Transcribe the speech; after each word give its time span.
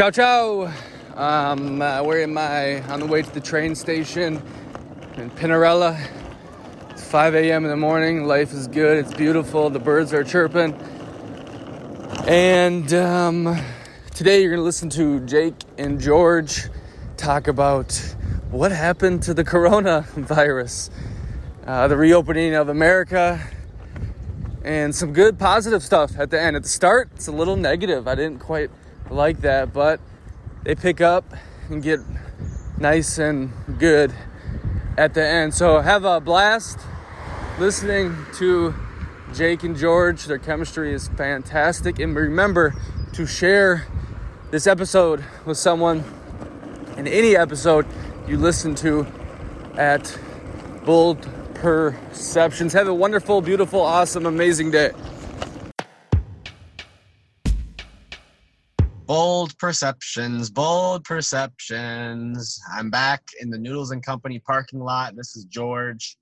Ciao, 0.00 0.10
ciao. 0.10 0.72
Um, 1.14 1.82
uh, 1.82 2.02
we're 2.02 2.20
in 2.20 2.32
my 2.32 2.80
on 2.84 3.00
the 3.00 3.06
way 3.06 3.20
to 3.20 3.30
the 3.34 3.40
train 3.40 3.74
station 3.74 4.36
in 5.18 5.30
Pinarella. 5.32 6.00
It's 6.88 7.04
5 7.04 7.34
a.m. 7.34 7.64
in 7.64 7.70
the 7.70 7.76
morning. 7.76 8.24
Life 8.24 8.54
is 8.54 8.66
good. 8.66 8.96
It's 8.96 9.12
beautiful. 9.12 9.68
The 9.68 9.78
birds 9.78 10.14
are 10.14 10.24
chirping. 10.24 10.72
And 12.26 12.90
um, 12.94 13.58
today 14.14 14.40
you're 14.40 14.48
going 14.48 14.60
to 14.60 14.64
listen 14.64 14.88
to 14.88 15.20
Jake 15.26 15.56
and 15.76 16.00
George 16.00 16.70
talk 17.18 17.46
about 17.46 17.92
what 18.50 18.72
happened 18.72 19.22
to 19.24 19.34
the 19.34 19.44
coronavirus, 19.44 20.88
uh, 21.66 21.88
the 21.88 21.96
reopening 21.98 22.54
of 22.54 22.70
America, 22.70 23.38
and 24.64 24.94
some 24.94 25.12
good 25.12 25.38
positive 25.38 25.82
stuff 25.82 26.18
at 26.18 26.30
the 26.30 26.40
end. 26.40 26.56
At 26.56 26.62
the 26.62 26.70
start, 26.70 27.10
it's 27.16 27.26
a 27.26 27.32
little 27.32 27.56
negative. 27.56 28.08
I 28.08 28.14
didn't 28.14 28.38
quite 28.38 28.70
like 29.10 29.40
that, 29.42 29.72
but 29.72 30.00
they 30.64 30.74
pick 30.74 31.00
up 31.00 31.24
and 31.68 31.82
get 31.82 32.00
nice 32.78 33.18
and 33.18 33.52
good 33.78 34.12
at 34.96 35.14
the 35.14 35.26
end. 35.26 35.54
So 35.54 35.80
have 35.80 36.04
a 36.04 36.20
blast 36.20 36.78
listening 37.58 38.16
to 38.34 38.74
Jake 39.34 39.62
and 39.62 39.76
George. 39.76 40.24
Their 40.24 40.38
chemistry 40.38 40.92
is 40.92 41.08
fantastic. 41.08 41.98
And 41.98 42.14
remember 42.14 42.74
to 43.12 43.26
share 43.26 43.86
this 44.50 44.66
episode 44.66 45.24
with 45.44 45.56
someone 45.56 46.04
in 46.96 47.06
any 47.06 47.36
episode 47.36 47.86
you 48.26 48.36
listen 48.36 48.74
to 48.76 49.06
at 49.76 50.18
Bold 50.84 51.28
Perceptions. 51.54 52.72
Have 52.72 52.88
a 52.88 52.94
wonderful, 52.94 53.40
beautiful, 53.40 53.80
awesome, 53.80 54.26
amazing 54.26 54.70
day. 54.70 54.92
Bold 59.10 59.58
perceptions, 59.58 60.50
bold 60.50 61.02
perceptions. 61.02 62.56
I'm 62.72 62.90
back 62.90 63.20
in 63.40 63.50
the 63.50 63.58
Noodles 63.58 63.90
and 63.90 64.06
Company 64.06 64.38
parking 64.38 64.78
lot. 64.78 65.16
This 65.16 65.34
is 65.34 65.46
George. 65.46 66.16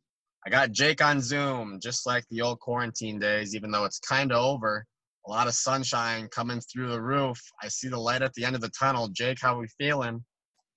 I 0.47 0.49
got 0.49 0.73
Jake 0.73 1.05
on 1.05 1.21
Zoom, 1.21 1.81
just 1.83 2.07
like 2.07 2.25
the 2.31 2.41
old 2.41 2.61
quarantine 2.61 3.19
days, 3.19 3.55
even 3.55 3.71
though 3.71 3.85
it's 3.85 3.99
kind 3.99 4.33
of 4.33 4.43
over. 4.43 4.87
A 5.27 5.31
lot 5.31 5.47
of 5.47 5.53
sunshine 5.53 6.29
coming 6.29 6.63
through 6.63 6.89
the 6.89 7.03
roof. 7.03 7.39
I 7.63 7.69
see 7.69 7.89
the 7.89 7.99
light 7.99 8.23
at 8.23 8.33
the 8.33 8.47
end 8.47 8.57
of 8.57 8.63
the 8.63 8.71
tunnel. 8.71 9.09
Jake, 9.09 9.37
how 9.39 9.57
are 9.57 9.61
we 9.61 9.69
feeling? 9.79 10.25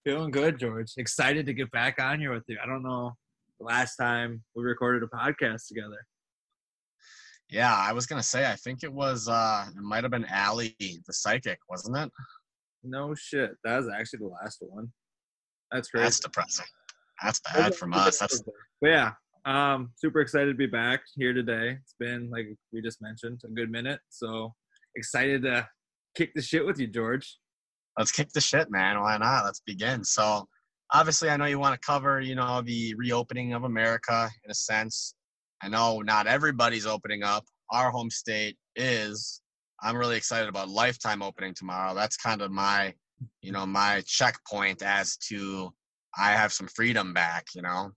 Feeling 0.04 0.32
good, 0.32 0.60
George. 0.60 0.92
Excited 0.98 1.46
to 1.46 1.54
get 1.54 1.72
back 1.72 1.96
on 2.02 2.20
here 2.20 2.34
with 2.34 2.44
you. 2.50 2.58
I 2.62 2.68
don't 2.68 2.84
know 2.84 3.14
the 3.58 3.66
last 3.66 3.96
time 3.96 4.44
we 4.54 4.66
recorded 4.66 5.02
a 5.04 5.16
podcast 5.16 5.70
together. 5.70 6.06
Yeah, 7.52 7.76
I 7.76 7.92
was 7.92 8.06
gonna 8.06 8.24
say 8.24 8.50
I 8.50 8.56
think 8.56 8.84
it 8.84 8.92
was 8.92 9.28
uh 9.28 9.66
it 9.68 9.82
might 9.82 10.06
have 10.06 10.12
been 10.12 10.26
Allie 10.26 10.76
the 10.80 11.14
psychic, 11.14 11.60
wasn't 11.70 11.98
it? 11.98 12.12
No 12.84 13.14
shit. 13.14 13.52
That 13.66 13.78
was 13.78 13.90
actually 13.94 14.20
the 14.20 14.28
last 14.42 14.58
one. 14.62 14.92
That's 15.70 15.90
crazy. 15.90 16.04
That's 16.06 16.20
depressing. 16.22 16.66
That's 17.22 17.42
bad 17.42 17.76
from 17.76 17.94
us. 17.94 18.20
That's 18.20 18.42
but 18.82 18.88
yeah. 18.88 19.12
Um 19.46 19.92
super 19.98 20.22
excited 20.22 20.48
to 20.48 20.58
be 20.58 20.66
back 20.66 21.02
here 21.16 21.34
today. 21.34 21.78
It's 21.82 21.96
been 22.00 22.30
like 22.30 22.48
we 22.72 22.82
just 22.82 23.02
mentioned, 23.02 23.42
a 23.44 23.50
good 23.50 23.70
minute. 23.70 24.00
So 24.10 24.54
excited 24.96 25.44
to 25.44 25.68
kick 26.16 26.34
the 26.34 26.42
shit 26.42 26.66
with 26.66 26.80
you, 26.80 26.88
George. 26.88 27.38
Let's 27.98 28.14
kick 28.14 28.32
the 28.32 28.40
shit, 28.40 28.72
man. 28.72 29.02
Why 29.02 29.18
not? 29.18 29.44
Let's 29.44 29.62
begin. 29.66 30.06
So 30.06 30.48
obviously 30.94 31.30
I 31.30 31.36
know 31.36 31.46
you 31.46 31.60
want 31.60 31.80
to 31.80 31.86
cover, 31.86 32.22
you 32.22 32.36
know, 32.36 32.62
the 32.62 32.96
reopening 32.96 33.54
of 33.54 33.66
America 33.66 34.30
in 34.46 34.52
a 34.52 34.56
sense 34.56 35.16
I 35.64 35.70
know 35.70 36.02
not 36.02 36.28
everybody's 36.28 36.86
opening 36.86 37.24
up. 37.24 37.46
Our 37.70 37.92
home 37.92 38.10
state 38.10 38.58
is. 38.76 39.42
I'm 39.84 39.98
really 39.98 40.18
excited 40.18 40.48
about 40.48 40.70
Lifetime 40.70 41.24
opening 41.24 41.54
tomorrow. 41.56 41.96
That's 41.96 42.16
kind 42.16 42.42
of 42.42 42.52
my, 42.52 42.94
you 43.42 43.52
know, 43.52 43.66
my 43.66 44.04
checkpoint 44.06 44.84
as 44.84 45.18
to 45.30 45.74
I 46.18 46.32
have 46.32 46.54
some 46.54 46.68
freedom 46.68 47.14
back. 47.14 47.48
You 47.56 47.64
know. 47.64 47.92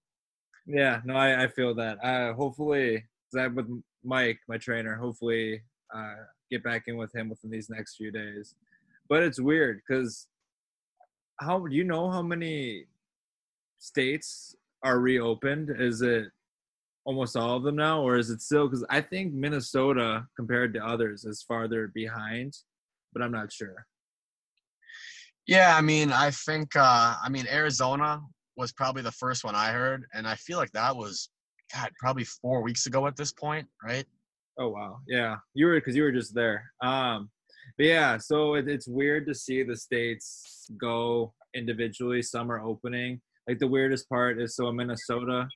Yeah, 0.67 1.01
no, 1.05 1.15
I, 1.15 1.45
I 1.45 1.49
feel 1.49 1.75
that. 1.75 2.03
Uh, 2.03 2.33
hopefully, 2.35 3.05
that 3.33 3.55
with 3.55 3.67
Mike, 4.03 4.39
my 4.49 4.57
trainer, 4.57 4.97
hopefully 4.97 5.63
uh, 5.95 6.15
get 6.51 6.63
back 6.63 6.85
in 6.87 6.97
with 6.97 7.15
him 7.15 7.29
within 7.29 7.51
these 7.51 7.69
next 7.69 7.97
few 7.97 8.11
days. 8.11 8.55
But 9.09 9.23
it's 9.23 9.41
weird 9.41 9.81
because 9.87 10.27
how 11.41 11.67
do 11.67 11.75
you 11.75 11.85
know 11.85 12.11
how 12.11 12.23
many 12.23 12.87
states 13.79 14.55
are 14.83 15.01
reopened? 15.01 15.71
Is 15.79 16.01
it 16.01 16.29
almost 17.05 17.37
all 17.37 17.57
of 17.57 17.63
them 17.63 17.77
now, 17.77 18.03
or 18.03 18.17
is 18.17 18.31
it 18.31 18.41
still? 18.41 18.69
Because 18.69 18.85
I 18.89 19.01
think 19.01 19.33
Minnesota, 19.33 20.27
compared 20.37 20.75
to 20.75 20.85
others, 20.85 21.25
is 21.25 21.43
farther 21.43 21.91
behind, 21.95 22.55
but 23.13 23.23
I'm 23.23 23.33
not 23.33 23.53
sure. 23.53 23.87
Yeah, 25.47 25.77
I 25.77 25.83
mean, 25.83 26.11
I 26.11 26.31
think, 26.31 26.75
uh, 26.75 27.17
I 27.23 27.29
mean, 27.29 27.47
Arizona 27.51 28.23
was 28.57 28.73
probably 28.73 29.03
the 29.03 29.13
first 29.13 29.45
one 29.45 29.55
I 29.55 29.73
heard, 29.73 30.05
and 30.15 30.27
I 30.27 30.37
feel 30.37 30.59
like 30.59 30.73
that 30.73 30.97
was, 30.97 31.29
God, 31.73 31.91
probably 31.99 32.25
four 32.25 32.63
weeks 32.63 32.87
ago 32.87 33.07
at 33.07 33.17
this 33.17 33.33
point, 33.33 33.67
right? 33.83 34.07
Oh 34.59 34.69
wow, 34.69 35.01
yeah, 35.09 35.37
you 35.55 35.67
were 35.67 35.75
because 35.75 35.97
you 35.97 36.05
were 36.05 36.13
just 36.13 36.35
there. 36.35 36.71
Um, 36.81 37.29
but 37.77 37.87
yeah, 37.87 38.19
so 38.19 38.55
it, 38.55 38.69
it's 38.69 38.87
weird 38.87 39.27
to 39.27 39.35
see 39.35 39.63
the 39.65 39.77
states 39.77 40.69
go 40.79 41.35
individually. 41.55 42.23
Some 42.23 42.53
are 42.53 42.61
opening. 42.61 43.21
Like 43.49 43.59
the 43.59 43.67
weirdest 43.67 44.09
part 44.09 44.41
is 44.41 44.55
so 44.55 44.69
in 44.69 44.77
Minnesota, 44.77 45.49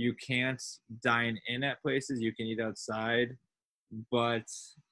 you 0.00 0.14
can't 0.26 0.62
dine 1.04 1.38
in 1.48 1.62
at 1.62 1.82
places 1.82 2.20
you 2.20 2.34
can 2.34 2.46
eat 2.46 2.60
outside 2.60 3.36
but 4.10 4.44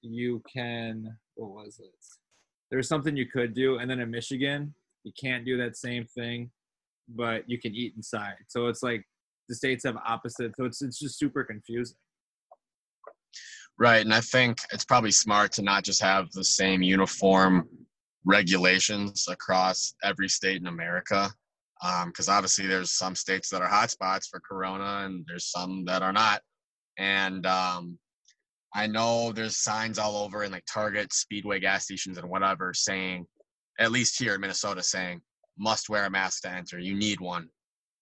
you 0.02 0.42
can 0.52 1.16
what 1.36 1.50
was 1.50 1.78
it? 1.78 1.94
There's 2.70 2.88
something 2.88 3.16
you 3.16 3.26
could 3.26 3.54
do 3.54 3.78
and 3.78 3.90
then 3.90 4.00
in 4.00 4.10
michigan 4.10 4.74
you 5.04 5.12
can't 5.20 5.44
do 5.44 5.56
that 5.56 5.76
same 5.76 6.04
thing 6.06 6.50
but 7.08 7.48
you 7.48 7.58
can 7.58 7.74
eat 7.74 7.94
inside. 7.96 8.36
So 8.48 8.66
it's 8.66 8.82
like 8.82 9.02
the 9.48 9.54
states 9.54 9.84
have 9.84 9.96
opposite 10.06 10.52
so 10.56 10.64
it's, 10.66 10.82
it's 10.82 10.98
just 10.98 11.18
super 11.18 11.42
confusing. 11.42 11.96
Right 13.78 14.04
and 14.04 14.12
i 14.12 14.20
think 14.20 14.58
it's 14.72 14.84
probably 14.84 15.12
smart 15.12 15.52
to 15.52 15.62
not 15.62 15.84
just 15.84 16.02
have 16.02 16.30
the 16.32 16.44
same 16.44 16.82
uniform 16.82 17.68
regulations 18.24 19.26
across 19.30 19.94
every 20.02 20.28
state 20.28 20.60
in 20.60 20.66
america 20.66 21.30
because 22.06 22.28
um, 22.28 22.34
obviously 22.34 22.66
there's 22.66 22.92
some 22.92 23.14
states 23.14 23.48
that 23.50 23.62
are 23.62 23.68
hotspots 23.68 24.28
for 24.30 24.40
corona 24.40 25.04
and 25.06 25.24
there's 25.28 25.50
some 25.50 25.84
that 25.84 26.02
are 26.02 26.12
not. 26.12 26.40
And 26.98 27.46
um, 27.46 27.98
i 28.74 28.86
know 28.86 29.32
there's 29.32 29.58
signs 29.58 29.98
all 29.98 30.16
over 30.16 30.44
in 30.44 30.52
like 30.52 30.64
target 30.72 31.12
speedway 31.12 31.58
gas 31.58 31.84
stations 31.84 32.18
and 32.18 32.28
whatever 32.28 32.74
saying 32.74 33.26
at 33.78 33.90
least 33.92 34.18
here 34.18 34.34
in 34.34 34.40
minnesota 34.40 34.82
saying 34.82 35.20
must 35.58 35.88
wear 35.88 36.04
a 36.04 36.10
mask 36.10 36.42
to 36.42 36.50
enter. 36.50 36.78
You 36.78 36.94
need 36.94 37.20
one. 37.20 37.48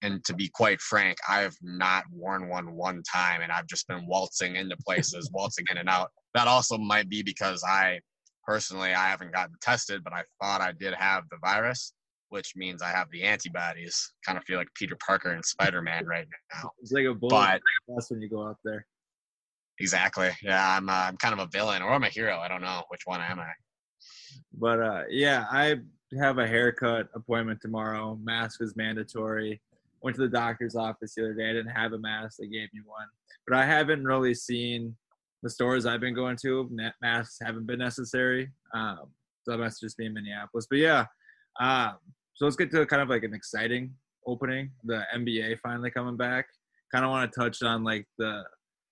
And 0.02 0.22
to 0.26 0.34
be 0.34 0.50
quite 0.52 0.80
frank 0.80 1.16
i 1.28 1.40
have 1.40 1.56
not 1.62 2.04
worn 2.12 2.48
one 2.48 2.74
one 2.74 3.02
time 3.10 3.40
and 3.40 3.50
i've 3.50 3.66
just 3.66 3.88
been 3.88 4.06
waltzing 4.06 4.56
into 4.56 4.76
places 4.86 5.30
waltzing 5.32 5.64
in 5.70 5.78
and 5.78 5.88
out. 5.88 6.10
That 6.34 6.48
also 6.48 6.76
might 6.76 7.08
be 7.08 7.22
because 7.22 7.64
i 7.66 8.00
personally 8.46 8.92
i 8.92 9.08
haven't 9.08 9.32
gotten 9.32 9.54
tested 9.62 10.04
but 10.04 10.12
i 10.12 10.22
thought 10.40 10.60
i 10.60 10.72
did 10.72 10.94
have 10.94 11.24
the 11.30 11.38
virus 11.42 11.94
which 12.28 12.54
means 12.56 12.82
I 12.82 12.88
have 12.88 13.10
the 13.10 13.22
antibodies. 13.22 14.12
Kind 14.24 14.38
of 14.38 14.44
feel 14.44 14.58
like 14.58 14.68
Peter 14.74 14.96
Parker 15.04 15.32
and 15.32 15.44
Spider 15.44 15.82
Man 15.82 16.06
right 16.06 16.26
now. 16.54 16.70
It's 16.80 16.92
like 16.92 17.06
a 17.06 17.14
bullet. 17.14 17.60
That's 17.88 18.10
when 18.10 18.20
you 18.20 18.28
go 18.28 18.46
out 18.46 18.58
there. 18.64 18.86
Exactly. 19.78 20.30
Yeah, 20.42 20.76
I'm. 20.76 20.88
Uh, 20.88 20.92
I'm 20.92 21.16
kind 21.18 21.34
of 21.34 21.40
a 21.40 21.50
villain, 21.50 21.82
or 21.82 21.90
I'm 21.90 22.04
a 22.04 22.08
hero. 22.08 22.38
I 22.38 22.48
don't 22.48 22.62
know 22.62 22.82
which 22.88 23.02
one 23.04 23.20
am 23.20 23.40
I. 23.40 23.52
But 24.58 24.80
uh, 24.80 25.02
yeah, 25.10 25.46
I 25.50 25.76
have 26.18 26.38
a 26.38 26.46
haircut 26.46 27.08
appointment 27.14 27.60
tomorrow. 27.60 28.18
Mask 28.22 28.62
is 28.62 28.76
mandatory. 28.76 29.60
Went 30.02 30.16
to 30.16 30.22
the 30.22 30.28
doctor's 30.28 30.76
office 30.76 31.14
the 31.14 31.24
other 31.24 31.34
day. 31.34 31.50
I 31.50 31.52
didn't 31.52 31.72
have 31.72 31.92
a 31.92 31.98
mask. 31.98 32.38
They 32.38 32.46
gave 32.46 32.72
me 32.72 32.80
one, 32.84 33.06
but 33.46 33.56
I 33.56 33.66
haven't 33.66 34.04
really 34.04 34.34
seen 34.34 34.96
the 35.42 35.50
stores 35.50 35.84
I've 35.84 36.00
been 36.00 36.14
going 36.14 36.36
to. 36.42 36.70
Masks 37.02 37.38
haven't 37.42 37.66
been 37.66 37.78
necessary. 37.78 38.50
Um, 38.74 39.10
so 39.42 39.52
that 39.52 39.58
must 39.58 39.80
just 39.80 39.96
be 39.96 40.06
in 40.06 40.14
Minneapolis. 40.14 40.66
But 40.68 40.78
yeah, 40.78 41.06
um, 41.60 41.96
so 42.36 42.44
let's 42.44 42.56
get 42.56 42.70
to 42.70 42.84
kind 42.84 43.00
of 43.00 43.08
like 43.08 43.24
an 43.24 43.32
exciting 43.32 43.94
opening. 44.26 44.70
The 44.84 45.02
NBA 45.14 45.58
finally 45.60 45.90
coming 45.90 46.18
back. 46.18 46.46
Kind 46.92 47.04
of 47.04 47.10
want 47.10 47.32
to 47.32 47.40
touch 47.40 47.62
on 47.62 47.82
like 47.82 48.06
the, 48.18 48.44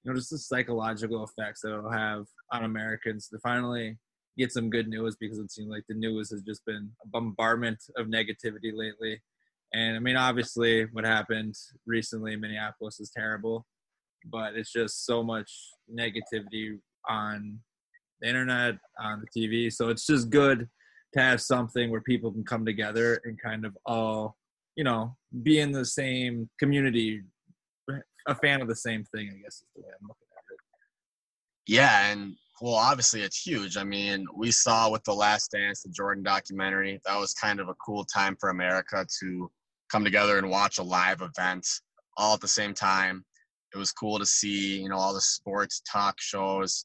you 0.03 0.11
know, 0.11 0.17
just 0.17 0.31
the 0.31 0.39
psychological 0.39 1.23
effects 1.23 1.61
that 1.61 1.73
it'll 1.73 1.91
have 1.91 2.25
on 2.53 2.65
Americans 2.65 3.29
to 3.29 3.39
finally 3.41 3.99
get 4.39 4.51
some 4.51 4.71
good 4.71 4.89
news 4.89 5.17
because 5.21 5.39
it 5.39 5.53
seems 5.53 5.69
like 5.69 5.85
the 5.89 5.95
news 5.95 6.31
has 6.31 6.41
just 6.41 6.65
been 6.65 6.91
a 7.05 7.09
bombardment 7.09 7.79
of 7.99 8.07
negativity 8.07 8.73
lately. 8.75 9.21
And 9.75 9.95
I 9.95 9.99
mean, 9.99 10.17
obviously, 10.17 10.87
what 10.93 11.05
happened 11.05 11.55
recently 11.87 12.33
in 12.33 12.41
Minneapolis 12.41 12.99
is 12.99 13.11
terrible, 13.15 13.67
but 14.25 14.55
it's 14.55 14.73
just 14.73 15.05
so 15.05 15.23
much 15.23 15.53
negativity 15.95 16.79
on 17.11 17.59
the 18.23 18.29
internet, 18.29 18.77
on 18.99 19.23
the 19.23 19.27
TV. 19.39 19.71
So 19.71 19.91
it's 19.91 20.07
just 20.07 20.31
good 20.31 20.67
to 21.15 21.21
have 21.21 21.41
something 21.41 21.91
where 21.91 22.01
people 22.01 22.31
can 22.33 22.45
come 22.45 22.65
together 22.65 23.21
and 23.25 23.41
kind 23.41 23.65
of 23.65 23.77
all, 23.87 24.37
you 24.77 24.85
know, 24.85 25.17
be 25.43 25.61
in 25.61 25.73
the 25.73 25.85
same 25.85 26.49
community, 26.59 27.23
a 28.27 28.35
fan 28.35 28.61
of 28.61 28.69
the 28.69 28.77
same 28.77 29.05
thing, 29.05 29.31
I 29.31 29.43
guess 29.43 29.57
is 29.57 29.65
the 29.75 29.83
way 29.83 29.89
I'm 29.89 30.07
looking 30.07 30.27
at 30.33 30.45
it. 30.53 30.61
Yeah, 31.67 32.11
and 32.11 32.35
well, 32.61 32.75
obviously 32.75 33.23
it's 33.23 33.45
huge. 33.45 33.77
I 33.77 33.85
mean, 33.85 34.27
we 34.37 34.51
saw 34.51 34.91
with 34.91 35.05
the 35.05 35.15
Last 35.15 35.51
Dance, 35.51 35.83
the 35.83 35.91
Jordan 35.91 36.23
documentary, 36.23 37.01
that 37.05 37.19
was 37.19 37.35
kind 37.35 37.61
of 37.61 37.69
a 37.69 37.75
cool 37.75 38.05
time 38.05 38.37
for 38.41 38.51
America 38.51 39.07
to 39.21 39.51
come 39.91 40.05
together 40.05 40.39
and 40.39 40.51
watch 40.51 40.79
a 40.79 40.83
live 40.83 41.21
event 41.23 41.67
all 42.17 42.35
at 42.35 42.41
the 42.41 42.49
same 42.49 42.75
time. 42.75 43.25
It 43.75 43.79
was 43.79 43.93
cool 43.93 44.19
to 44.19 44.27
see, 44.27 44.83
you 44.83 44.89
know, 44.89 44.97
all 44.97 45.15
the 45.15 45.21
sports 45.21 45.83
talk 45.91 46.21
shows 46.21 46.85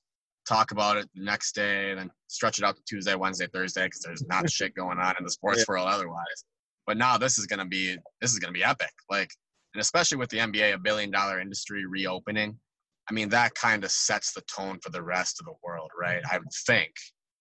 talk 0.49 0.71
about 0.71 0.97
it 0.97 1.09
the 1.15 1.23
next 1.23 1.53
day, 1.53 1.91
and 1.91 1.99
then 1.99 2.11
stretch 2.27 2.57
it 2.57 2.65
out 2.65 2.75
to 2.75 2.81
Tuesday, 2.87 3.15
Wednesday, 3.15 3.47
Thursday, 3.53 3.85
because 3.85 4.01
there's 4.01 4.25
not 4.27 4.49
shit 4.51 4.73
going 4.75 4.99
on 4.99 5.15
in 5.17 5.23
the 5.23 5.31
sports 5.31 5.59
yeah. 5.59 5.65
world 5.67 5.87
otherwise. 5.87 6.45
But 6.87 6.97
now 6.97 7.17
this 7.17 7.37
is 7.37 7.45
gonna 7.45 7.65
be 7.65 7.97
this 8.21 8.33
is 8.33 8.39
gonna 8.39 8.53
be 8.53 8.63
epic. 8.63 8.91
Like, 9.09 9.29
and 9.73 9.81
especially 9.81 10.17
with 10.17 10.29
the 10.29 10.39
NBA, 10.39 10.73
a 10.73 10.79
billion 10.79 11.11
dollar 11.11 11.39
industry 11.39 11.85
reopening 11.85 12.57
I 13.09 13.13
mean, 13.13 13.29
that 13.29 13.55
kind 13.55 13.83
of 13.83 13.91
sets 13.91 14.33
the 14.33 14.41
tone 14.41 14.79
for 14.83 14.91
the 14.91 15.01
rest 15.01 15.39
of 15.39 15.45
the 15.45 15.55
world, 15.63 15.89
right? 15.99 16.21
I 16.31 16.37
would 16.37 16.51
think. 16.67 16.91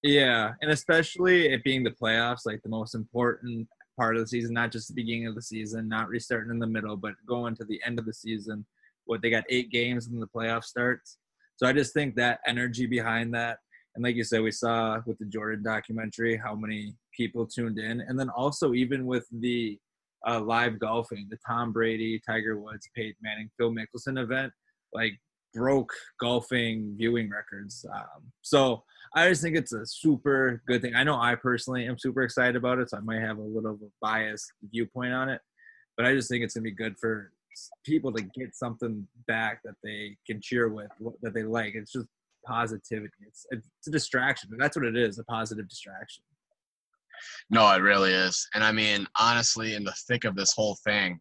Yeah, 0.03 0.53
and 0.63 0.71
especially 0.71 1.49
it 1.49 1.63
being 1.65 1.85
the 1.85 1.91
playoffs, 1.91 2.47
like 2.47 2.63
the 2.63 2.71
most 2.71 2.95
important 2.95 3.69
part 3.99 4.17
of 4.17 4.23
the 4.23 4.29
season, 4.29 4.55
not 4.55 4.73
just 4.73 4.89
the 4.89 4.95
beginning 4.95 5.27
of 5.27 5.35
the 5.35 5.43
season, 5.43 5.89
not 5.89 6.09
restarting 6.09 6.51
in 6.51 6.59
the 6.59 6.67
middle, 6.67 6.97
but 6.97 7.15
going 7.27 7.55
to 7.57 7.65
the 7.65 7.81
end 7.85 7.99
of 7.99 8.07
the 8.07 8.15
season. 8.15 8.65
What 9.05 9.21
they 9.21 9.31
got 9.31 9.45
eight 9.51 9.71
games 9.71 10.07
and 10.07 10.23
the 10.23 10.27
playoff 10.27 10.65
starts. 10.65 11.19
So 11.59 11.67
I 11.67 11.73
just 11.73 11.93
think 11.93 12.15
that 12.15 12.39
energy 12.47 12.87
behind 12.87 13.35
that, 13.35 13.59
and 13.95 14.05
like 14.05 14.15
you 14.15 14.23
said, 14.23 14.43
we 14.43 14.53
saw 14.53 15.01
with 15.07 15.19
the 15.19 15.25
Jordan 15.25 15.65
documentary 15.65 16.37
how 16.37 16.55
many 16.55 16.95
people 17.17 17.47
tuned 17.47 17.79
in, 17.79 18.01
and 18.01 18.19
then 18.19 18.31
also 18.31 18.75
even 18.75 19.07
with 19.07 19.27
the 19.33 19.77
uh, 20.27 20.41
live 20.41 20.79
golfing, 20.79 21.27
the 21.31 21.39
Tom 21.45 21.73
Brady, 21.73 22.21
Tiger 22.25 22.59
Woods, 22.59 22.89
Peyton 22.95 23.17
Manning, 23.21 23.51
Phil 23.59 23.73
Mickelson 23.73 24.23
event, 24.23 24.53
like 24.93 25.15
broke 25.53 25.93
golfing 26.21 26.95
viewing 26.97 27.29
records. 27.29 27.85
Um, 27.93 28.31
so 28.43 28.85
I 29.17 29.29
just 29.29 29.43
think 29.43 29.57
it's 29.57 29.73
a 29.73 29.85
super 29.85 30.63
good 30.69 30.81
thing. 30.81 30.95
I 30.95 31.03
know 31.03 31.19
I 31.19 31.35
personally 31.35 31.87
am 31.87 31.99
super 31.99 32.23
excited 32.23 32.55
about 32.55 32.79
it, 32.79 32.91
so 32.91 32.99
I 32.99 33.01
might 33.01 33.21
have 33.21 33.39
a 33.39 33.43
little 33.43 33.79
biased 34.01 34.53
viewpoint 34.71 35.13
on 35.13 35.29
it, 35.29 35.41
but 35.97 36.07
I 36.07 36.15
just 36.15 36.29
think 36.29 36.45
it's 36.45 36.55
gonna 36.55 36.63
be 36.63 36.71
good 36.71 36.97
for 37.01 37.33
people 37.85 38.13
to 38.13 38.23
get 38.23 38.55
something 38.55 39.07
back 39.27 39.61
that 39.65 39.75
they 39.83 40.17
can 40.27 40.41
cheer 40.41 40.69
with, 40.69 40.89
that 41.23 41.35
they 41.35 41.43
like. 41.43 41.75
It's 41.75 41.93
just 41.93 42.07
positivity. 42.47 43.13
It's 43.27 43.47
it's 43.51 43.87
a 43.87 43.91
distraction. 43.91 44.51
That's 44.59 44.77
what 44.77 44.87
it 44.87 44.97
is—a 44.97 45.25
positive 45.25 45.69
distraction. 45.69 46.23
No, 47.51 47.71
it 47.75 47.83
really 47.83 48.13
is. 48.13 48.49
And 48.55 48.63
I 48.63 48.73
mean, 48.73 49.07
honestly, 49.19 49.75
in 49.75 49.85
the 49.85 49.95
thick 50.07 50.25
of 50.25 50.37
this 50.37 50.53
whole 50.53 50.77
thing, 50.85 51.21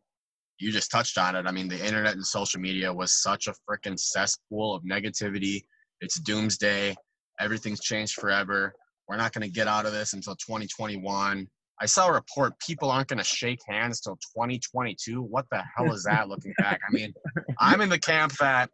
you 0.59 0.71
just 0.71 0.91
touched 0.91 1.17
on 1.17 1.35
it. 1.35 1.45
I 1.47 1.51
mean, 1.51 1.67
the 1.67 1.83
internet 1.85 2.13
and 2.13 2.25
social 2.25 2.59
media 2.59 2.93
was 2.93 3.21
such 3.21 3.47
a 3.47 3.53
freaking 3.69 3.99
cesspool 3.99 4.75
of 4.75 4.83
negativity. 4.83 5.61
It's 6.01 6.19
doomsday. 6.19 6.95
Everything's 7.39 7.81
changed 7.81 8.15
forever. 8.15 8.73
We're 9.07 9.17
not 9.17 9.33
going 9.33 9.47
to 9.47 9.53
get 9.53 9.67
out 9.67 9.85
of 9.85 9.91
this 9.91 10.13
until 10.13 10.35
2021. 10.35 11.47
I 11.79 11.85
saw 11.85 12.07
a 12.07 12.13
report 12.13 12.59
people 12.59 12.89
aren't 12.89 13.07
going 13.07 13.19
to 13.19 13.23
shake 13.23 13.59
hands 13.67 14.01
till 14.01 14.17
2022. 14.35 15.21
What 15.21 15.45
the 15.51 15.63
hell 15.75 15.93
is 15.93 16.03
that 16.03 16.27
looking 16.27 16.53
back? 16.59 16.79
I 16.87 16.91
mean, 16.91 17.13
I'm 17.59 17.81
in 17.81 17.89
the 17.89 17.99
camp 17.99 18.33
that 18.39 18.69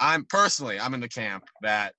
I'm 0.00 0.24
personally, 0.24 0.80
I'm 0.80 0.94
in 0.94 1.00
the 1.00 1.08
camp 1.08 1.44
that 1.62 1.94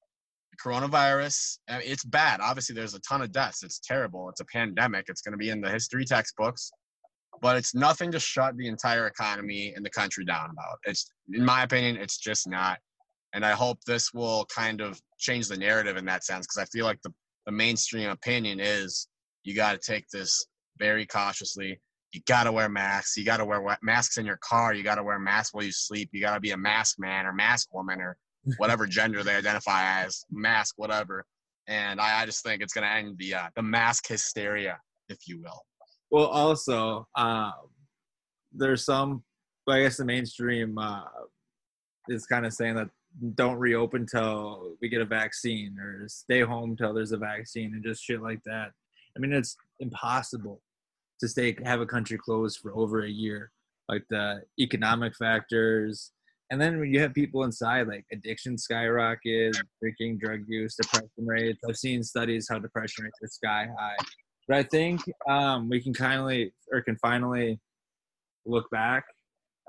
coronavirus, 0.63 1.57
it's 1.67 2.03
bad. 2.03 2.39
Obviously, 2.41 2.75
there's 2.75 2.93
a 2.93 3.01
ton 3.01 3.21
of 3.21 3.31
deaths. 3.31 3.63
It's 3.63 3.79
terrible. 3.79 4.29
It's 4.29 4.41
a 4.41 4.45
pandemic. 4.45 5.05
It's 5.07 5.21
going 5.21 5.33
to 5.33 5.37
be 5.37 5.49
in 5.49 5.61
the 5.61 5.69
history 5.69 6.05
textbooks 6.05 6.71
but 7.41 7.57
it's 7.57 7.75
nothing 7.75 8.11
to 8.11 8.19
shut 8.19 8.55
the 8.57 8.67
entire 8.67 9.07
economy 9.07 9.73
and 9.75 9.85
the 9.85 9.89
country 9.89 10.25
down 10.25 10.49
about. 10.51 10.77
It's, 10.85 11.11
in 11.33 11.43
my 11.43 11.63
opinion, 11.63 11.97
it's 11.97 12.17
just 12.17 12.47
not. 12.47 12.79
And 13.33 13.45
I 13.45 13.51
hope 13.51 13.79
this 13.85 14.13
will 14.13 14.45
kind 14.45 14.81
of 14.81 14.99
change 15.17 15.47
the 15.47 15.57
narrative 15.57 15.97
in 15.97 16.05
that 16.05 16.23
sense 16.23 16.45
because 16.45 16.57
I 16.57 16.65
feel 16.75 16.85
like 16.85 17.01
the, 17.03 17.13
the 17.45 17.51
mainstream 17.51 18.09
opinion 18.09 18.59
is 18.59 19.07
you 19.45 19.55
got 19.55 19.79
to 19.79 19.91
take 19.91 20.09
this 20.09 20.45
very 20.77 21.05
cautiously. 21.05 21.79
You 22.11 22.21
got 22.27 22.43
to 22.43 22.51
wear 22.51 22.67
masks. 22.67 23.15
You 23.15 23.23
got 23.23 23.37
to 23.37 23.45
wear 23.45 23.77
masks 23.81 24.17
in 24.17 24.25
your 24.25 24.39
car. 24.41 24.73
You 24.73 24.83
got 24.83 24.95
to 24.95 25.03
wear 25.03 25.19
masks 25.19 25.53
while 25.53 25.63
you 25.63 25.71
sleep. 25.71 26.09
You 26.11 26.21
got 26.21 26.33
to 26.33 26.39
be 26.39 26.51
a 26.51 26.57
mask 26.57 26.99
man 26.99 27.25
or 27.25 27.33
mask 27.33 27.73
woman 27.73 28.01
or 28.01 28.17
whatever 28.57 28.85
gender 28.85 29.23
they 29.23 29.35
identify 29.35 30.03
as, 30.03 30.25
mask, 30.31 30.75
whatever. 30.77 31.25
And 31.67 32.01
I, 32.01 32.21
I 32.21 32.25
just 32.25 32.43
think 32.43 32.61
it's 32.61 32.73
going 32.73 32.87
to 32.87 32.93
end 32.93 33.17
the 33.17 33.33
uh, 33.33 33.47
the 33.55 33.63
mask 33.63 34.07
hysteria, 34.07 34.79
if 35.09 35.19
you 35.27 35.41
will. 35.41 35.61
Well, 36.11 36.25
also, 36.25 37.07
um, 37.15 37.53
there's 38.53 38.85
some, 38.85 39.23
I 39.67 39.81
guess 39.81 39.97
the 39.97 40.05
mainstream 40.05 40.77
uh, 40.77 41.01
is 42.07 42.25
kind 42.25 42.45
of 42.45 42.53
saying 42.53 42.75
that 42.75 42.89
don't 43.35 43.57
reopen 43.57 44.05
till 44.05 44.75
we 44.81 44.89
get 44.89 45.01
a 45.01 45.05
vaccine 45.05 45.77
or 45.79 46.07
stay 46.07 46.41
home 46.41 46.75
till 46.75 46.93
there's 46.93 47.13
a 47.13 47.17
vaccine 47.17 47.73
and 47.73 47.83
just 47.83 48.03
shit 48.03 48.21
like 48.21 48.41
that. 48.45 48.71
I 49.15 49.19
mean, 49.19 49.33
it's 49.33 49.55
impossible 49.79 50.61
to 51.19 51.27
stay 51.27 51.55
have 51.63 51.81
a 51.81 51.85
country 51.85 52.17
closed 52.17 52.59
for 52.59 52.75
over 52.75 53.03
a 53.03 53.09
year. 53.09 53.51
Like 53.87 54.03
the 54.09 54.41
economic 54.59 55.15
factors, 55.15 56.11
and 56.51 56.61
then 56.61 56.79
when 56.79 56.93
you 56.93 56.99
have 56.99 57.13
people 57.13 57.43
inside, 57.43 57.87
like 57.87 58.05
addiction 58.11 58.57
skyrocket, 58.57 59.57
drinking, 59.81 60.19
drug 60.19 60.41
use, 60.47 60.75
depression 60.75 61.09
rates. 61.25 61.59
I've 61.67 61.77
seen 61.77 62.03
studies 62.03 62.47
how 62.49 62.59
depression 62.59 63.05
rates 63.05 63.17
are 63.23 63.27
sky 63.27 63.67
high. 63.77 63.95
But 64.47 64.57
I 64.57 64.63
think 64.63 65.01
um, 65.27 65.69
we 65.69 65.81
can 65.81 65.93
kindly 65.93 66.53
or 66.71 66.81
can 66.81 66.97
finally 66.97 67.59
look 68.45 68.69
back. 68.69 69.05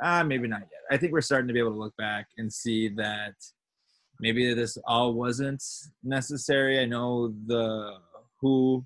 Uh, 0.03 0.23
maybe 0.23 0.47
not 0.47 0.61
yet. 0.61 0.71
I 0.91 0.99
think 0.99 1.13
we're 1.13 1.23
starting 1.23 1.49
to 1.49 1.55
be 1.55 1.61
able 1.61 1.73
to 1.73 1.79
look 1.79 1.97
back 1.97 2.27
and 2.37 2.53
see 2.53 2.89
that 2.91 3.35
maybe 4.21 4.53
this 4.53 4.77
all 4.87 5.15
wasn't 5.15 5.65
necessary. 6.05 6.79
I 6.79 6.85
know 6.85 7.33
the 7.47 7.95
WHO 8.43 8.85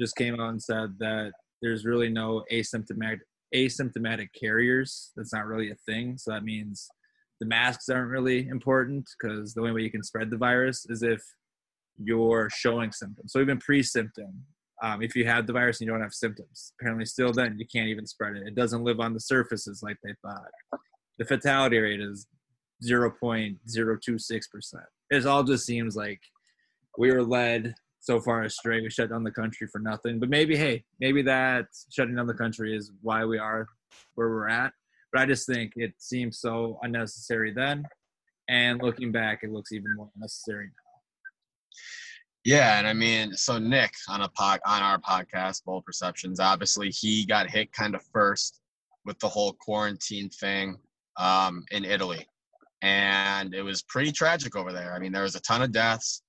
just 0.00 0.16
came 0.16 0.40
out 0.40 0.50
and 0.50 0.62
said 0.62 0.94
that 0.98 1.32
there's 1.62 1.84
really 1.84 2.08
no 2.08 2.44
asymptomatic 2.52 3.20
asymptomatic 3.54 4.28
carriers. 4.38 5.12
That's 5.16 5.32
not 5.32 5.46
really 5.46 5.70
a 5.70 5.76
thing. 5.86 6.18
So 6.18 6.32
that 6.32 6.44
means 6.44 6.88
the 7.40 7.46
masks 7.46 7.88
aren't 7.88 8.10
really 8.10 8.48
important 8.48 9.08
because 9.18 9.54
the 9.54 9.60
only 9.60 9.72
way 9.72 9.82
you 9.82 9.90
can 9.90 10.02
spread 10.02 10.30
the 10.30 10.36
virus 10.36 10.86
is 10.88 11.02
if 11.02 11.22
you're 12.02 12.50
showing 12.50 12.90
symptoms. 12.90 13.32
So 13.32 13.40
even 13.40 13.58
pre-symptom, 13.58 14.44
um, 14.82 15.02
if 15.02 15.14
you 15.14 15.24
have 15.26 15.46
the 15.46 15.52
virus 15.52 15.80
and 15.80 15.86
you 15.86 15.92
don't 15.92 16.02
have 16.02 16.12
symptoms. 16.12 16.72
Apparently, 16.80 17.04
still 17.06 17.32
then 17.32 17.56
you 17.58 17.66
can't 17.72 17.88
even 17.88 18.06
spread 18.06 18.36
it. 18.36 18.46
It 18.46 18.54
doesn't 18.54 18.82
live 18.82 19.00
on 19.00 19.14
the 19.14 19.20
surfaces 19.20 19.82
like 19.82 19.96
they 20.02 20.14
thought. 20.22 20.80
The 21.18 21.24
fatality 21.24 21.78
rate 21.78 22.00
is 22.00 22.26
0.026%. 22.84 24.74
It 25.10 25.26
all 25.26 25.44
just 25.44 25.64
seems 25.64 25.96
like 25.96 26.20
we 26.98 27.12
were 27.12 27.22
led 27.22 27.74
so 28.04 28.20
far 28.20 28.42
astray. 28.42 28.82
We 28.82 28.90
shut 28.90 29.08
down 29.08 29.24
the 29.24 29.30
country 29.30 29.66
for 29.66 29.78
nothing. 29.78 30.20
But 30.20 30.28
maybe, 30.28 30.56
hey, 30.56 30.84
maybe 31.00 31.22
that 31.22 31.66
shutting 31.90 32.14
down 32.14 32.26
the 32.26 32.34
country 32.34 32.76
is 32.76 32.92
why 33.00 33.24
we 33.24 33.38
are 33.38 33.66
where 34.14 34.28
we're 34.28 34.48
at. 34.48 34.72
But 35.10 35.22
I 35.22 35.26
just 35.26 35.46
think 35.46 35.72
it 35.76 35.94
seems 35.96 36.38
so 36.38 36.78
unnecessary 36.82 37.52
then. 37.52 37.84
And 38.50 38.82
looking 38.82 39.10
back, 39.10 39.40
it 39.42 39.50
looks 39.50 39.72
even 39.72 39.96
more 39.96 40.10
necessary 40.18 40.66
now. 40.66 41.70
Yeah, 42.44 42.78
and 42.78 42.86
I 42.86 42.92
mean, 42.92 43.32
so 43.32 43.58
Nick 43.58 43.92
on 44.06 44.20
a 44.20 44.28
pod 44.28 44.60
on 44.66 44.82
our 44.82 44.98
podcast, 44.98 45.64
Bold 45.64 45.86
Perceptions, 45.86 46.40
obviously 46.40 46.90
he 46.90 47.24
got 47.24 47.48
hit 47.48 47.72
kind 47.72 47.94
of 47.94 48.02
first 48.12 48.60
with 49.06 49.18
the 49.20 49.28
whole 49.28 49.54
quarantine 49.54 50.28
thing 50.28 50.76
um, 51.16 51.64
in 51.70 51.86
Italy, 51.86 52.26
and 52.82 53.54
it 53.54 53.62
was 53.62 53.80
pretty 53.84 54.12
tragic 54.12 54.56
over 54.56 54.74
there. 54.74 54.92
I 54.94 54.98
mean, 54.98 55.10
there 55.10 55.22
was 55.22 55.36
a 55.36 55.40
ton 55.40 55.62
of 55.62 55.72
deaths, 55.72 56.22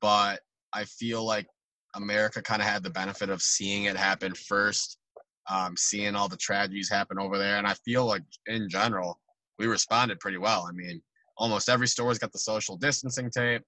but 0.00 0.40
I 0.72 0.84
feel 0.84 1.24
like 1.24 1.46
America 1.94 2.42
kind 2.42 2.62
of 2.62 2.68
had 2.68 2.82
the 2.82 2.90
benefit 2.90 3.30
of 3.30 3.42
seeing 3.42 3.84
it 3.84 3.96
happen 3.96 4.34
first, 4.34 4.98
um, 5.50 5.76
seeing 5.76 6.14
all 6.14 6.28
the 6.28 6.36
tragedies 6.36 6.90
happen 6.90 7.18
over 7.18 7.38
there, 7.38 7.56
and 7.56 7.66
I 7.66 7.74
feel 7.84 8.04
like 8.04 8.22
in 8.46 8.68
general 8.68 9.18
we 9.58 9.66
responded 9.66 10.20
pretty 10.20 10.38
well. 10.38 10.66
I 10.68 10.72
mean, 10.72 11.00
almost 11.36 11.68
every 11.68 11.88
store's 11.88 12.18
got 12.18 12.32
the 12.32 12.38
social 12.38 12.76
distancing 12.76 13.30
tape 13.30 13.62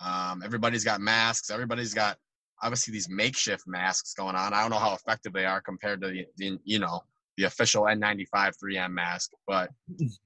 um, 0.00 0.42
everybody's 0.44 0.84
got 0.84 1.00
masks. 1.00 1.50
Everybody's 1.50 1.94
got 1.94 2.16
obviously 2.62 2.92
these 2.92 3.08
makeshift 3.08 3.64
masks 3.66 4.14
going 4.14 4.34
on. 4.34 4.52
I 4.52 4.60
don't 4.60 4.70
know 4.70 4.78
how 4.78 4.94
effective 4.94 5.32
they 5.32 5.44
are 5.44 5.60
compared 5.60 6.00
to 6.02 6.08
the, 6.08 6.26
the 6.36 6.58
you 6.64 6.78
know 6.78 7.00
the 7.36 7.44
official 7.44 7.84
N95 7.84 8.52
3M 8.62 8.92
mask, 8.92 9.30
but 9.46 9.70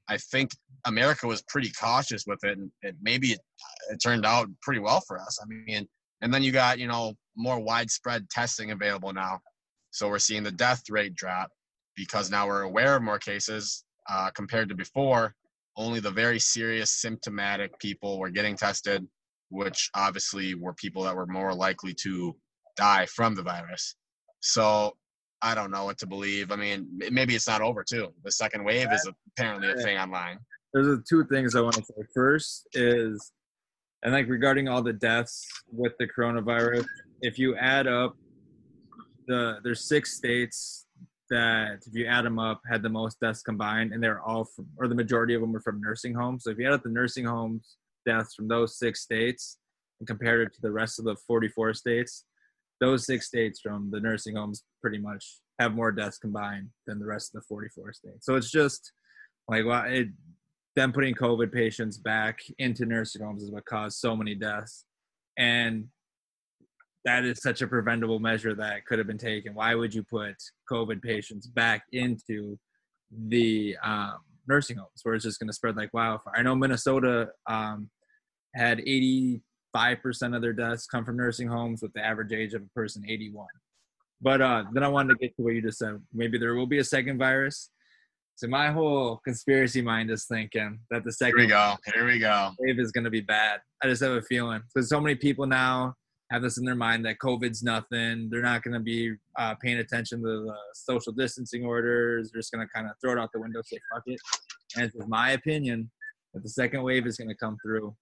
I 0.08 0.16
think 0.16 0.52
America 0.86 1.26
was 1.26 1.42
pretty 1.42 1.70
cautious 1.70 2.24
with 2.26 2.38
it, 2.44 2.58
and 2.58 2.70
it, 2.82 2.96
maybe 3.02 3.28
it, 3.28 3.40
it 3.90 4.00
turned 4.02 4.24
out 4.24 4.48
pretty 4.62 4.80
well 4.80 5.00
for 5.06 5.18
us. 5.18 5.38
I 5.42 5.46
mean, 5.46 5.88
and 6.22 6.32
then 6.32 6.42
you 6.42 6.52
got 6.52 6.78
you 6.78 6.86
know 6.86 7.14
more 7.36 7.60
widespread 7.60 8.28
testing 8.30 8.70
available 8.70 9.12
now, 9.12 9.40
so 9.90 10.08
we're 10.08 10.18
seeing 10.18 10.42
the 10.42 10.52
death 10.52 10.82
rate 10.90 11.14
drop 11.14 11.50
because 11.96 12.30
now 12.30 12.46
we're 12.46 12.62
aware 12.62 12.96
of 12.96 13.02
more 13.02 13.18
cases 13.18 13.84
uh, 14.08 14.30
compared 14.34 14.68
to 14.68 14.74
before. 14.74 15.34
Only 15.76 16.00
the 16.00 16.10
very 16.10 16.38
serious 16.38 16.90
symptomatic 16.90 17.78
people 17.78 18.18
were 18.18 18.30
getting 18.30 18.56
tested 18.56 19.06
which 19.50 19.90
obviously 19.94 20.54
were 20.54 20.72
people 20.72 21.02
that 21.02 21.14
were 21.14 21.26
more 21.26 21.54
likely 21.54 21.92
to 21.92 22.34
die 22.76 23.04
from 23.06 23.34
the 23.34 23.42
virus. 23.42 23.96
So 24.40 24.96
I 25.42 25.54
don't 25.54 25.70
know 25.70 25.84
what 25.84 25.98
to 25.98 26.06
believe. 26.06 26.52
I 26.52 26.56
mean, 26.56 26.88
maybe 27.10 27.34
it's 27.34 27.48
not 27.48 27.60
over 27.60 27.84
too. 27.84 28.08
The 28.24 28.32
second 28.32 28.64
wave 28.64 28.92
is 28.92 29.08
apparently 29.36 29.70
a 29.70 29.76
thing 29.76 29.98
online. 29.98 30.38
There's 30.72 30.98
two 31.08 31.24
things 31.26 31.54
I 31.54 31.60
want 31.60 31.74
to 31.74 31.82
say. 31.82 32.02
First 32.14 32.68
is 32.72 33.32
And 34.02 34.12
like 34.12 34.28
regarding 34.28 34.68
all 34.68 34.82
the 34.82 34.92
deaths 34.92 35.46
with 35.70 35.92
the 35.98 36.06
coronavirus, 36.06 36.86
if 37.20 37.38
you 37.38 37.56
add 37.56 37.86
up 37.86 38.16
the 39.26 39.58
there's 39.62 39.86
six 39.86 40.16
states 40.16 40.86
that 41.28 41.78
if 41.86 41.94
you 41.94 42.06
add 42.06 42.24
them 42.24 42.38
up 42.38 42.60
had 42.68 42.82
the 42.82 42.88
most 42.88 43.20
deaths 43.20 43.42
combined 43.42 43.92
and 43.92 44.02
they're 44.02 44.20
all 44.22 44.44
from 44.44 44.66
or 44.78 44.88
the 44.88 44.94
majority 44.94 45.34
of 45.34 45.40
them 45.40 45.54
are 45.54 45.60
from 45.60 45.80
nursing 45.80 46.14
homes. 46.14 46.44
So 46.44 46.50
if 46.50 46.58
you 46.58 46.66
add 46.66 46.72
up 46.72 46.82
the 46.82 46.88
nursing 46.88 47.24
homes 47.24 47.76
deaths 48.06 48.34
from 48.34 48.48
those 48.48 48.78
six 48.78 49.02
states 49.02 49.58
and 50.00 50.06
compared 50.06 50.46
it 50.46 50.54
to 50.54 50.60
the 50.62 50.72
rest 50.72 50.98
of 50.98 51.04
the 51.04 51.16
44 51.26 51.74
states, 51.74 52.24
those 52.80 53.06
six 53.06 53.26
states 53.26 53.60
from 53.60 53.90
the 53.90 54.00
nursing 54.00 54.36
homes 54.36 54.64
pretty 54.80 54.98
much 54.98 55.38
have 55.60 55.74
more 55.74 55.92
deaths 55.92 56.18
combined 56.18 56.68
than 56.86 56.98
the 56.98 57.06
rest 57.06 57.34
of 57.34 57.42
the 57.42 57.46
44 57.46 57.92
states. 57.92 58.26
So 58.26 58.36
it's 58.36 58.50
just 58.50 58.92
like 59.46 59.66
well, 59.66 59.84
it, 59.86 60.08
them 60.80 60.92
putting 60.92 61.14
COVID 61.14 61.52
patients 61.52 61.98
back 61.98 62.38
into 62.58 62.86
nursing 62.86 63.22
homes 63.22 63.42
is 63.42 63.50
what 63.50 63.66
caused 63.66 63.98
so 63.98 64.16
many 64.16 64.34
deaths. 64.34 64.86
And 65.36 65.88
that 67.04 67.24
is 67.24 67.42
such 67.42 67.60
a 67.60 67.66
preventable 67.66 68.18
measure 68.18 68.54
that 68.54 68.86
could 68.86 68.98
have 68.98 69.06
been 69.06 69.18
taken. 69.18 69.54
Why 69.54 69.74
would 69.74 69.92
you 69.92 70.02
put 70.02 70.36
COVID 70.70 71.02
patients 71.02 71.46
back 71.46 71.82
into 71.92 72.58
the 73.28 73.76
um, 73.84 74.20
nursing 74.48 74.78
homes 74.78 75.00
where 75.02 75.14
it's 75.14 75.24
just 75.24 75.38
going 75.38 75.48
to 75.48 75.54
spread 75.54 75.76
like 75.76 75.92
wildfire? 75.92 76.34
I 76.34 76.42
know 76.42 76.54
Minnesota 76.54 77.28
um, 77.46 77.90
had 78.54 78.78
85% 78.78 79.40
of 80.34 80.40
their 80.40 80.54
deaths 80.54 80.86
come 80.86 81.04
from 81.04 81.18
nursing 81.18 81.48
homes 81.48 81.82
with 81.82 81.92
the 81.92 82.04
average 82.04 82.32
age 82.32 82.54
of 82.54 82.62
a 82.62 82.74
person 82.74 83.04
81. 83.06 83.46
But 84.22 84.40
uh, 84.40 84.64
then 84.72 84.82
I 84.82 84.88
wanted 84.88 85.14
to 85.14 85.18
get 85.18 85.36
to 85.36 85.42
what 85.42 85.54
you 85.54 85.62
just 85.62 85.78
said. 85.78 86.00
Maybe 86.12 86.38
there 86.38 86.54
will 86.54 86.66
be 86.66 86.78
a 86.78 86.84
second 86.84 87.18
virus. 87.18 87.70
So 88.40 88.48
my 88.48 88.70
whole 88.70 89.20
conspiracy 89.22 89.82
mind 89.82 90.10
is 90.10 90.24
thinking 90.24 90.78
that 90.90 91.04
the 91.04 91.12
second 91.12 91.40
Here 91.40 91.44
we 91.44 91.50
go. 91.50 91.76
Here 91.92 92.06
we 92.06 92.18
go. 92.18 92.52
wave 92.58 92.80
is 92.80 92.90
going 92.90 93.04
to 93.04 93.10
be 93.10 93.20
bad. 93.20 93.60
I 93.82 93.86
just 93.86 94.02
have 94.02 94.12
a 94.12 94.22
feeling 94.22 94.62
because 94.72 94.88
so 94.88 94.98
many 94.98 95.14
people 95.14 95.46
now 95.46 95.92
have 96.32 96.40
this 96.40 96.56
in 96.56 96.64
their 96.64 96.74
mind 96.74 97.04
that 97.04 97.18
COVID's 97.18 97.62
nothing. 97.62 98.28
They're 98.30 98.40
not 98.40 98.62
going 98.62 98.72
to 98.72 98.80
be 98.80 99.14
uh, 99.38 99.56
paying 99.56 99.76
attention 99.76 100.22
to 100.22 100.26
the 100.26 100.54
social 100.72 101.12
distancing 101.12 101.66
orders. 101.66 102.30
They're 102.32 102.40
just 102.40 102.50
going 102.50 102.66
to 102.66 102.72
kind 102.74 102.86
of 102.88 102.94
throw 102.98 103.12
it 103.12 103.18
out 103.18 103.28
the 103.34 103.42
window, 103.42 103.60
say 103.62 103.78
fuck 103.92 104.04
it. 104.06 104.18
And 104.74 104.86
it's 104.86 104.96
my 105.06 105.32
opinion 105.32 105.90
that 106.32 106.42
the 106.42 106.48
second 106.48 106.82
wave 106.82 107.06
is 107.06 107.18
going 107.18 107.28
to 107.28 107.36
come 107.36 107.58
through 107.62 107.94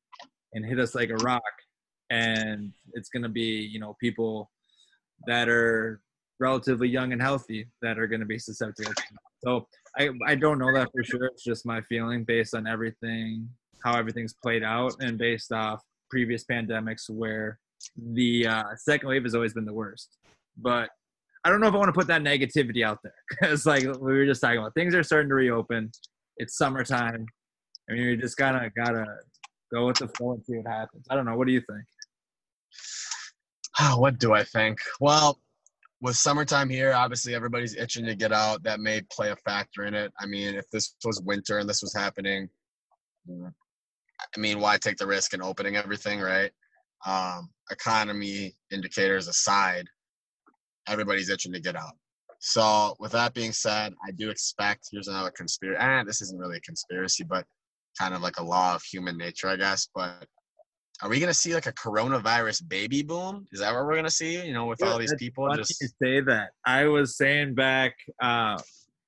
and 0.53 0.65
hit 0.65 0.79
us 0.79 0.95
like 0.95 1.11
a 1.11 1.17
rock, 1.17 1.43
and 2.11 2.73
it's 2.93 3.09
going 3.09 3.25
to 3.25 3.29
be 3.29 3.69
you 3.73 3.81
know 3.81 3.97
people 4.01 4.53
that 5.27 5.49
are 5.49 6.01
relatively 6.41 6.89
young 6.89 7.13
and 7.13 7.21
healthy 7.21 7.67
that 7.83 7.99
are 7.99 8.07
going 8.07 8.21
to 8.21 8.27
be 8.27 8.39
susceptible. 8.39 8.93
So 9.45 9.67
I 9.99 10.11
I 10.27 10.35
don't 10.35 10.59
know 10.59 10.73
that 10.75 10.89
for 10.93 11.05
sure. 11.05 11.27
It's 11.27 11.45
just 11.45 11.67
my 11.67 11.81
feeling 11.83 12.25
based 12.25 12.55
on 12.55 12.67
everything, 12.67 13.49
how 13.85 13.97
everything's 13.99 14.35
played 14.43 14.63
out, 14.63 14.95
and 15.01 15.19
based 15.19 15.53
off 15.53 15.83
previous 16.11 16.45
pandemics 16.45 17.09
where 17.09 17.59
the 17.97 18.47
uh, 18.47 18.63
second 18.77 19.09
wave 19.09 19.25
has 19.25 19.35
always 19.35 19.55
been 19.55 19.65
the 19.65 19.73
worst. 19.73 20.17
But 20.57 20.91
I 21.45 21.51
don't 21.51 21.61
know 21.61 21.69
if 21.69 21.75
I 21.75 21.79
want 21.79 21.89
to 21.89 21.93
put 21.93 22.09
that 22.09 22.23
negativity 22.23 22.85
out 22.85 22.99
there 23.03 23.15
because, 23.31 23.67
like 23.67 23.85
we 23.85 24.13
were 24.13 24.27
just 24.27 24.41
talking 24.41 24.59
about, 24.59 24.75
things 24.75 24.95
are 24.95 25.03
starting 25.03 25.29
to 25.29 25.35
reopen. 25.35 25.91
It's 26.37 26.57
summertime. 26.57 27.27
I 27.89 27.93
mean, 27.93 28.03
you 28.03 28.17
just 28.17 28.37
gotta 28.37 28.71
gotta 28.77 29.05
go 29.73 29.87
with 29.87 29.99
the 29.99 30.09
flow 30.09 30.33
and 30.33 30.45
see 30.45 30.57
what 30.57 30.67
happens. 30.67 31.07
I 31.11 31.15
don't 31.15 31.25
know. 31.25 31.37
What 31.37 31.47
do 31.47 31.53
you 31.53 31.63
think? 31.71 31.85
what 33.99 34.19
do 34.19 34.33
I 34.33 34.45
think? 34.45 34.79
Well, 35.01 35.39
with 36.01 36.17
summertime 36.17 36.69
here, 36.69 36.93
obviously 36.93 37.35
everybody's 37.35 37.77
itching 37.77 38.05
to 38.07 38.15
get 38.15 38.33
out. 38.33 38.63
That 38.63 38.81
may 38.81 39.03
play 39.11 39.31
a 39.31 39.37
factor 39.37 39.85
in 39.85 39.95
it. 39.95 40.13
I 40.21 40.27
mean, 40.27 40.55
if 40.55 40.69
this 40.71 40.95
was 41.05 41.21
winter 41.23 41.59
and 41.59 41.69
this 41.69 41.83
was 41.83 41.95
happening, 41.95 42.49
I 43.29 44.41
mean, 44.41 44.61
why 44.61 44.79
take 44.79 44.97
the 44.97 45.07
risk 45.07 45.35
in 45.35 45.43
opening 45.43 45.77
everything, 45.77 46.21
right? 46.21 46.51
Um, 47.07 47.51
economy 47.71 48.57
indicators 48.73 49.29
aside, 49.29 49.87
everybody's 50.87 51.31
itching 51.31 51.53
to 51.53 51.61
get 51.61 51.77
out. 51.77 51.95
So, 52.41 52.95
with 53.01 53.13
that 53.13 53.35
being 53.35 53.53
said, 53.53 53.95
I 54.07 54.13
do 54.13 54.31
expect 54.31 54.89
here's 54.93 55.09
another 55.09 55.33
conspiracy. 55.33 55.81
Eh, 55.81 56.05
this 56.05 56.23
isn't 56.23 56.39
really 56.39 56.59
a 56.59 56.61
conspiracy, 56.61 57.25
but 57.25 57.45
kind 57.99 58.15
of 58.15 58.21
like 58.21 58.39
a 58.39 58.45
law 58.45 58.77
of 58.77 58.83
human 58.83 59.19
nature, 59.19 59.49
I 59.49 59.57
guess. 59.57 59.89
But 59.93 60.27
are 61.03 61.09
we 61.09 61.21
going 61.21 61.31
to 61.31 61.35
see 61.35 61.55
like 61.55 61.67
a 61.67 61.73
coronavirus 61.73 62.69
baby 62.69 63.03
boom? 63.03 63.47
Is 63.53 63.61
that 63.61 63.73
what 63.73 63.85
we're 63.85 63.93
going 63.93 64.05
to 64.05 64.11
see? 64.11 64.45
You 64.45 64.53
know, 64.53 64.67
with 64.67 64.83
all 64.83 64.99
these 64.99 65.15
people 65.15 65.49
just 65.55 65.79
say 66.03 66.21
that. 66.21 66.51
I 66.67 66.87
was 66.87 67.17
saying 67.17 67.55
back 67.55 67.95
uh, 68.21 68.59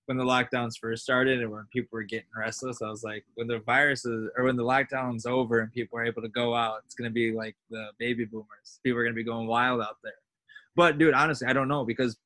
when 0.07 0.17
the 0.17 0.25
lockdowns 0.25 0.75
first 0.81 1.03
started 1.03 1.41
and 1.41 1.51
when 1.51 1.65
people 1.73 1.91
were 1.93 2.05
getting 2.05 2.29
restless, 2.37 2.81
I 2.83 2.89
was 2.89 3.03
like, 3.03 3.25
when 3.35 3.49
the 3.49 3.61
viruses 3.61 4.31
or 4.37 4.45
when 4.45 4.57
the 4.57 4.65
lockdown's 4.65 5.27
over 5.27 5.61
and 5.61 5.73
people 5.73 5.99
are 5.99 6.05
able 6.05 6.23
to 6.23 6.29
go 6.29 6.55
out, 6.55 6.83
it's 6.85 6.95
gonna 6.95 7.11
be 7.11 7.33
like 7.33 7.57
the 7.71 7.87
baby 7.99 8.25
boomers. 8.25 8.81
People 8.85 9.01
are 9.01 9.05
gonna 9.05 9.15
be 9.15 9.25
going 9.25 9.47
wild 9.47 9.81
out 9.81 9.97
there. 10.03 10.13
But 10.77 10.99
dude, 10.99 11.15
honestly, 11.15 11.49
I 11.49 11.53
don't 11.53 11.69
know 11.69 11.85
because 11.85 12.17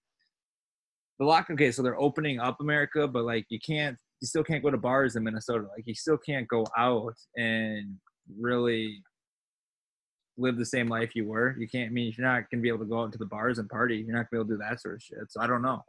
the 1.18 1.24
lock. 1.24 1.48
Okay, 1.50 1.70
so 1.72 1.82
they're 1.82 2.00
opening 2.00 2.38
up 2.38 2.60
America, 2.60 3.08
but 3.08 3.24
like 3.24 3.46
you 3.48 3.58
can't, 3.60 3.96
you 4.20 4.26
still 4.26 4.44
can't 4.44 4.62
go 4.62 4.70
to 4.70 4.78
bars 4.78 5.16
in 5.16 5.24
Minnesota. 5.24 5.66
Like 5.74 5.86
you 5.86 5.94
still 5.94 6.18
can't 6.18 6.48
go 6.48 6.66
out 6.76 7.14
and 7.36 7.96
really 8.38 9.02
live 10.36 10.56
the 10.56 10.66
same 10.66 10.88
life 10.88 11.14
you 11.14 11.26
were. 11.26 11.56
You 11.58 11.68
can't. 11.68 11.90
I 11.90 11.92
mean, 11.92 12.12
you're 12.16 12.26
not 12.26 12.50
gonna 12.50 12.62
be 12.62 12.68
able 12.68 12.80
to 12.80 12.84
go 12.84 13.02
out 13.02 13.12
to 13.12 13.18
the 13.18 13.26
bars 13.26 13.58
and 13.58 13.68
party. 13.68 13.96
You're 13.96 14.16
not 14.16 14.30
gonna 14.30 14.30
be 14.30 14.36
able 14.38 14.48
to 14.48 14.54
do 14.54 14.58
that 14.68 14.80
sort 14.80 14.96
of 14.96 15.02
shit. 15.02 15.30
So 15.30 15.40
I 15.40 15.46
don't 15.46 15.62
know. 15.62 15.82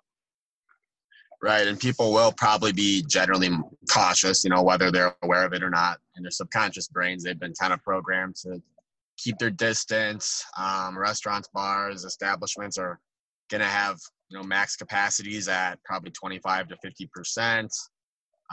right, 1.41 1.67
and 1.67 1.79
people 1.79 2.13
will 2.13 2.31
probably 2.31 2.71
be 2.71 3.03
generally 3.07 3.49
cautious. 3.91 4.43
You 4.43 4.51
know, 4.51 4.63
whether 4.63 4.91
they're 4.91 5.15
aware 5.23 5.45
of 5.45 5.53
it 5.53 5.63
or 5.63 5.69
not. 5.69 5.99
In 6.17 6.23
their 6.23 6.31
subconscious 6.31 6.87
brains, 6.87 7.23
they've 7.23 7.39
been 7.39 7.53
kind 7.59 7.73
of 7.73 7.83
programmed 7.83 8.35
to 8.37 8.61
keep 9.17 9.37
their 9.37 9.51
distance. 9.51 10.43
Um, 10.57 10.97
restaurants, 10.97 11.49
bars, 11.53 12.05
establishments 12.05 12.77
are 12.77 12.99
gonna 13.49 13.65
have 13.65 13.99
you 14.29 14.37
know 14.37 14.43
max 14.43 14.75
capacities 14.75 15.47
at 15.47 15.83
probably 15.83 16.11
25 16.11 16.69
to 16.69 16.77
50 16.77 17.09
percent. 17.13 17.71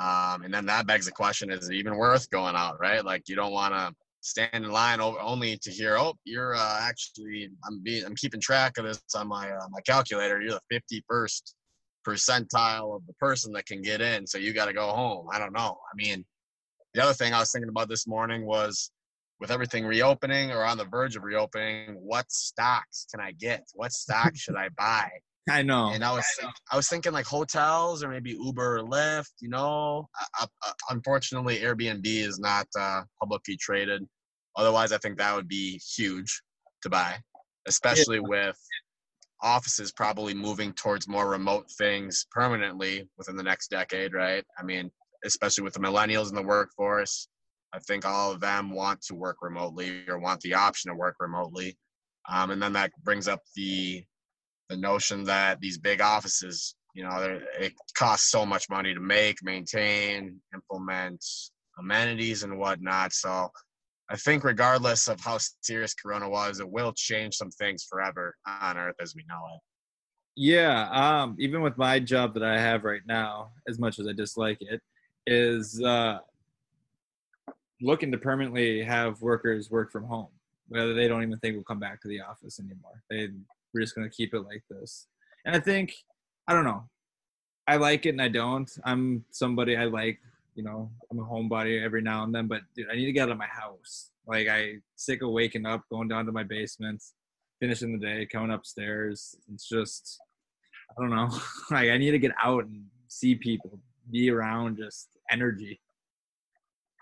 Um, 0.01 0.43
and 0.43 0.55
then 0.55 0.65
that 0.67 0.87
begs 0.87 1.07
the 1.07 1.13
question: 1.13 1.51
Is 1.51 1.69
it 1.69 1.75
even 1.75 1.97
worth 1.97 2.31
going 2.31 2.57
out? 2.57 2.81
Right? 2.81 3.05
Like 3.05 3.29
you 3.29 3.37
don't 3.37 3.53
want 3.53 3.75
to 3.75 3.95
stand 4.23 4.65
in 4.65 4.71
line 4.71 5.01
o- 5.01 5.19
only 5.21 5.59
to 5.59 5.71
hear, 5.71 5.99
"Oh, 5.99 6.15
you're 6.25 6.55
uh, 6.55 6.79
actually 6.81 7.51
I'm 7.67 7.83
being 7.83 8.05
I'm 8.05 8.17
keeping 8.17 8.41
track 8.41 8.79
of 8.79 8.87
this 8.87 9.03
on 9.15 9.29
my 9.29 9.51
uh, 9.51 9.69
my 9.71 9.81
calculator. 9.83 10.41
You're 10.41 10.59
the 10.71 10.83
51st 11.11 11.55
percentile 12.07 12.97
of 12.97 13.07
the 13.07 13.13
person 13.21 13.53
that 13.53 13.67
can 13.67 13.83
get 13.83 14.01
in, 14.01 14.27
so 14.27 14.39
you 14.39 14.53
got 14.53 14.67
to 14.67 14.73
go 14.73 14.89
home." 14.89 15.29
I 15.33 15.39
don't 15.39 15.53
know. 15.53 15.79
I 15.93 15.95
mean, 15.97 16.25
the 16.95 17.03
other 17.03 17.15
thing 17.15 17.35
I 17.35 17.41
was 17.41 17.53
thinking 17.53 17.69
about 17.69 17.89
this 17.89 18.07
morning 18.07 18.47
was 18.47 18.91
with 19.41 19.51
everything 19.51 19.85
reopening 19.85 20.53
or 20.53 20.65
on 20.65 20.79
the 20.79 20.85
verge 20.85 21.17
of 21.17 21.25
reopening, 21.25 21.97
what 22.01 22.31
stocks 22.31 23.07
can 23.11 23.21
I 23.21 23.33
get? 23.33 23.65
What 23.75 23.93
stock 23.93 24.33
should 24.37 24.57
I 24.57 24.69
buy? 24.79 25.11
I 25.51 25.63
know. 25.63 25.91
And 25.93 26.05
I 26.05 26.13
was 26.13 26.25
I 26.71 26.77
was 26.77 26.89
thinking 26.89 27.13
like 27.13 27.27
hotels 27.27 28.05
or 28.05 28.09
maybe 28.09 28.31
Uber 28.31 28.79
or 28.79 28.85
Lyft. 28.85 29.33
You 29.41 29.49
know, 29.49 30.09
uh, 30.41 30.47
uh, 30.67 30.73
unfortunately, 30.91 31.59
Airbnb 31.59 32.07
is 32.07 32.39
not 32.39 32.67
uh, 32.79 33.03
publicly 33.21 33.57
traded. 33.57 34.07
Otherwise, 34.57 34.93
I 34.93 34.99
think 34.99 35.19
that 35.19 35.35
would 35.35 35.49
be 35.49 35.81
huge 35.97 36.43
to 36.83 36.91
buy, 36.91 37.17
especially 37.67 38.21
with 38.21 38.57
offices 39.43 39.91
probably 39.91 40.35
moving 40.35 40.73
towards 40.75 41.09
more 41.09 41.29
remote 41.29 41.67
things 41.77 42.27
permanently 42.31 43.09
within 43.19 43.37
the 43.37 43.43
next 43.43 43.69
decade. 43.69 44.15
Right? 44.15 44.45
I 44.59 44.63
mean, 44.63 44.91
especially 45.25 45.65
with 45.65 45.75
the 45.75 45.81
millennials 45.81 46.29
in 46.29 46.37
the 46.37 46.43
workforce, 46.43 47.27
I 47.73 47.81
think 47.81 48.05
all 48.05 48.31
of 48.31 48.41
them 48.41 48.71
want 48.71 49.03
to 49.03 49.15
work 49.17 49.39
remotely 49.43 50.05
or 50.09 50.21
want 50.21 50.41
the 50.43 50.55
option 50.55 50.91
to 50.91 50.97
work 50.97 51.17
remotely. 51.19 51.77
Um, 52.29 52.53
and 52.53 52.63
then 52.63 52.73
that 52.75 52.93
brings 53.03 53.27
up 53.27 53.41
the 53.57 54.05
the 54.73 54.79
notion 54.79 55.23
that 55.25 55.61
these 55.61 55.77
big 55.77 56.01
offices, 56.01 56.75
you 56.95 57.05
know, 57.05 57.41
it 57.61 57.75
costs 57.95 58.31
so 58.31 58.47
much 58.47 58.71
money 58.71 58.95
to 58.95 59.01
make, 59.01 59.37
maintain, 59.43 60.41
implement 60.55 61.23
amenities 61.79 62.43
and 62.43 62.59
whatnot. 62.59 63.13
So 63.13 63.51
I 64.09 64.17
think 64.17 64.45
regardless 64.45 65.09
of 65.09 65.21
how 65.21 65.39
serious 65.61 65.95
Corona 65.95 66.29
was, 66.29 66.59
it 66.59 66.69
will 66.69 66.93
change 66.95 67.35
some 67.35 67.51
things 67.51 67.85
forever 67.85 68.35
on 68.47 68.79
Earth 68.79 68.97
as 69.01 69.15
we 69.15 69.25
know 69.29 69.41
it. 69.55 69.61
Yeah, 70.37 70.89
um, 70.91 71.37
even 71.39 71.61
with 71.61 71.77
my 71.77 71.99
job 72.01 72.33
that 72.35 72.43
I 72.43 72.59
have 72.59 72.85
right 72.85 73.03
now, 73.07 73.51
as 73.69 73.79
much 73.79 73.99
as 73.99 74.07
I 74.09 74.15
dislike 74.15 74.57
it, 74.61 74.81
is 75.27 75.83
uh, 75.83 76.19
looking 77.83 78.11
to 78.13 78.19
permanently 78.19 78.83
have 78.83 79.21
workers 79.21 79.71
work 79.71 79.93
from 79.93 80.05
home, 80.05 80.29
whether 80.69 80.95
they 80.95 81.09
don't 81.09 81.23
even 81.23 81.39
think 81.41 81.57
we'll 81.57 81.65
come 81.65 81.81
back 81.81 82.01
to 82.01 82.09
the 82.09 82.23
office 82.23 82.59
anymore. 82.59 83.03
They 83.11 83.29
we're 83.73 83.81
just 83.81 83.95
gonna 83.95 84.11
keep 84.11 84.35
it 84.35 84.41
like 84.41 84.63
this. 84.71 85.07
And 85.45 85.57
I 85.57 85.61
think 85.61 85.95
I 86.49 86.55
don't 86.55 86.65
know. 86.65 86.85
I 87.67 87.77
like 87.77 88.07
it 88.07 88.11
and 88.11 88.23
I 88.23 88.29
don't. 88.29 88.71
I'm 88.85 89.25
somebody 89.31 89.77
I 89.77 89.85
like, 89.85 90.19
you 90.55 90.65
know, 90.65 90.91
I'm 91.11 91.19
a 91.21 91.25
homebody 91.25 91.83
every 91.83 92.03
now 92.03 92.25
and 92.25 92.35
then, 92.35 92.49
but 92.49 92.63
dude, 92.75 92.89
I 92.91 92.97
need 92.97 93.07
to 93.07 93.13
get 93.13 93.25
out 93.25 93.33
of 93.33 93.39
my 93.39 93.47
house. 93.47 94.11
Like 94.27 94.49
I 94.49 94.75
sick 94.97 95.23
of 95.23 95.31
waking 95.31 95.67
up, 95.67 95.83
going 95.91 96.09
down 96.09 96.27
to 96.27 96.33
my 96.33 96.43
basement, 96.43 97.03
finishing 97.61 97.99
the 97.99 98.05
day, 98.05 98.27
coming 98.27 98.53
upstairs. 98.53 99.35
It's 99.53 99.69
just 99.69 100.19
I 100.97 101.01
don't 101.01 101.11
know. 101.11 101.31
like 101.71 101.91
I 101.91 101.99
need 101.99 102.11
to 102.13 102.19
get 102.19 102.33
out 102.43 102.65
and 102.65 102.85
see 103.09 103.35
people, 103.35 103.79
be 104.11 104.31
around 104.31 104.79
just 104.79 105.09
energy. 105.31 105.81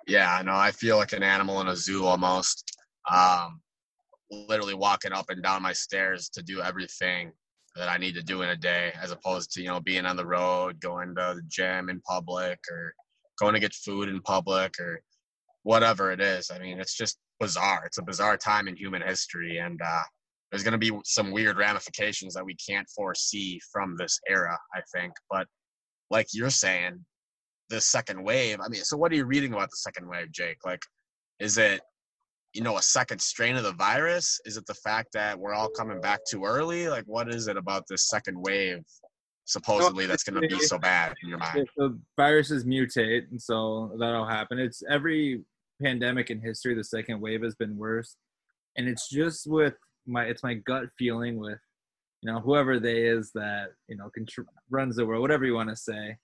Yeah, 0.06 0.42
no, 0.44 0.54
I 0.54 0.70
feel 0.70 0.96
like 0.96 1.12
an 1.12 1.22
animal 1.22 1.60
in 1.60 1.68
a 1.68 1.76
zoo 1.76 2.04
almost. 2.04 2.76
Um, 3.10 3.60
literally 4.30 4.74
walking 4.74 5.12
up 5.12 5.26
and 5.28 5.42
down 5.42 5.62
my 5.62 5.72
stairs 5.72 6.28
to 6.30 6.42
do 6.42 6.60
everything 6.60 7.32
that 7.76 7.88
I 7.88 7.98
need 7.98 8.14
to 8.14 8.22
do 8.22 8.42
in 8.42 8.48
a 8.48 8.56
day, 8.56 8.92
as 9.00 9.10
opposed 9.10 9.52
to 9.52 9.62
you 9.62 9.68
know 9.68 9.80
being 9.80 10.06
on 10.06 10.16
the 10.16 10.26
road, 10.26 10.80
going 10.80 11.14
to 11.16 11.34
the 11.36 11.42
gym 11.48 11.88
in 11.88 12.00
public, 12.00 12.58
or 12.70 12.94
going 13.38 13.54
to 13.54 13.60
get 13.60 13.74
food 13.74 14.08
in 14.08 14.20
public, 14.22 14.74
or 14.80 15.00
whatever 15.62 16.12
it 16.12 16.20
is. 16.20 16.50
I 16.50 16.58
mean, 16.58 16.80
it's 16.80 16.96
just 16.96 17.18
bizarre. 17.38 17.84
It's 17.86 17.98
a 17.98 18.02
bizarre 18.02 18.36
time 18.36 18.68
in 18.68 18.76
human 18.76 19.02
history, 19.02 19.58
and 19.58 19.80
uh, 19.84 20.02
there's 20.50 20.64
going 20.64 20.72
to 20.72 20.78
be 20.78 20.92
some 21.04 21.30
weird 21.30 21.58
ramifications 21.58 22.34
that 22.34 22.44
we 22.44 22.56
can't 22.56 22.88
foresee 22.94 23.60
from 23.72 23.96
this 23.96 24.18
era. 24.28 24.58
I 24.74 24.80
think, 24.94 25.12
but 25.30 25.46
like 26.10 26.26
you're 26.32 26.50
saying, 26.50 27.04
the 27.70 27.80
second 27.80 28.22
wave. 28.22 28.58
I 28.60 28.68
mean, 28.68 28.82
so 28.82 28.96
what 28.96 29.12
are 29.12 29.16
you 29.16 29.24
reading 29.24 29.52
about 29.52 29.70
the 29.70 29.76
second 29.76 30.08
wave, 30.08 30.32
Jake? 30.32 30.58
Like, 30.64 30.82
is 31.38 31.56
it 31.56 31.80
you 32.52 32.62
know 32.62 32.78
a 32.78 32.82
second 32.82 33.20
strain 33.20 33.56
of 33.56 33.62
the 33.62 33.72
virus? 33.72 34.40
Is 34.44 34.56
it 34.56 34.66
the 34.66 34.74
fact 34.74 35.12
that 35.12 35.38
we're 35.38 35.54
all 35.54 35.68
coming 35.68 36.00
back 36.00 36.20
too 36.28 36.44
early? 36.44 36.88
Like, 36.88 37.04
what 37.06 37.32
is 37.32 37.48
it 37.48 37.56
about 37.56 37.84
this 37.88 38.08
second 38.08 38.40
wave? 38.40 38.82
Supposedly, 39.44 40.06
that's 40.06 40.22
going 40.22 40.40
to 40.40 40.48
be 40.48 40.60
so 40.60 40.78
bad 40.78 41.14
in 41.22 41.28
your 41.28 41.38
mind. 41.38 41.68
The 41.76 41.98
viruses 42.16 42.64
mutate, 42.64 43.30
and 43.30 43.40
so 43.40 43.92
that'll 43.98 44.26
happen. 44.26 44.58
It's 44.58 44.82
every 44.88 45.42
pandemic 45.82 46.30
in 46.30 46.40
history. 46.40 46.74
The 46.74 46.84
second 46.84 47.20
wave 47.20 47.42
has 47.42 47.54
been 47.54 47.76
worse, 47.76 48.16
and 48.76 48.88
it's 48.88 49.08
just 49.08 49.48
with 49.48 49.74
my 50.06 50.24
it's 50.24 50.42
my 50.42 50.54
gut 50.54 50.84
feeling 50.98 51.38
with 51.38 51.58
you 52.22 52.32
know 52.32 52.40
whoever 52.40 52.78
they 52.78 53.02
is 53.02 53.30
that 53.34 53.68
you 53.88 53.96
know 53.96 54.10
contr- 54.16 54.46
runs 54.70 54.96
the 54.96 55.06
world, 55.06 55.22
whatever 55.22 55.44
you 55.44 55.54
want 55.54 55.70
to 55.70 55.76
say. 55.76 56.16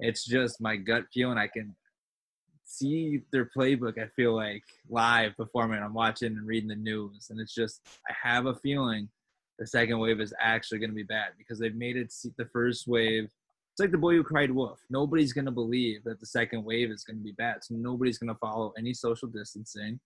It's 0.00 0.24
just 0.24 0.60
my 0.60 0.76
gut 0.76 1.04
feeling. 1.12 1.38
I 1.38 1.46
can 1.46 1.76
see 2.72 3.20
their 3.32 3.50
playbook. 3.56 3.98
I 3.98 4.08
feel 4.16 4.34
like 4.34 4.62
live 4.88 5.34
me. 5.38 5.76
I'm 5.76 5.94
watching 5.94 6.36
and 6.36 6.46
reading 6.46 6.68
the 6.68 6.76
news, 6.76 7.28
and 7.30 7.40
it's 7.40 7.54
just 7.54 7.80
I 8.08 8.14
have 8.28 8.46
a 8.46 8.54
feeling 8.54 9.08
the 9.58 9.66
second 9.66 9.98
wave 9.98 10.20
is 10.20 10.34
actually 10.40 10.78
going 10.78 10.90
to 10.90 10.96
be 10.96 11.02
bad 11.02 11.30
because 11.38 11.58
they've 11.58 11.74
made 11.74 11.96
it 11.96 12.12
the 12.36 12.46
first 12.46 12.88
wave. 12.88 13.24
It's 13.24 13.80
like 13.80 13.90
the 13.90 13.98
boy 13.98 14.14
who 14.14 14.24
cried 14.24 14.50
wolf. 14.50 14.80
Nobody's 14.90 15.32
going 15.32 15.44
to 15.44 15.50
believe 15.50 16.04
that 16.04 16.20
the 16.20 16.26
second 16.26 16.64
wave 16.64 16.90
is 16.90 17.04
going 17.04 17.18
to 17.18 17.22
be 17.22 17.32
bad. 17.32 17.62
So 17.62 17.74
nobody's 17.74 18.18
going 18.18 18.32
to 18.32 18.38
follow 18.38 18.72
any 18.76 18.92
social 18.92 19.28
distancing. 19.28 19.98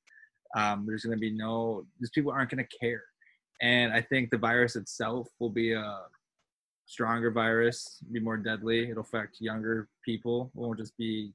Um, 0.57 0.85
there's 0.87 1.05
going 1.05 1.17
to 1.17 1.21
be 1.21 1.31
no. 1.33 1.87
These 2.01 2.11
people 2.11 2.33
aren't 2.33 2.51
going 2.51 2.65
to 2.65 2.79
care, 2.79 3.05
and 3.61 3.93
I 3.93 4.03
think 4.03 4.31
the 4.31 4.39
virus 4.39 4.77
itself 4.77 5.29
will 5.39 5.51
be 5.51 5.73
a 5.73 6.01
stronger 6.87 7.31
virus, 7.31 7.99
be 8.13 8.21
more 8.21 8.37
deadly. 8.37 8.91
It'll 8.91 9.03
affect 9.03 9.41
younger 9.41 9.89
people. 10.05 10.53
It 10.55 10.59
won't 10.59 10.79
just 10.79 10.97
be 10.97 11.33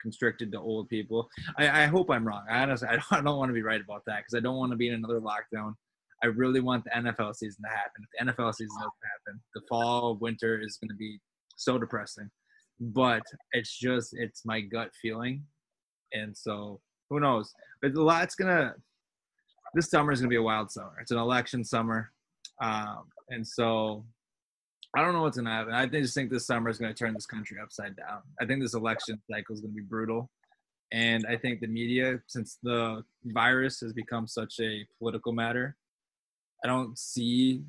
constricted 0.00 0.52
to 0.52 0.60
old 0.60 0.88
people. 0.88 1.28
I, 1.58 1.84
I 1.84 1.86
hope 1.86 2.10
I'm 2.10 2.26
wrong. 2.26 2.44
I 2.50 2.62
honestly, 2.62 2.88
I 2.88 2.92
don't, 2.92 3.04
I 3.12 3.20
don't 3.20 3.38
want 3.38 3.50
to 3.50 3.54
be 3.54 3.62
right 3.62 3.80
about 3.80 4.02
that 4.06 4.20
because 4.20 4.34
I 4.36 4.40
don't 4.40 4.56
want 4.56 4.72
to 4.72 4.76
be 4.76 4.88
in 4.88 4.94
another 4.94 5.20
lockdown. 5.20 5.74
I 6.22 6.26
really 6.26 6.60
want 6.60 6.84
the 6.84 6.90
NFL 6.90 7.34
season 7.34 7.64
to 7.64 7.70
happen. 7.70 8.02
If 8.02 8.26
the 8.26 8.32
NFL 8.32 8.54
season 8.54 8.76
doesn't 8.76 8.92
happen, 9.26 9.40
the 9.54 9.62
fall, 9.68 10.18
winter 10.20 10.60
is 10.60 10.76
going 10.76 10.90
to 10.90 10.96
be 10.96 11.18
so 11.56 11.78
depressing. 11.78 12.30
But 12.78 13.22
it's 13.52 13.76
just, 13.78 14.14
it's 14.18 14.44
my 14.44 14.60
gut 14.60 14.90
feeling. 15.00 15.44
And 16.12 16.36
so 16.36 16.80
who 17.08 17.20
knows? 17.20 17.52
But 17.80 17.94
a 17.94 18.02
lot's 18.02 18.34
going 18.34 18.54
to, 18.54 18.74
this 19.74 19.90
summer 19.90 20.12
is 20.12 20.20
going 20.20 20.28
to 20.28 20.34
be 20.34 20.38
a 20.38 20.42
wild 20.42 20.70
summer. 20.70 20.92
It's 21.00 21.10
an 21.10 21.18
election 21.18 21.64
summer. 21.64 22.10
Um, 22.62 23.04
and 23.30 23.46
so 23.46 24.04
I 24.96 25.02
don't 25.02 25.12
know 25.12 25.22
what's 25.22 25.36
gonna 25.36 25.50
happen. 25.50 25.72
I 25.72 25.86
just 25.86 26.14
think 26.14 26.30
this 26.30 26.46
summer 26.46 26.68
is 26.68 26.78
gonna 26.78 26.94
turn 26.94 27.14
this 27.14 27.26
country 27.26 27.58
upside 27.62 27.96
down. 27.96 28.22
I 28.40 28.46
think 28.46 28.60
this 28.60 28.74
election 28.74 29.20
cycle 29.30 29.54
is 29.54 29.60
gonna 29.60 29.72
be 29.72 29.82
brutal, 29.82 30.30
and 30.92 31.24
I 31.28 31.36
think 31.36 31.60
the 31.60 31.68
media, 31.68 32.20
since 32.26 32.58
the 32.62 33.04
virus 33.24 33.80
has 33.80 33.92
become 33.92 34.26
such 34.26 34.58
a 34.60 34.84
political 34.98 35.32
matter, 35.32 35.76
I 36.64 36.68
don't 36.68 36.98
see 36.98 37.62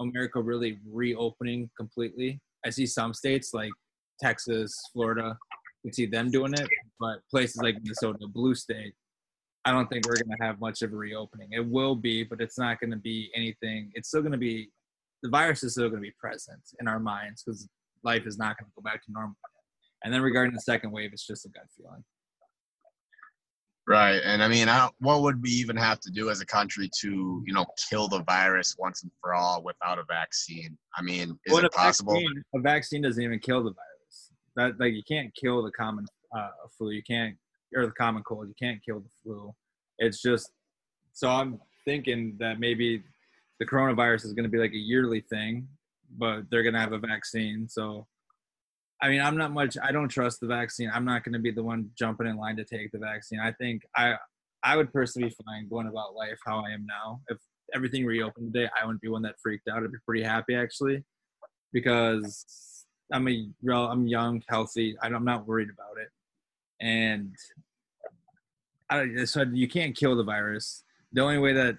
America 0.00 0.40
really 0.40 0.78
reopening 0.90 1.70
completely. 1.76 2.40
I 2.64 2.70
see 2.70 2.86
some 2.86 3.14
states 3.14 3.54
like 3.54 3.72
Texas, 4.20 4.74
Florida, 4.92 5.36
you 5.82 5.92
see 5.92 6.06
them 6.06 6.30
doing 6.30 6.54
it, 6.54 6.68
but 6.98 7.20
places 7.30 7.62
like 7.62 7.76
Minnesota, 7.82 8.26
blue 8.26 8.54
state, 8.54 8.94
I 9.64 9.72
don't 9.72 9.88
think 9.88 10.06
we're 10.06 10.16
going 10.16 10.36
to 10.36 10.44
have 10.44 10.60
much 10.60 10.82
of 10.82 10.92
a 10.92 10.96
reopening. 10.96 11.48
It 11.52 11.66
will 11.66 11.94
be, 11.94 12.24
but 12.24 12.40
it's 12.40 12.58
not 12.58 12.80
going 12.80 12.90
to 12.90 12.96
be 12.96 13.30
anything. 13.34 13.90
It's 13.94 14.08
still 14.08 14.20
going 14.20 14.32
to 14.32 14.38
be 14.38 14.70
the 15.24 15.30
virus 15.30 15.64
is 15.64 15.72
still 15.72 15.88
going 15.88 16.02
to 16.02 16.06
be 16.06 16.14
present 16.20 16.60
in 16.80 16.86
our 16.86 17.00
minds 17.00 17.42
because 17.42 17.66
life 18.04 18.26
is 18.26 18.36
not 18.38 18.58
going 18.58 18.66
to 18.66 18.72
go 18.76 18.82
back 18.82 19.02
to 19.02 19.10
normal. 19.10 19.34
And 20.04 20.12
then 20.12 20.20
regarding 20.20 20.52
the 20.52 20.60
second 20.60 20.92
wave, 20.92 21.10
it's 21.14 21.26
just 21.26 21.46
a 21.46 21.48
gut 21.48 21.64
feeling. 21.76 22.04
Right, 23.88 24.20
and 24.22 24.42
I 24.42 24.48
mean, 24.48 24.68
I 24.68 24.88
what 25.00 25.22
would 25.22 25.42
we 25.42 25.50
even 25.50 25.76
have 25.76 26.00
to 26.00 26.10
do 26.10 26.30
as 26.30 26.40
a 26.40 26.46
country 26.46 26.90
to, 27.00 27.42
you 27.46 27.52
know, 27.52 27.66
kill 27.90 28.08
the 28.08 28.22
virus 28.22 28.76
once 28.78 29.02
and 29.02 29.12
for 29.20 29.34
all 29.34 29.62
without 29.62 29.98
a 29.98 30.04
vaccine? 30.08 30.76
I 30.96 31.02
mean, 31.02 31.38
is 31.46 31.52
well, 31.52 31.64
it 31.64 31.72
possible? 31.72 32.14
Vaccine, 32.14 32.42
a 32.54 32.60
vaccine 32.60 33.02
doesn't 33.02 33.22
even 33.22 33.38
kill 33.38 33.62
the 33.62 33.72
virus. 33.72 34.30
That 34.56 34.80
like 34.80 34.94
you 34.94 35.02
can't 35.06 35.30
kill 35.34 35.62
the 35.62 35.70
common 35.72 36.06
uh, 36.36 36.48
flu. 36.76 36.90
You 36.90 37.02
can't 37.02 37.34
or 37.74 37.86
the 37.86 37.92
common 37.92 38.22
cold. 38.22 38.48
You 38.48 38.54
can't 38.60 38.80
kill 38.84 39.00
the 39.00 39.10
flu. 39.22 39.54
It's 39.98 40.22
just 40.22 40.50
so 41.12 41.28
I'm 41.28 41.60
thinking 41.84 42.36
that 42.40 42.60
maybe 42.60 43.02
the 43.64 43.70
coronavirus 43.70 44.24
is 44.26 44.32
going 44.34 44.44
to 44.44 44.50
be 44.50 44.58
like 44.58 44.72
a 44.72 44.76
yearly 44.76 45.20
thing, 45.20 45.66
but 46.18 46.42
they're 46.50 46.62
going 46.62 46.74
to 46.74 46.80
have 46.80 46.92
a 46.92 46.98
vaccine. 46.98 47.68
So, 47.68 48.06
I 49.02 49.08
mean, 49.08 49.20
I'm 49.20 49.36
not 49.36 49.52
much. 49.52 49.76
I 49.82 49.92
don't 49.92 50.08
trust 50.08 50.40
the 50.40 50.46
vaccine. 50.46 50.90
I'm 50.92 51.04
not 51.04 51.24
going 51.24 51.32
to 51.32 51.38
be 51.38 51.50
the 51.50 51.62
one 51.62 51.90
jumping 51.98 52.26
in 52.26 52.36
line 52.36 52.56
to 52.56 52.64
take 52.64 52.92
the 52.92 52.98
vaccine. 52.98 53.40
I 53.40 53.52
think 53.52 53.82
I, 53.96 54.14
I 54.62 54.76
would 54.76 54.92
personally 54.92 55.28
be 55.28 55.36
fine 55.46 55.68
going 55.68 55.88
about 55.88 56.14
life 56.14 56.38
how 56.46 56.58
I 56.58 56.70
am 56.70 56.86
now. 56.86 57.20
If 57.28 57.38
everything 57.74 58.04
reopened 58.04 58.52
today, 58.52 58.68
I 58.80 58.84
wouldn't 58.84 59.02
be 59.02 59.08
one 59.08 59.22
that 59.22 59.36
freaked 59.42 59.68
out. 59.68 59.82
I'd 59.82 59.92
be 59.92 59.98
pretty 60.06 60.22
happy 60.22 60.54
actually, 60.54 61.04
because 61.72 62.84
I'm 63.12 63.28
a 63.28 63.48
real, 63.62 63.86
I'm 63.86 64.06
young, 64.06 64.42
healthy. 64.48 64.96
I'm 65.02 65.24
not 65.24 65.46
worried 65.46 65.68
about 65.70 66.02
it, 66.02 66.08
and 66.80 67.34
I, 68.90 69.24
so 69.24 69.44
you 69.52 69.68
can't 69.68 69.96
kill 69.96 70.16
the 70.16 70.24
virus. 70.24 70.84
The 71.12 71.22
only 71.22 71.38
way 71.38 71.52
that 71.52 71.76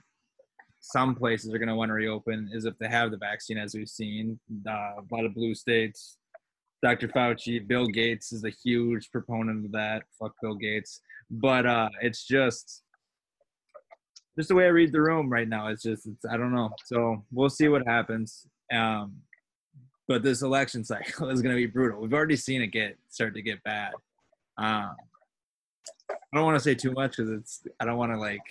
some 0.92 1.16
places 1.16 1.52
are 1.52 1.58
going 1.58 1.68
to 1.70 1.76
want 1.76 1.90
to 1.90 1.94
reopen 1.94 2.48
is 2.54 2.66
if 2.66 2.78
they 2.78 2.88
have 2.88 3.10
the 3.10 3.18
vaccine, 3.18 3.58
as 3.58 3.74
we've 3.74 3.90
seen. 3.90 4.40
Uh, 4.68 4.72
a 4.72 5.04
lot 5.12 5.26
of 5.26 5.34
blue 5.34 5.56
states. 5.56 6.18
Dr. 6.84 7.08
Fauci, 7.08 7.66
Bill 7.66 7.88
Gates 7.88 8.32
is 8.32 8.44
a 8.44 8.52
huge 8.52 9.10
proponent 9.12 9.66
of 9.66 9.72
that. 9.72 10.04
Fuck 10.20 10.34
Bill 10.44 10.54
Gates. 10.54 11.02
But 11.32 11.66
uh, 11.66 11.90
it's 12.02 12.28
just 12.28 12.84
just 14.38 14.50
the 14.50 14.56
way 14.56 14.66
I 14.66 14.70
read 14.70 14.92
the 14.92 15.02
room 15.02 15.28
right 15.28 15.50
now. 15.50 15.68
It's 15.70 15.82
just 15.82 16.06
it's 16.06 16.24
I 16.26 16.38
don't 16.38 16.54
know. 16.54 16.70
So 16.86 17.24
we'll 17.32 17.50
see 17.50 17.68
what 17.68 17.88
happens. 17.88 18.46
Um, 18.72 19.16
but 20.08 20.22
this 20.22 20.44
election 20.44 20.84
cycle 20.84 21.30
is 21.32 21.42
going 21.42 21.56
to 21.56 21.60
be 21.60 21.66
brutal. 21.66 22.00
We've 22.00 22.14
already 22.14 22.36
seen 22.36 22.62
it 22.62 22.68
get 22.68 22.96
start 23.10 23.34
to 23.34 23.42
get 23.42 23.64
bad. 23.64 23.94
Um, 24.60 24.96
I 26.12 26.36
don't 26.36 26.46
want 26.46 26.58
to 26.58 26.64
say 26.64 26.76
too 26.76 26.92
much 26.92 27.18
because 27.18 27.32
it's 27.32 27.64
I 27.80 27.86
don't 27.86 27.98
want 27.98 28.12
to 28.12 28.20
like 28.20 28.42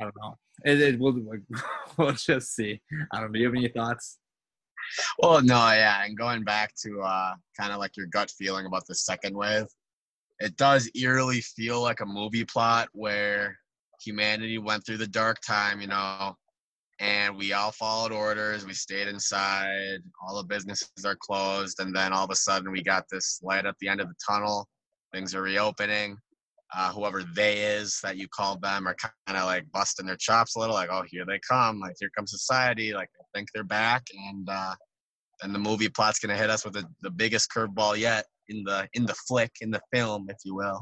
I 0.00 0.04
don't 0.04 0.16
know. 0.22 0.38
It, 0.64 0.80
it 0.80 0.98
we'll, 0.98 1.16
we'll 1.96 2.12
just 2.12 2.54
see. 2.54 2.80
I 3.12 3.20
don't 3.20 3.28
know. 3.28 3.34
Do 3.34 3.38
you 3.40 3.46
have 3.46 3.54
any 3.54 3.68
thoughts? 3.68 4.18
Well, 5.18 5.42
no, 5.42 5.56
yeah. 5.72 6.04
And 6.04 6.16
going 6.16 6.44
back 6.44 6.72
to 6.84 7.00
uh, 7.02 7.34
kind 7.58 7.72
of 7.72 7.78
like 7.78 7.96
your 7.96 8.06
gut 8.06 8.30
feeling 8.30 8.66
about 8.66 8.86
the 8.86 8.94
second 8.94 9.36
wave, 9.36 9.66
it 10.40 10.56
does 10.56 10.90
eerily 10.94 11.40
feel 11.40 11.82
like 11.82 12.00
a 12.00 12.06
movie 12.06 12.44
plot 12.44 12.88
where 12.92 13.58
humanity 14.02 14.58
went 14.58 14.86
through 14.86 14.98
the 14.98 15.06
dark 15.06 15.38
time, 15.46 15.80
you 15.80 15.88
know, 15.88 16.34
and 17.00 17.36
we 17.36 17.52
all 17.52 17.72
followed 17.72 18.12
orders. 18.12 18.64
We 18.64 18.72
stayed 18.72 19.08
inside. 19.08 20.00
All 20.22 20.36
the 20.36 20.46
businesses 20.46 21.04
are 21.04 21.16
closed. 21.20 21.80
And 21.80 21.94
then 21.94 22.12
all 22.12 22.24
of 22.24 22.30
a 22.30 22.36
sudden, 22.36 22.72
we 22.72 22.82
got 22.82 23.04
this 23.10 23.40
light 23.42 23.66
at 23.66 23.74
the 23.80 23.88
end 23.88 24.00
of 24.00 24.08
the 24.08 24.14
tunnel. 24.26 24.66
Things 25.12 25.34
are 25.34 25.42
reopening 25.42 26.18
uh, 26.76 26.92
whoever 26.92 27.22
they 27.22 27.58
is 27.58 27.98
that 28.02 28.16
you 28.16 28.28
called 28.28 28.60
them 28.62 28.86
are 28.86 28.94
kind 28.94 29.38
of 29.38 29.44
like 29.44 29.70
busting 29.72 30.06
their 30.06 30.16
chops 30.16 30.56
a 30.56 30.58
little, 30.58 30.74
like, 30.74 30.90
oh, 30.90 31.04
here 31.08 31.24
they 31.26 31.40
come, 31.48 31.80
like 31.80 31.96
here 31.98 32.10
comes 32.16 32.30
society, 32.30 32.92
like 32.92 33.08
they 33.18 33.38
think 33.38 33.48
they're 33.54 33.64
back, 33.64 34.06
and 34.28 34.48
uh, 34.50 34.74
and 35.42 35.54
the 35.54 35.58
movie 35.58 35.88
plot's 35.88 36.18
gonna 36.18 36.36
hit 36.36 36.50
us 36.50 36.64
with 36.64 36.74
the, 36.74 36.84
the 37.02 37.10
biggest 37.10 37.50
curveball 37.50 37.96
yet 37.96 38.26
in 38.48 38.64
the 38.64 38.88
in 38.94 39.06
the 39.06 39.14
flick, 39.26 39.52
in 39.60 39.70
the 39.70 39.80
film, 39.92 40.26
if 40.28 40.36
you 40.44 40.54
will, 40.54 40.80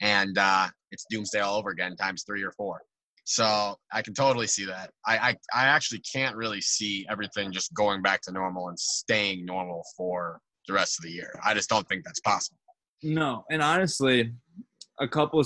and 0.00 0.36
uh, 0.36 0.68
it's 0.90 1.06
doomsday 1.10 1.40
all 1.40 1.58
over 1.58 1.70
again, 1.70 1.96
times 1.96 2.24
three 2.26 2.42
or 2.42 2.52
four. 2.52 2.82
So 3.24 3.76
I 3.92 4.00
can 4.00 4.14
totally 4.14 4.46
see 4.46 4.64
that. 4.66 4.90
I, 5.06 5.18
I 5.18 5.30
I 5.54 5.66
actually 5.66 6.00
can't 6.00 6.36
really 6.36 6.60
see 6.60 7.06
everything 7.10 7.52
just 7.52 7.72
going 7.74 8.02
back 8.02 8.22
to 8.22 8.32
normal 8.32 8.68
and 8.68 8.78
staying 8.78 9.44
normal 9.44 9.84
for 9.96 10.40
the 10.66 10.74
rest 10.74 10.98
of 10.98 11.04
the 11.04 11.12
year. 11.12 11.32
I 11.44 11.54
just 11.54 11.68
don't 11.68 11.86
think 11.88 12.04
that's 12.04 12.20
possible. 12.20 12.58
No, 13.02 13.44
and 13.50 13.62
honestly, 13.62 14.32
a 15.00 15.08
couple 15.08 15.42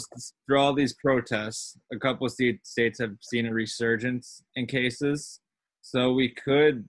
through 0.46 0.58
all 0.58 0.72
these 0.72 0.94
protests, 0.94 1.76
a 1.92 1.98
couple 1.98 2.26
of 2.26 2.32
states 2.32 2.98
have 3.00 3.16
seen 3.20 3.46
a 3.46 3.52
resurgence 3.52 4.42
in 4.56 4.66
cases. 4.66 5.40
So 5.82 6.12
we 6.12 6.30
could 6.30 6.86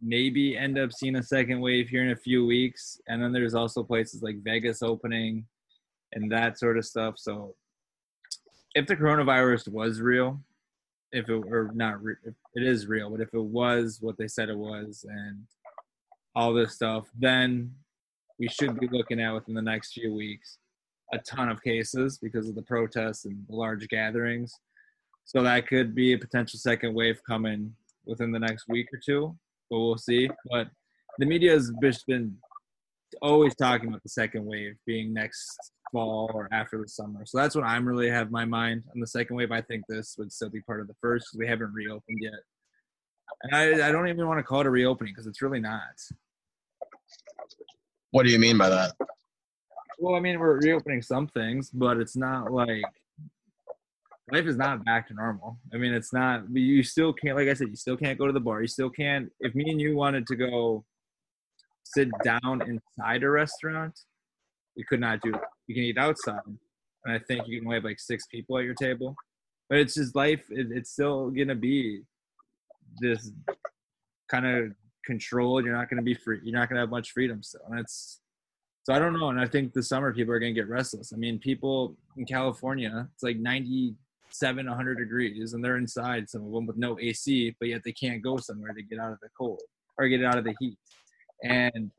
maybe 0.00 0.56
end 0.56 0.78
up 0.78 0.92
seeing 0.92 1.16
a 1.16 1.22
second 1.22 1.60
wave 1.60 1.88
here 1.88 2.04
in 2.04 2.10
a 2.10 2.16
few 2.16 2.46
weeks. 2.46 2.98
And 3.08 3.22
then 3.22 3.32
there's 3.32 3.54
also 3.54 3.82
places 3.82 4.22
like 4.22 4.42
Vegas 4.42 4.82
opening 4.82 5.44
and 6.12 6.30
that 6.32 6.58
sort 6.58 6.78
of 6.78 6.86
stuff. 6.86 7.14
So 7.18 7.54
if 8.74 8.86
the 8.86 8.96
coronavirus 8.96 9.68
was 9.68 10.00
real, 10.00 10.40
if 11.12 11.28
it 11.28 11.38
were 11.38 11.70
not, 11.74 12.02
re- 12.02 12.16
it 12.24 12.62
is 12.62 12.86
real, 12.86 13.10
but 13.10 13.20
if 13.20 13.32
it 13.32 13.42
was 13.42 13.98
what 14.00 14.16
they 14.18 14.28
said 14.28 14.48
it 14.48 14.58
was, 14.58 15.04
and 15.08 15.42
all 16.36 16.52
this 16.52 16.74
stuff, 16.74 17.08
then 17.18 17.72
we 18.38 18.46
should 18.48 18.78
be 18.78 18.88
looking 18.92 19.20
at 19.20 19.32
within 19.32 19.54
the 19.54 19.62
next 19.62 19.92
few 19.92 20.14
weeks 20.14 20.58
a 21.12 21.18
ton 21.18 21.48
of 21.48 21.62
cases 21.62 22.18
because 22.22 22.48
of 22.48 22.54
the 22.54 22.62
protests 22.62 23.24
and 23.24 23.44
the 23.48 23.56
large 23.56 23.88
gatherings. 23.88 24.52
So 25.24 25.42
that 25.42 25.66
could 25.66 25.94
be 25.94 26.12
a 26.12 26.18
potential 26.18 26.58
second 26.58 26.94
wave 26.94 27.20
coming 27.26 27.74
within 28.06 28.32
the 28.32 28.38
next 28.38 28.66
week 28.68 28.88
or 28.92 29.00
two, 29.04 29.36
but 29.70 29.78
we'll 29.78 29.98
see. 29.98 30.28
But 30.50 30.68
the 31.18 31.26
media 31.26 31.52
has 31.52 31.70
just 31.82 32.06
been 32.06 32.36
always 33.22 33.54
talking 33.54 33.88
about 33.88 34.02
the 34.02 34.08
second 34.08 34.44
wave 34.44 34.76
being 34.86 35.12
next 35.12 35.56
fall 35.92 36.30
or 36.34 36.48
after 36.52 36.80
the 36.80 36.88
summer. 36.88 37.24
So 37.26 37.38
that's 37.38 37.54
what 37.54 37.64
I'm 37.64 37.86
really 37.86 38.10
have 38.10 38.30
my 38.30 38.44
mind 38.44 38.84
on 38.94 39.00
the 39.00 39.06
second 39.06 39.36
wave. 39.36 39.52
I 39.52 39.62
think 39.62 39.84
this 39.88 40.16
would 40.18 40.32
still 40.32 40.50
be 40.50 40.60
part 40.62 40.80
of 40.80 40.88
the 40.88 40.96
first 41.00 41.26
because 41.26 41.38
we 41.38 41.46
haven't 41.46 41.72
reopened 41.72 42.18
yet. 42.20 42.40
And 43.42 43.54
I, 43.54 43.88
I 43.88 43.92
don't 43.92 44.08
even 44.08 44.26
want 44.26 44.38
to 44.38 44.42
call 44.42 44.60
it 44.60 44.66
a 44.66 44.70
reopening 44.70 45.12
because 45.12 45.26
it's 45.26 45.42
really 45.42 45.60
not. 45.60 45.80
What 48.10 48.24
do 48.24 48.32
you 48.32 48.38
mean 48.38 48.56
by 48.56 48.70
that? 48.70 48.92
Well, 49.98 50.14
I 50.14 50.20
mean, 50.20 50.38
we're 50.38 50.60
reopening 50.60 51.02
some 51.02 51.26
things, 51.26 51.70
but 51.70 51.96
it's 51.96 52.16
not 52.16 52.52
like 52.52 52.84
life 54.30 54.46
is 54.46 54.56
not 54.56 54.84
back 54.84 55.08
to 55.08 55.14
normal. 55.14 55.58
I 55.74 55.76
mean, 55.76 55.92
it's 55.92 56.12
not. 56.12 56.44
You 56.52 56.84
still 56.84 57.12
can't, 57.12 57.36
like 57.36 57.48
I 57.48 57.54
said, 57.54 57.68
you 57.68 57.76
still 57.76 57.96
can't 57.96 58.16
go 58.16 58.26
to 58.26 58.32
the 58.32 58.40
bar. 58.40 58.62
You 58.62 58.68
still 58.68 58.90
can't. 58.90 59.32
If 59.40 59.56
me 59.56 59.68
and 59.70 59.80
you 59.80 59.96
wanted 59.96 60.26
to 60.28 60.36
go 60.36 60.84
sit 61.82 62.08
down 62.22 62.62
inside 62.62 63.24
a 63.24 63.30
restaurant, 63.30 63.98
we 64.76 64.84
could 64.84 65.00
not 65.00 65.20
do. 65.20 65.32
You 65.66 65.74
can 65.74 65.82
eat 65.84 65.98
outside, 65.98 66.42
and 66.46 67.14
I 67.14 67.18
think 67.18 67.48
you 67.48 67.58
can 67.58 67.66
only 67.66 67.78
have 67.78 67.84
like 67.84 67.98
six 67.98 68.26
people 68.26 68.56
at 68.56 68.64
your 68.64 68.74
table. 68.74 69.16
But 69.68 69.78
it's 69.78 69.94
just 69.94 70.14
life. 70.14 70.44
It, 70.50 70.68
it's 70.70 70.92
still 70.92 71.30
gonna 71.30 71.56
be 71.56 72.02
this 73.00 73.32
kind 74.30 74.46
of 74.46 74.72
controlled. 75.04 75.64
You're 75.64 75.74
not 75.74 75.90
gonna 75.90 76.02
be 76.02 76.14
free. 76.14 76.38
You're 76.44 76.56
not 76.56 76.68
gonna 76.68 76.82
have 76.82 76.90
much 76.90 77.10
freedom 77.10 77.42
still, 77.42 77.62
and 77.68 77.80
it's 77.80 78.20
so 78.88 78.94
I 78.94 78.98
don't 78.98 79.12
know. 79.12 79.28
And 79.28 79.38
I 79.38 79.44
think 79.44 79.74
the 79.74 79.82
summer 79.82 80.14
people 80.14 80.32
are 80.32 80.38
going 80.38 80.54
to 80.54 80.58
get 80.58 80.66
restless. 80.66 81.12
I 81.12 81.18
mean, 81.18 81.38
people 81.38 81.94
in 82.16 82.24
California, 82.24 83.06
it's 83.12 83.22
like 83.22 83.36
97, 83.36 84.66
100 84.66 84.94
degrees, 84.94 85.52
and 85.52 85.62
they're 85.62 85.76
inside, 85.76 86.30
some 86.30 86.46
of 86.46 86.50
them 86.50 86.64
with 86.64 86.78
no 86.78 86.98
AC, 86.98 87.54
but 87.60 87.68
yet 87.68 87.82
they 87.84 87.92
can't 87.92 88.22
go 88.22 88.38
somewhere 88.38 88.72
to 88.72 88.82
get 88.82 88.98
out 88.98 89.12
of 89.12 89.20
the 89.20 89.28
cold 89.36 89.60
or 89.98 90.08
get 90.08 90.24
out 90.24 90.38
of 90.38 90.44
the 90.44 90.54
heat. 90.58 90.78
And 91.44 91.90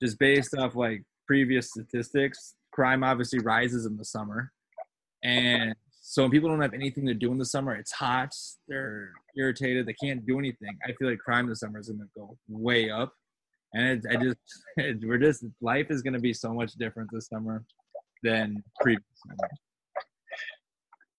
just 0.00 0.16
based 0.20 0.56
off 0.56 0.76
like 0.76 1.02
previous 1.26 1.70
statistics, 1.70 2.54
crime 2.70 3.02
obviously 3.02 3.40
rises 3.40 3.84
in 3.84 3.96
the 3.96 4.04
summer. 4.04 4.52
And 5.24 5.74
so 6.02 6.22
when 6.22 6.30
people 6.30 6.50
don't 6.50 6.62
have 6.62 6.72
anything 6.72 7.04
to 7.06 7.14
do 7.14 7.32
in 7.32 7.38
the 7.38 7.44
summer, 7.44 7.74
it's 7.74 7.90
hot, 7.90 8.32
they're 8.68 9.10
irritated, 9.36 9.86
they 9.86 9.94
can't 9.94 10.24
do 10.24 10.38
anything. 10.38 10.78
I 10.86 10.92
feel 10.92 11.10
like 11.10 11.18
crime 11.18 11.46
in 11.46 11.50
the 11.50 11.56
summer 11.56 11.80
is 11.80 11.88
going 11.88 11.98
to 11.98 12.06
go 12.16 12.38
way 12.48 12.90
up 12.90 13.12
and 13.74 13.86
it, 13.86 14.04
I 14.10 14.16
just 14.22 14.38
it, 14.76 14.98
we're 15.02 15.18
just 15.18 15.44
life 15.60 15.86
is 15.90 16.02
going 16.02 16.14
to 16.14 16.20
be 16.20 16.32
so 16.32 16.52
much 16.52 16.72
different 16.74 17.10
this 17.12 17.28
summer 17.28 17.64
than 18.22 18.62
previous 18.80 19.04
summer. 19.26 19.50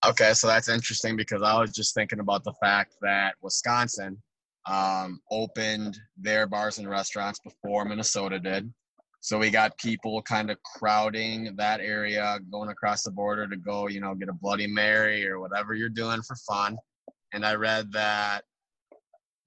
Okay, 0.05 0.33
so 0.33 0.47
that's 0.47 0.67
interesting 0.67 1.15
because 1.15 1.41
I 1.41 1.57
was 1.57 1.71
just 1.71 1.93
thinking 1.93 2.19
about 2.19 2.43
the 2.43 2.53
fact 2.61 2.95
that 3.01 3.35
Wisconsin 3.41 4.21
um, 4.65 5.21
opened 5.31 5.97
their 6.17 6.45
bars 6.45 6.77
and 6.77 6.89
restaurants 6.89 7.39
before 7.39 7.85
Minnesota 7.85 8.37
did. 8.39 8.71
So 9.21 9.39
we 9.39 9.49
got 9.49 9.77
people 9.77 10.21
kind 10.21 10.51
of 10.51 10.57
crowding 10.63 11.55
that 11.55 11.79
area, 11.79 12.39
going 12.51 12.69
across 12.69 13.03
the 13.03 13.11
border 13.11 13.47
to 13.47 13.55
go, 13.55 13.87
you 13.87 14.01
know, 14.01 14.13
get 14.13 14.27
a 14.27 14.33
Bloody 14.33 14.67
Mary 14.67 15.25
or 15.25 15.39
whatever 15.39 15.73
you're 15.73 15.87
doing 15.87 16.21
for 16.21 16.35
fun. 16.47 16.77
And 17.33 17.45
I 17.45 17.55
read 17.55 17.89
that 17.93 18.41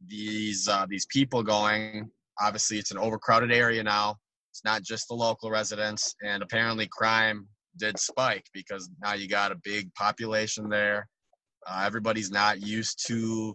these 0.07 0.69
uh, 0.69 0.87
these 0.89 1.07
people 1.07 1.43
going 1.43 2.11
obviously 2.41 2.79
it's 2.79 2.91
an 2.91 2.99
overcrowded 2.99 3.53
area 3.53 3.83
now. 3.83 4.17
It's 4.53 4.65
not 4.65 4.83
just 4.83 5.09
the 5.09 5.15
local 5.15 5.51
residents, 5.51 6.15
and 6.25 6.43
apparently 6.43 6.89
crime 6.91 7.47
did 7.79 7.99
spike 7.99 8.45
because 8.55 8.89
now 9.03 9.13
you 9.13 9.29
got 9.29 9.53
a 9.53 9.61
big 9.63 9.93
population 9.95 10.69
there. 10.69 11.07
Uh, 11.67 11.83
everybody's 11.85 12.31
not 12.31 12.63
used 12.63 13.07
to 13.07 13.55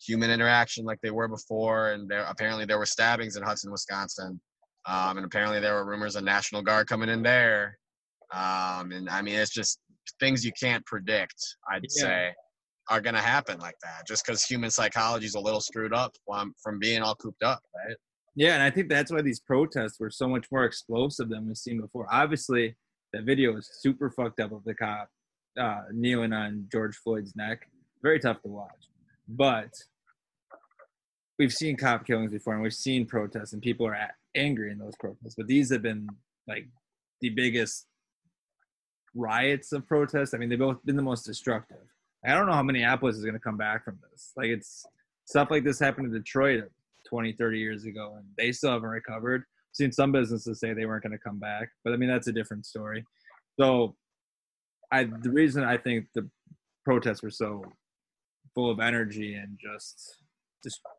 human 0.00 0.30
interaction 0.30 0.84
like 0.84 0.98
they 1.02 1.10
were 1.10 1.28
before, 1.28 1.90
and 1.90 2.08
there 2.08 2.24
apparently 2.24 2.64
there 2.64 2.78
were 2.78 2.86
stabbings 2.86 3.36
in 3.36 3.42
Hudson, 3.42 3.70
Wisconsin, 3.70 4.40
um, 4.86 5.16
and 5.18 5.26
apparently 5.26 5.60
there 5.60 5.74
were 5.74 5.84
rumors 5.84 6.16
of 6.16 6.24
National 6.24 6.62
Guard 6.62 6.86
coming 6.86 7.08
in 7.08 7.22
there. 7.22 7.78
Um, 8.32 8.92
and 8.92 9.10
I 9.10 9.20
mean, 9.22 9.34
it's 9.34 9.52
just 9.52 9.78
things 10.20 10.44
you 10.44 10.52
can't 10.58 10.84
predict. 10.86 11.34
I'd 11.70 11.82
yeah. 11.82 12.02
say 12.02 12.34
are 12.88 13.00
going 13.00 13.14
to 13.14 13.20
happen 13.20 13.58
like 13.60 13.76
that 13.82 14.06
just 14.06 14.26
because 14.26 14.42
human 14.42 14.70
psychology 14.70 15.26
is 15.26 15.36
a 15.36 15.40
little 15.40 15.60
screwed 15.60 15.94
up 15.94 16.12
from, 16.26 16.52
from 16.62 16.78
being 16.78 17.02
all 17.02 17.14
cooped 17.14 17.42
up, 17.42 17.60
right? 17.74 17.96
Yeah, 18.36 18.54
and 18.54 18.62
I 18.62 18.70
think 18.70 18.88
that's 18.88 19.10
why 19.10 19.22
these 19.22 19.40
protests 19.40 19.98
were 19.98 20.10
so 20.10 20.28
much 20.28 20.46
more 20.52 20.64
explosive 20.64 21.28
than 21.28 21.46
we've 21.46 21.56
seen 21.56 21.80
before. 21.80 22.06
Obviously, 22.10 22.76
that 23.12 23.24
video 23.24 23.56
is 23.56 23.68
super 23.80 24.10
fucked 24.10 24.40
up 24.40 24.52
of 24.52 24.62
the 24.64 24.74
cop 24.74 25.08
uh, 25.58 25.82
kneeling 25.92 26.32
on 26.32 26.66
George 26.70 26.96
Floyd's 26.96 27.34
neck. 27.34 27.68
Very 28.02 28.20
tough 28.20 28.40
to 28.42 28.48
watch. 28.48 28.88
But 29.28 29.72
we've 31.38 31.52
seen 31.52 31.76
cop 31.76 32.06
killings 32.06 32.30
before, 32.30 32.54
and 32.54 32.62
we've 32.62 32.72
seen 32.72 33.06
protests, 33.06 33.52
and 33.52 33.60
people 33.60 33.86
are 33.86 33.96
angry 34.36 34.70
in 34.70 34.78
those 34.78 34.94
protests. 35.00 35.34
But 35.36 35.48
these 35.48 35.72
have 35.72 35.82
been 35.82 36.08
like 36.46 36.68
the 37.20 37.30
biggest 37.30 37.86
riots 39.14 39.72
of 39.72 39.86
protests. 39.86 40.34
I 40.34 40.38
mean, 40.38 40.48
they've 40.48 40.58
both 40.58 40.84
been 40.84 40.96
the 40.96 41.02
most 41.02 41.24
destructive. 41.24 41.78
I 42.24 42.34
don't 42.34 42.46
know 42.46 42.52
how 42.52 42.62
Minneapolis 42.62 43.16
is 43.16 43.22
going 43.22 43.34
to 43.34 43.40
come 43.40 43.56
back 43.56 43.84
from 43.84 43.98
this. 44.10 44.32
Like, 44.36 44.48
it's 44.48 44.84
stuff 45.24 45.50
like 45.50 45.64
this 45.64 45.80
happened 45.80 46.06
in 46.06 46.12
Detroit 46.12 46.70
20, 47.08 47.32
30 47.32 47.58
years 47.58 47.84
ago, 47.84 48.14
and 48.16 48.26
they 48.36 48.52
still 48.52 48.72
haven't 48.72 48.88
recovered. 48.88 49.42
I've 49.42 49.76
seen 49.76 49.92
some 49.92 50.12
businesses 50.12 50.60
say 50.60 50.72
they 50.72 50.86
weren't 50.86 51.02
going 51.02 51.12
to 51.12 51.18
come 51.18 51.38
back, 51.38 51.68
but 51.84 51.92
I 51.92 51.96
mean 51.96 52.08
that's 52.08 52.28
a 52.28 52.32
different 52.32 52.66
story. 52.66 53.04
So, 53.60 53.96
I 54.92 55.04
the 55.04 55.30
reason 55.30 55.62
I 55.64 55.76
think 55.76 56.06
the 56.14 56.28
protests 56.84 57.22
were 57.22 57.30
so 57.30 57.62
full 58.54 58.70
of 58.70 58.80
energy 58.80 59.34
and 59.34 59.58
just 59.60 60.16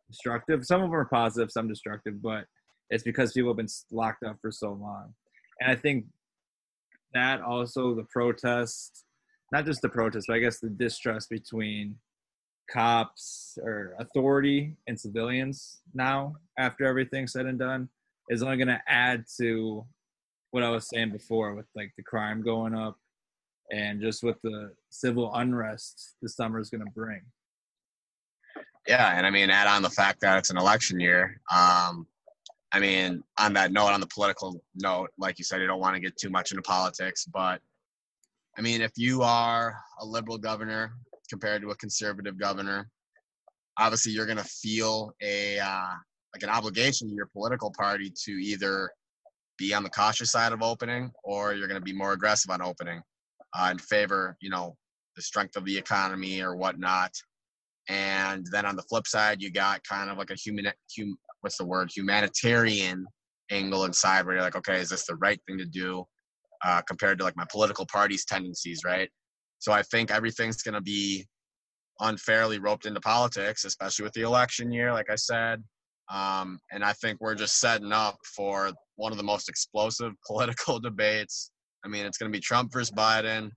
destructive. 0.10 0.66
Some 0.66 0.82
of 0.82 0.90
them 0.90 0.96
are 0.96 1.06
positive, 1.06 1.52
some 1.52 1.68
destructive, 1.68 2.22
but 2.22 2.46
it's 2.90 3.04
because 3.04 3.34
people 3.34 3.50
have 3.50 3.58
been 3.58 3.68
locked 3.92 4.24
up 4.24 4.38
for 4.42 4.52
so 4.52 4.72
long. 4.74 5.14
And 5.60 5.72
I 5.72 5.76
think 5.76 6.06
that 7.14 7.42
also 7.42 7.94
the 7.96 8.06
protest, 8.06 9.06
not 9.52 9.66
just 9.66 9.82
the 9.82 9.90
protest, 9.90 10.26
but 10.28 10.36
I 10.36 10.40
guess 10.40 10.60
the 10.60 10.70
distrust 10.70 11.30
between 11.30 11.96
cops 12.72 13.58
or 13.64 13.96
authority 14.00 14.76
and 14.88 15.00
civilians 15.00 15.82
now 15.94 16.36
after 16.58 16.86
everything's 16.86 17.34
said 17.34 17.46
and 17.46 17.60
done 17.60 17.90
is 18.30 18.42
only 18.42 18.58
going 18.58 18.68
to 18.68 18.82
add 18.88 19.26
to 19.38 19.86
what 20.52 20.64
I 20.64 20.70
was 20.70 20.88
saying 20.90 21.12
before 21.12 21.54
with 21.54 21.66
like 21.76 21.92
the 21.98 22.04
crime 22.04 22.42
going 22.42 22.74
up 22.76 22.98
and 23.72 24.02
just 24.02 24.24
with 24.24 24.42
the 24.42 24.72
civil 24.90 25.34
unrest 25.34 26.16
the 26.22 26.30
summer 26.30 26.60
is 26.60 26.70
going 26.70 26.86
to 26.86 26.92
bring. 26.92 27.22
Yeah, 28.88 29.16
and 29.16 29.26
I 29.26 29.30
mean, 29.30 29.50
add 29.50 29.68
on 29.68 29.82
the 29.82 29.90
fact 29.90 30.22
that 30.22 30.38
it's 30.40 30.50
an 30.50 30.58
election 30.58 31.00
year. 31.00 31.40
Um, 31.54 32.08
I 32.72 32.80
mean, 32.80 33.24
on 33.38 33.54
that 33.54 33.72
note, 33.72 33.88
on 33.88 34.00
the 34.00 34.08
political 34.08 34.62
note, 34.76 35.12
like 35.18 35.38
you 35.38 35.46
said, 35.46 35.62
you 35.62 35.68
don't 35.68 35.80
want 35.80 35.96
to 35.96 36.02
get 36.02 36.18
too 36.18 36.30
much 36.30 36.52
into 36.52 36.64
politics, 36.64 37.26
but 37.26 37.62
I 38.58 38.62
mean, 38.62 38.82
if 38.82 38.92
you 38.98 39.22
are 39.22 39.78
a 40.00 40.06
liberal 40.06 40.38
governor 40.38 40.94
compared 41.32 41.62
to 41.64 41.72
a 41.72 41.76
conservative 41.78 42.38
governor. 42.38 42.90
Obviously, 43.80 44.12
you're 44.12 44.28
going 44.28 44.38
to 44.38 44.44
feel 44.44 45.14
a 45.24 45.58
uh, 45.58 45.94
like 46.36 46.44
an 46.44 46.50
obligation 46.50 47.08
to 47.08 47.16
your 47.16 47.30
political 47.34 47.72
party 47.76 48.14
to 48.26 48.32
either 48.34 48.92
be 49.58 49.74
on 49.74 49.84
the 49.84 49.90
cautious 49.90 50.32
side 50.32 50.52
of 50.52 50.62
opening 50.62 51.12
or 51.24 51.54
you're 51.54 51.68
going 51.68 51.80
to 51.80 51.84
be 51.84 51.94
more 51.94 52.14
aggressive 52.14 52.52
on 52.52 52.62
opening 52.62 53.02
uh, 53.58 53.70
in 53.72 53.78
favor, 53.78 54.36
you 54.42 54.50
know, 54.50 54.76
the 55.16 55.22
strength 55.22 55.56
of 55.56 55.66
the 55.66 55.78
economy 55.78 56.42
or 56.42 56.56
whatnot. 56.56 57.12
And 57.90 58.46
then 58.52 58.66
on 58.66 58.76
the 58.76 58.84
flip 58.84 59.08
side, 59.08 59.42
you 59.42 59.52
got 59.52 59.84
kind 59.84 60.10
of 60.10 60.18
like 60.18 60.32
a 60.32 60.36
human, 60.36 60.72
hum, 60.98 61.18
what's 61.42 61.58
the 61.58 61.66
word, 61.66 61.92
humanitarian 61.94 63.06
angle 63.50 63.86
inside 63.86 64.26
where 64.26 64.36
you're 64.36 64.44
like, 64.44 64.56
okay, 64.56 64.80
is 64.80 64.90
this 64.90 65.06
the 65.06 65.16
right 65.16 65.40
thing 65.48 65.58
to 65.58 65.66
do 65.66 66.06
uh, 66.64 66.82
compared 66.88 67.18
to 67.18 67.24
like 67.24 67.36
my 67.36 67.46
political 67.52 67.86
party's 67.86 68.26
tendencies, 68.26 68.82
right? 68.86 69.10
So 69.62 69.72
I 69.72 69.84
think 69.84 70.10
everything's 70.10 70.64
going 70.64 70.74
to 70.74 70.82
be 70.82 71.28
unfairly 72.00 72.58
roped 72.58 72.88
into 72.88 73.00
politics, 73.00 73.64
especially 73.64 74.04
with 74.04 74.14
the 74.14 74.22
election 74.22 74.72
year, 74.72 74.92
like 74.92 75.10
I 75.12 75.16
said. 75.16 75.64
Um, 76.12 76.60
and 76.72 76.84
I 76.84 76.94
think 76.94 77.22
we're 77.22 77.36
just 77.36 77.60
setting 77.60 77.92
up 77.92 78.18
for 78.36 78.72
one 78.96 79.12
of 79.12 79.20
the 79.20 79.24
most 79.24 79.48
explosive 79.48 80.14
political 80.28 80.80
debates. 80.80 81.52
I 81.86 81.90
mean, 81.90 82.08
it's 82.08 82.18
going 82.18 82.32
to 82.32 82.36
be 82.36 82.42
Trump 82.42 82.74
versus 82.74 82.92
Biden. 82.92 83.52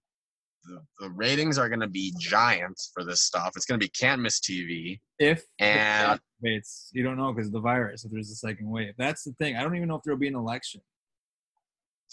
The, 0.64 0.78
the 1.00 1.10
ratings 1.10 1.56
are 1.58 1.70
going 1.70 1.80
to 1.80 1.88
be 1.88 2.12
giants 2.18 2.90
for 2.92 3.02
this 3.02 3.22
stuff. 3.22 3.52
It's 3.56 3.64
going 3.64 3.80
to 3.80 3.84
be 3.84 3.90
can't 3.90 4.20
miss 4.20 4.40
TV. 4.40 5.00
If 5.18 5.42
and 5.58 6.20
it's 6.42 6.90
you 6.92 7.02
don't 7.02 7.16
know 7.16 7.32
because 7.32 7.48
of 7.48 7.52
the 7.54 7.60
virus. 7.60 8.04
If 8.04 8.12
there's 8.12 8.30
a 8.30 8.34
second 8.34 8.70
wave, 8.70 8.92
that's 8.98 9.24
the 9.24 9.32
thing. 9.32 9.56
I 9.56 9.62
don't 9.62 9.74
even 9.76 9.88
know 9.88 9.96
if 9.96 10.02
there'll 10.04 10.18
be 10.18 10.28
an 10.28 10.36
election. 10.36 10.82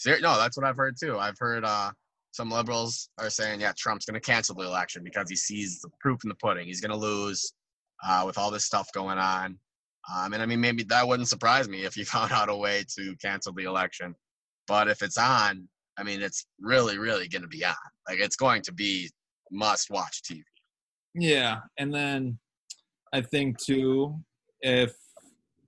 No, 0.06 0.38
that's 0.38 0.58
what 0.58 0.66
I've 0.66 0.76
heard 0.78 0.96
too. 1.00 1.18
I've 1.18 1.38
heard 1.40 1.64
uh, 1.64 1.92
some 2.32 2.50
liberals 2.50 3.10
are 3.18 3.30
saying, 3.30 3.62
yeah, 3.62 3.74
Trump's 3.78 4.06
going 4.06 4.20
to 4.20 4.26
cancel 4.26 4.56
the 4.56 4.66
election 4.66 5.04
because 5.04 5.30
he 5.30 5.36
sees 5.36 5.82
the 5.82 5.90
proof 6.00 6.24
in 6.24 6.30
the 6.30 6.36
pudding. 6.36 6.66
He's 6.66 6.82
going 6.82 6.92
to 6.92 6.98
lose 6.98 7.54
uh, 8.06 8.24
with 8.26 8.38
all 8.38 8.52
this 8.52 8.66
stuff 8.66 8.90
going 8.94 9.18
on. 9.18 9.58
Um, 10.14 10.34
and 10.34 10.42
I 10.42 10.46
mean, 10.46 10.62
maybe 10.62 10.84
that 10.84 11.08
wouldn't 11.08 11.28
surprise 11.28 11.70
me 11.70 11.84
if 11.84 11.94
he 11.94 12.04
found 12.06 12.32
out 12.32 12.50
a 12.50 12.56
way 12.56 12.84
to 12.98 13.16
cancel 13.22 13.54
the 13.54 13.64
election. 13.64 14.16
But 14.68 14.88
if 14.88 15.02
it's 15.02 15.18
on, 15.18 15.68
I 15.98 16.04
mean, 16.04 16.22
it's 16.22 16.46
really, 16.60 16.98
really 16.98 17.28
going 17.28 17.42
to 17.42 17.48
be 17.48 17.66
on. 17.66 17.76
Like, 18.08 18.20
it's 18.20 18.36
going 18.36 18.62
to 18.64 18.74
be 18.74 19.10
must 19.52 19.90
watch 19.90 20.22
TV. 20.24 20.42
Yeah. 21.14 21.60
And 21.78 21.94
then 21.94 22.40
I 23.12 23.22
think, 23.22 23.58
too, 23.60 24.16
if 24.62 24.96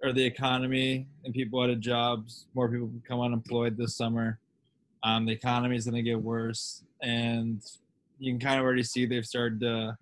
or 0.04 0.12
the 0.12 0.24
economy 0.24 1.08
and 1.24 1.34
people 1.34 1.62
out 1.62 1.70
of 1.70 1.80
jobs, 1.80 2.46
more 2.54 2.70
people 2.70 2.88
become 2.88 3.22
unemployed 3.22 3.78
this 3.78 3.96
summer. 3.96 4.40
Um, 5.04 5.26
the 5.26 5.34
economy 5.34 5.76
is 5.76 5.86
going 5.86 5.96
to 5.96 6.10
get 6.10 6.22
worse, 6.22 6.84
and 7.02 7.62
you 8.20 8.32
can 8.32 8.40
kind 8.40 8.60
of 8.60 8.66
already 8.66 8.84
see 8.84 9.06
they've 9.06 9.26
started 9.26 9.60
to 9.62 9.98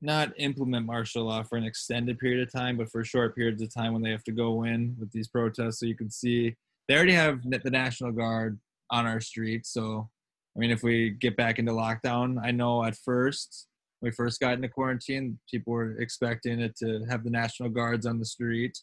not 0.00 0.32
implement 0.36 0.84
martial 0.84 1.24
law 1.24 1.42
for 1.42 1.56
an 1.56 1.64
extended 1.64 2.18
period 2.18 2.46
of 2.46 2.52
time, 2.52 2.76
but 2.76 2.90
for 2.90 3.04
short 3.04 3.34
periods 3.34 3.62
of 3.62 3.72
time 3.72 3.92
when 3.92 4.02
they 4.02 4.10
have 4.10 4.24
to 4.24 4.32
go 4.32 4.64
in 4.64 4.96
with 4.98 5.10
these 5.12 5.28
protests. 5.28 5.78
So 5.78 5.86
you 5.86 5.96
can 5.96 6.10
see 6.10 6.56
they 6.88 6.96
already 6.96 7.12
have 7.12 7.40
the 7.42 7.70
National 7.70 8.10
Guard 8.10 8.58
on 8.90 9.06
our 9.06 9.20
streets. 9.20 9.72
So, 9.72 10.08
I 10.56 10.58
mean, 10.58 10.70
if 10.70 10.82
we 10.82 11.10
get 11.10 11.36
back 11.36 11.58
into 11.58 11.72
lockdown, 11.72 12.38
I 12.42 12.50
know 12.50 12.84
at 12.84 12.96
first, 12.96 13.68
we 14.02 14.10
first 14.10 14.40
got 14.40 14.54
into 14.54 14.68
quarantine, 14.68 15.38
people 15.48 15.72
were 15.72 15.96
expecting 16.00 16.60
it 16.60 16.76
to 16.78 17.04
have 17.08 17.22
the 17.22 17.30
National 17.30 17.68
Guards 17.68 18.04
on 18.04 18.18
the 18.18 18.24
street. 18.24 18.76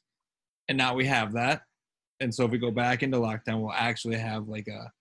And 0.70 0.78
now 0.78 0.94
we 0.94 1.06
have 1.06 1.34
that. 1.34 1.64
And 2.20 2.34
so 2.34 2.46
if 2.46 2.52
we 2.52 2.58
go 2.58 2.72
back 2.72 3.04
into 3.04 3.18
lockdown, 3.18 3.62
we'll 3.62 3.72
actually 3.72 4.18
have 4.18 4.48
like 4.48 4.68
a 4.68 4.92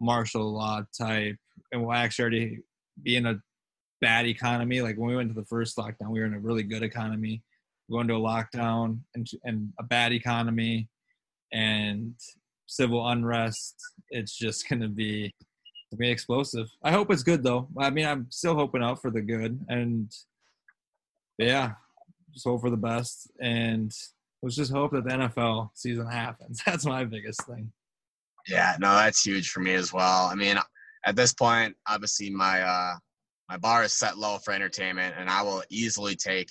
martial 0.00 0.52
law 0.52 0.82
type, 0.96 1.36
and 1.70 1.82
we'll 1.82 1.92
actually 1.92 2.22
already 2.22 2.58
be 3.02 3.16
in 3.16 3.26
a 3.26 3.40
bad 4.00 4.26
economy. 4.26 4.80
Like 4.80 4.96
when 4.96 5.10
we 5.10 5.16
went 5.16 5.28
to 5.30 5.40
the 5.40 5.46
first 5.46 5.76
lockdown, 5.76 6.10
we 6.10 6.20
were 6.20 6.26
in 6.26 6.34
a 6.34 6.40
really 6.40 6.62
good 6.62 6.82
economy. 6.82 7.42
Going 7.90 8.08
to 8.08 8.14
a 8.14 8.20
lockdown 8.20 9.00
and, 9.14 9.28
and 9.44 9.72
a 9.78 9.82
bad 9.82 10.12
economy 10.12 10.88
and 11.52 12.14
civil 12.66 13.06
unrest, 13.06 13.74
it's 14.10 14.36
just 14.36 14.68
going 14.68 14.80
to 14.80 14.88
be 14.88 15.32
to 15.90 15.96
be 15.96 16.10
explosive. 16.10 16.68
I 16.82 16.90
hope 16.90 17.10
it's 17.10 17.22
good 17.22 17.42
though. 17.42 17.68
I 17.78 17.90
mean, 17.90 18.06
I'm 18.06 18.26
still 18.30 18.54
hoping 18.54 18.82
out 18.82 19.02
for 19.02 19.10
the 19.10 19.20
good, 19.20 19.64
and 19.68 20.10
yeah, 21.38 21.72
just 22.32 22.46
hope 22.46 22.62
for 22.62 22.70
the 22.70 22.76
best. 22.76 23.30
And 23.40 23.92
let's 24.42 24.56
just 24.56 24.72
hope 24.72 24.92
that 24.92 25.04
the 25.04 25.10
NFL 25.10 25.70
season 25.74 26.06
happens. 26.06 26.60
That's 26.66 26.84
my 26.84 27.04
biggest 27.04 27.46
thing. 27.46 27.72
Yeah, 28.48 28.76
no, 28.80 28.92
that's 28.96 29.24
huge 29.24 29.50
for 29.50 29.60
me 29.60 29.74
as 29.74 29.92
well. 29.92 30.26
I 30.26 30.34
mean, 30.34 30.56
at 31.06 31.14
this 31.14 31.32
point, 31.32 31.76
obviously 31.88 32.28
my 32.28 32.60
uh 32.60 32.94
my 33.48 33.56
bar 33.56 33.84
is 33.84 33.94
set 33.94 34.18
low 34.18 34.38
for 34.38 34.52
entertainment, 34.52 35.14
and 35.16 35.30
I 35.30 35.42
will 35.42 35.62
easily 35.70 36.16
take 36.16 36.50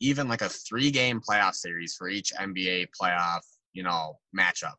even 0.00 0.28
like 0.28 0.42
a 0.42 0.48
three 0.48 0.90
game 0.90 1.20
playoff 1.20 1.54
series 1.54 1.94
for 1.94 2.08
each 2.08 2.32
NBA 2.40 2.86
playoff, 2.98 3.40
you 3.72 3.82
know, 3.82 4.14
matchup. 4.38 4.74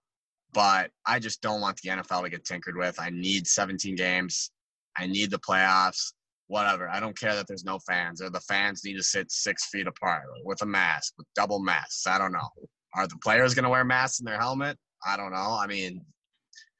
But 0.53 0.91
I 1.05 1.19
just 1.19 1.41
don't 1.41 1.61
want 1.61 1.79
the 1.81 1.89
NFL 1.89 2.23
to 2.23 2.29
get 2.29 2.45
tinkered 2.45 2.77
with. 2.77 2.99
I 2.99 3.09
need 3.09 3.45
17 3.45 3.95
games. 3.95 4.49
I 4.97 5.05
need 5.05 5.29
the 5.29 5.39
playoffs. 5.39 6.13
Whatever. 6.47 6.89
I 6.89 6.99
don't 6.99 7.17
care 7.17 7.35
that 7.35 7.47
there's 7.47 7.65
no 7.65 7.79
fans 7.79 8.21
or 8.21 8.29
the 8.29 8.39
fans 8.41 8.83
need 8.83 8.95
to 8.95 9.03
sit 9.03 9.31
six 9.31 9.67
feet 9.67 9.87
apart 9.87 10.23
with 10.45 10.61
a 10.61 10.65
mask, 10.65 11.13
with 11.17 11.27
double 11.35 11.59
masks. 11.59 12.07
I 12.07 12.17
don't 12.17 12.31
know. 12.31 12.49
Are 12.95 13.07
the 13.07 13.17
players 13.23 13.53
going 13.53 13.63
to 13.63 13.69
wear 13.69 13.83
masks 13.83 14.19
in 14.19 14.25
their 14.25 14.39
helmet? 14.39 14.77
I 15.05 15.17
don't 15.17 15.31
know. 15.31 15.57
I 15.61 15.67
mean, 15.67 16.05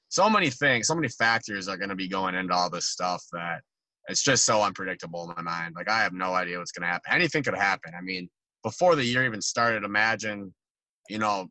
so 0.10 0.30
many 0.30 0.50
things, 0.50 0.88
so 0.88 0.96
many 0.96 1.10
factors 1.10 1.68
are 1.68 1.78
going 1.78 1.90
to 1.90 1.96
be 1.96 2.08
going 2.08 2.36
into 2.36 2.54
all 2.54 2.70
this 2.70 2.92
stuff 2.92 3.24
that 3.34 3.62
it's 4.08 4.24
just 4.24 4.46
so 4.46 4.62
unpredictable 4.62 5.24
in 5.24 5.36
my 5.36 5.42
mind. 5.42 5.74
Like 5.76 5.90
I 5.90 6.02
have 6.02 6.14
no 6.14 6.34
idea 6.34 6.58
what's 6.58 6.72
going 6.72 6.88
to 6.88 6.92
happen. 6.92 7.12
Anything 7.14 7.44
could 7.44 7.58
happen. 7.58 7.92
I 7.98 8.02
mean, 8.02 8.30
before 8.64 8.96
the 8.96 9.04
year 9.04 9.26
even 9.26 9.42
started, 9.42 9.84
imagine, 9.84 10.54
you 11.10 11.20
know, 11.20 11.48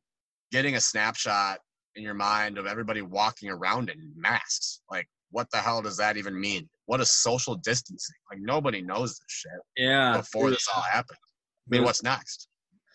getting 0.52 0.76
a 0.76 0.80
snapshot 0.80 1.58
in 1.96 2.02
your 2.02 2.14
mind 2.14 2.58
of 2.58 2.66
everybody 2.66 3.02
walking 3.02 3.50
around 3.50 3.90
in 3.90 4.12
masks. 4.16 4.80
Like, 4.90 5.06
what 5.30 5.50
the 5.50 5.58
hell 5.58 5.82
does 5.82 5.96
that 5.98 6.16
even 6.16 6.38
mean? 6.38 6.68
What 6.86 7.00
is 7.00 7.10
social 7.10 7.56
distancing? 7.56 8.16
Like 8.30 8.40
nobody 8.40 8.82
knows 8.82 9.10
this 9.10 9.26
shit. 9.28 9.52
Yeah. 9.76 10.18
Before 10.18 10.50
this 10.50 10.66
all 10.74 10.82
happened. 10.82 11.18
I 11.66 11.76
mean, 11.76 11.84
what's 11.84 12.02
next? 12.02 12.48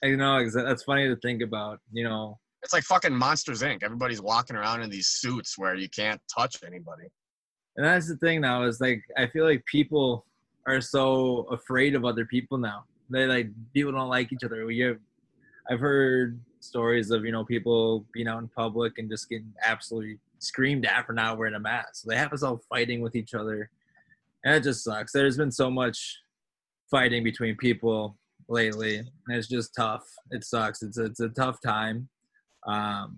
I 0.03 0.09
know 0.09 0.49
that's 0.49 0.83
funny 0.83 1.07
to 1.07 1.15
think 1.17 1.41
about. 1.41 1.79
You 1.91 2.05
know, 2.05 2.39
it's 2.63 2.73
like 2.73 2.83
fucking 2.83 3.13
Monsters 3.13 3.61
Inc. 3.61 3.83
Everybody's 3.83 4.21
walking 4.21 4.55
around 4.55 4.81
in 4.81 4.89
these 4.89 5.07
suits 5.07 5.57
where 5.57 5.75
you 5.75 5.89
can't 5.89 6.21
touch 6.33 6.57
anybody. 6.65 7.07
And 7.77 7.85
that's 7.85 8.07
the 8.07 8.17
thing 8.17 8.41
now 8.41 8.63
is 8.63 8.81
like 8.81 9.01
I 9.17 9.27
feel 9.27 9.45
like 9.45 9.63
people 9.65 10.25
are 10.67 10.81
so 10.81 11.47
afraid 11.51 11.95
of 11.95 12.05
other 12.05 12.25
people 12.25 12.57
now. 12.57 12.85
They 13.09 13.25
like 13.25 13.49
people 13.73 13.91
don't 13.91 14.09
like 14.09 14.31
each 14.31 14.43
other. 14.43 14.65
We 14.65 14.79
have, 14.79 14.97
I've 15.69 15.79
heard 15.79 16.39
stories 16.59 17.11
of 17.11 17.25
you 17.25 17.31
know 17.31 17.43
people 17.43 18.05
being 18.13 18.27
out 18.27 18.39
in 18.39 18.47
public 18.49 18.97
and 18.97 19.09
just 19.09 19.29
getting 19.29 19.53
absolutely 19.63 20.17
screamed 20.39 20.85
at 20.85 21.05
for 21.05 21.13
not 21.13 21.37
wearing 21.37 21.55
a 21.55 21.59
mask. 21.59 22.03
They 22.05 22.15
have 22.15 22.33
us 22.33 22.43
all 22.43 22.61
fighting 22.69 23.01
with 23.01 23.15
each 23.15 23.33
other, 23.33 23.69
and 24.43 24.55
it 24.55 24.63
just 24.63 24.83
sucks. 24.83 25.11
There's 25.11 25.37
been 25.37 25.51
so 25.51 25.69
much 25.69 26.19
fighting 26.89 27.23
between 27.23 27.55
people 27.57 28.17
lately, 28.49 28.97
and 28.97 29.09
it's 29.29 29.47
just 29.47 29.73
tough. 29.75 30.03
It 30.31 30.43
sucks. 30.43 30.81
It's 30.83 30.97
a, 30.97 31.05
it's 31.05 31.19
a 31.19 31.29
tough 31.29 31.57
time. 31.65 32.09
Um, 32.67 33.17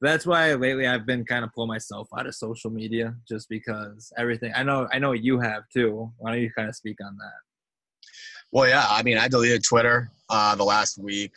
that's 0.00 0.26
why 0.26 0.52
lately 0.54 0.86
I've 0.86 1.06
been 1.06 1.24
kind 1.24 1.44
of 1.44 1.52
pull 1.54 1.66
myself 1.66 2.08
out 2.18 2.26
of 2.26 2.34
social 2.34 2.70
media 2.70 3.14
just 3.28 3.48
because 3.48 4.12
everything 4.18 4.52
I 4.54 4.64
know 4.64 4.88
I 4.92 4.98
know 4.98 5.12
you 5.12 5.38
have 5.38 5.62
too. 5.72 6.10
Why 6.18 6.32
don't 6.32 6.42
you 6.42 6.50
kind 6.56 6.68
of 6.68 6.74
speak 6.74 6.96
on 7.04 7.16
that? 7.16 8.08
Well, 8.50 8.68
yeah, 8.68 8.84
I 8.88 9.02
mean, 9.02 9.16
I 9.16 9.28
deleted 9.28 9.64
Twitter 9.64 10.10
uh, 10.28 10.56
the 10.56 10.64
last 10.64 10.98
week 10.98 11.32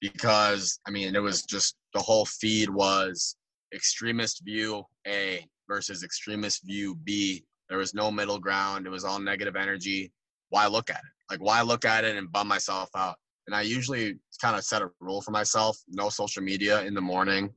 because 0.00 0.80
I 0.86 0.90
mean 0.90 1.14
it 1.14 1.22
was 1.22 1.42
just 1.42 1.76
the 1.92 2.00
whole 2.00 2.24
feed 2.24 2.70
was 2.70 3.36
extremist 3.74 4.42
view 4.44 4.82
A 5.06 5.46
versus 5.68 6.02
extremist 6.02 6.64
view 6.64 6.96
B. 7.04 7.44
There 7.68 7.78
was 7.78 7.94
no 7.94 8.10
middle 8.10 8.38
ground. 8.38 8.86
It 8.86 8.90
was 8.90 9.04
all 9.04 9.18
negative 9.18 9.56
energy. 9.56 10.12
Why 10.50 10.66
look 10.66 10.90
at 10.90 10.96
it? 10.96 11.30
Like 11.30 11.40
why 11.40 11.62
look 11.62 11.84
at 11.84 12.04
it 12.04 12.16
and 12.16 12.30
bum 12.30 12.48
myself 12.48 12.90
out? 12.96 13.16
And 13.46 13.54
I 13.54 13.62
usually 13.62 14.16
kind 14.40 14.56
of 14.56 14.64
set 14.64 14.82
a 14.82 14.90
rule 15.00 15.20
for 15.20 15.30
myself: 15.32 15.76
no 15.88 16.08
social 16.08 16.42
media 16.42 16.82
in 16.82 16.94
the 16.94 17.00
morning, 17.00 17.52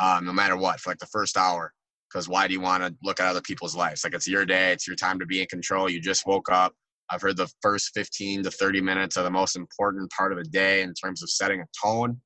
um, 0.00 0.24
no 0.24 0.32
matter 0.32 0.56
what, 0.56 0.80
for 0.80 0.90
like 0.90 0.98
the 0.98 1.06
first 1.06 1.36
hour. 1.36 1.72
Because 2.08 2.28
why 2.28 2.46
do 2.46 2.54
you 2.54 2.60
want 2.60 2.82
to 2.84 2.94
look 3.02 3.20
at 3.20 3.26
other 3.26 3.40
people's 3.40 3.74
lives? 3.74 4.04
Like 4.04 4.14
it's 4.14 4.28
your 4.28 4.46
day, 4.46 4.72
it's 4.72 4.86
your 4.86 4.96
time 4.96 5.18
to 5.18 5.26
be 5.26 5.40
in 5.40 5.46
control. 5.46 5.88
You 5.90 6.00
just 6.00 6.26
woke 6.26 6.50
up. 6.50 6.72
I've 7.10 7.20
heard 7.20 7.36
the 7.36 7.52
first 7.60 7.90
15 7.94 8.44
to 8.44 8.50
30 8.50 8.80
minutes 8.80 9.16
are 9.16 9.24
the 9.24 9.30
most 9.30 9.56
important 9.56 10.10
part 10.10 10.32
of 10.32 10.38
the 10.38 10.44
day 10.44 10.82
in 10.82 10.94
terms 10.94 11.22
of 11.22 11.30
setting 11.30 11.60
a 11.60 11.66
tone. 11.82 12.20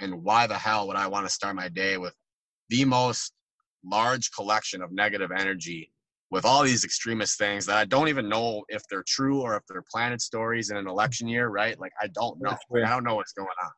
And 0.00 0.22
why 0.24 0.46
the 0.46 0.58
hell 0.58 0.88
would 0.88 0.96
I 0.96 1.06
want 1.06 1.26
to 1.26 1.32
start 1.32 1.56
my 1.56 1.68
day 1.68 1.98
with 1.98 2.14
the 2.68 2.84
most 2.84 3.32
large 3.84 4.30
collection 4.32 4.82
of 4.82 4.90
negative 4.92 5.30
energy 5.30 5.90
with 6.30 6.44
all 6.44 6.62
these 6.62 6.84
extremist 6.84 7.38
things 7.38 7.66
that 7.66 7.76
I 7.76 7.84
don't 7.84 8.08
even 8.08 8.28
know 8.28 8.64
if 8.68 8.82
they're 8.90 9.04
true 9.06 9.40
or 9.40 9.56
if 9.56 9.62
they're 9.68 9.84
planted 9.90 10.20
stories 10.20 10.70
in 10.70 10.76
an 10.76 10.88
election 10.88 11.28
year, 11.28 11.48
right? 11.48 11.78
Like 11.78 11.92
I 12.00 12.08
don't 12.08 12.40
know. 12.40 12.56
I 12.74 12.90
don't 12.90 13.04
know 13.04 13.14
what's 13.16 13.32
going 13.32 13.48
on. 13.62 13.70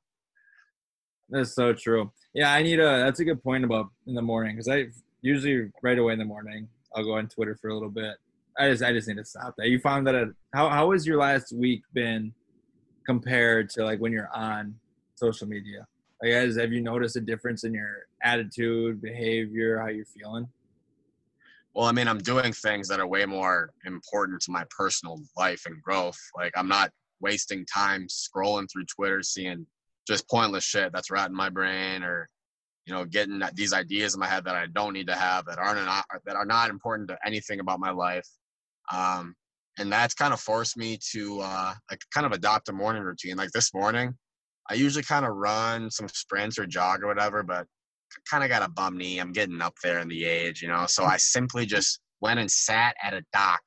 That's 1.28 1.54
so 1.54 1.72
true. 1.72 2.10
Yeah, 2.34 2.52
I 2.52 2.62
need 2.62 2.78
a. 2.78 3.04
That's 3.04 3.20
a 3.20 3.24
good 3.24 3.42
point 3.42 3.64
about 3.64 3.86
in 4.06 4.14
the 4.14 4.22
morning 4.22 4.54
because 4.54 4.68
I 4.68 4.86
usually 5.22 5.70
right 5.82 5.98
away 5.98 6.12
in 6.12 6.18
the 6.18 6.24
morning 6.24 6.68
I'll 6.94 7.04
go 7.04 7.14
on 7.14 7.28
Twitter 7.28 7.56
for 7.60 7.68
a 7.68 7.74
little 7.74 7.90
bit. 7.90 8.16
I 8.58 8.70
just 8.70 8.82
I 8.82 8.92
just 8.92 9.06
need 9.06 9.18
to 9.18 9.24
stop 9.24 9.54
that. 9.58 9.68
You 9.68 9.78
found 9.78 10.06
that 10.06 10.14
a, 10.14 10.30
how 10.54 10.68
how 10.70 10.92
has 10.92 11.06
your 11.06 11.18
last 11.18 11.52
week 11.52 11.82
been 11.92 12.32
compared 13.04 13.68
to 13.70 13.84
like 13.84 14.00
when 14.00 14.12
you're 14.12 14.30
on 14.34 14.74
social 15.14 15.46
media? 15.46 15.86
Like, 16.22 16.32
guys, 16.32 16.56
have 16.56 16.72
you 16.72 16.80
noticed 16.80 17.16
a 17.16 17.20
difference 17.20 17.64
in 17.64 17.74
your 17.74 18.06
attitude, 18.22 19.02
behavior, 19.02 19.78
how 19.78 19.88
you're 19.88 20.06
feeling? 20.06 20.48
Well, 21.76 21.86
I 21.86 21.92
mean, 21.92 22.08
I'm 22.08 22.18
doing 22.18 22.54
things 22.54 22.88
that 22.88 23.00
are 23.00 23.06
way 23.06 23.26
more 23.26 23.70
important 23.84 24.40
to 24.42 24.50
my 24.50 24.64
personal 24.70 25.20
life 25.36 25.64
and 25.66 25.82
growth. 25.82 26.16
Like, 26.34 26.52
I'm 26.56 26.68
not 26.68 26.90
wasting 27.20 27.66
time 27.66 28.06
scrolling 28.08 28.66
through 28.72 28.86
Twitter, 28.86 29.22
seeing 29.22 29.66
just 30.08 30.26
pointless 30.30 30.64
shit 30.64 30.90
that's 30.94 31.10
rotting 31.10 31.36
my 31.36 31.50
brain 31.50 32.02
or 32.02 32.30
you 32.86 32.94
know 32.94 33.04
getting 33.04 33.42
these 33.54 33.74
ideas 33.74 34.14
in 34.14 34.20
my 34.20 34.28
head 34.28 34.44
that 34.44 34.54
i 34.54 34.66
don't 34.72 34.92
need 34.92 35.08
to 35.08 35.14
have 35.16 35.44
that 35.46 35.58
aren't 35.58 35.84
not, 35.84 36.04
that 36.24 36.36
are 36.36 36.44
not 36.44 36.70
important 36.70 37.08
to 37.08 37.18
anything 37.26 37.58
about 37.58 37.80
my 37.80 37.90
life 37.90 38.28
um, 38.92 39.34
and 39.78 39.90
that's 39.90 40.14
kind 40.14 40.32
of 40.32 40.38
forced 40.38 40.76
me 40.76 40.96
to 41.10 41.40
uh, 41.40 41.74
like 41.90 42.00
kind 42.14 42.24
of 42.24 42.30
adopt 42.30 42.68
a 42.68 42.72
morning 42.72 43.02
routine 43.02 43.36
like 43.36 43.50
this 43.50 43.74
morning 43.74 44.14
i 44.70 44.74
usually 44.74 45.02
kind 45.02 45.26
of 45.26 45.34
run 45.34 45.90
some 45.90 46.08
sprints 46.08 46.58
or 46.58 46.66
jog 46.66 47.02
or 47.02 47.08
whatever 47.08 47.42
but 47.42 47.66
kind 48.30 48.44
of 48.44 48.50
got 48.50 48.62
a 48.62 48.68
bum 48.68 48.96
knee 48.96 49.18
i'm 49.18 49.32
getting 49.32 49.60
up 49.60 49.74
there 49.82 49.98
in 49.98 50.08
the 50.08 50.24
age 50.24 50.62
you 50.62 50.68
know 50.68 50.86
so 50.86 51.04
i 51.04 51.16
simply 51.16 51.66
just 51.66 52.00
went 52.20 52.40
and 52.40 52.50
sat 52.50 52.94
at 53.02 53.14
a 53.14 53.22
dock 53.32 53.60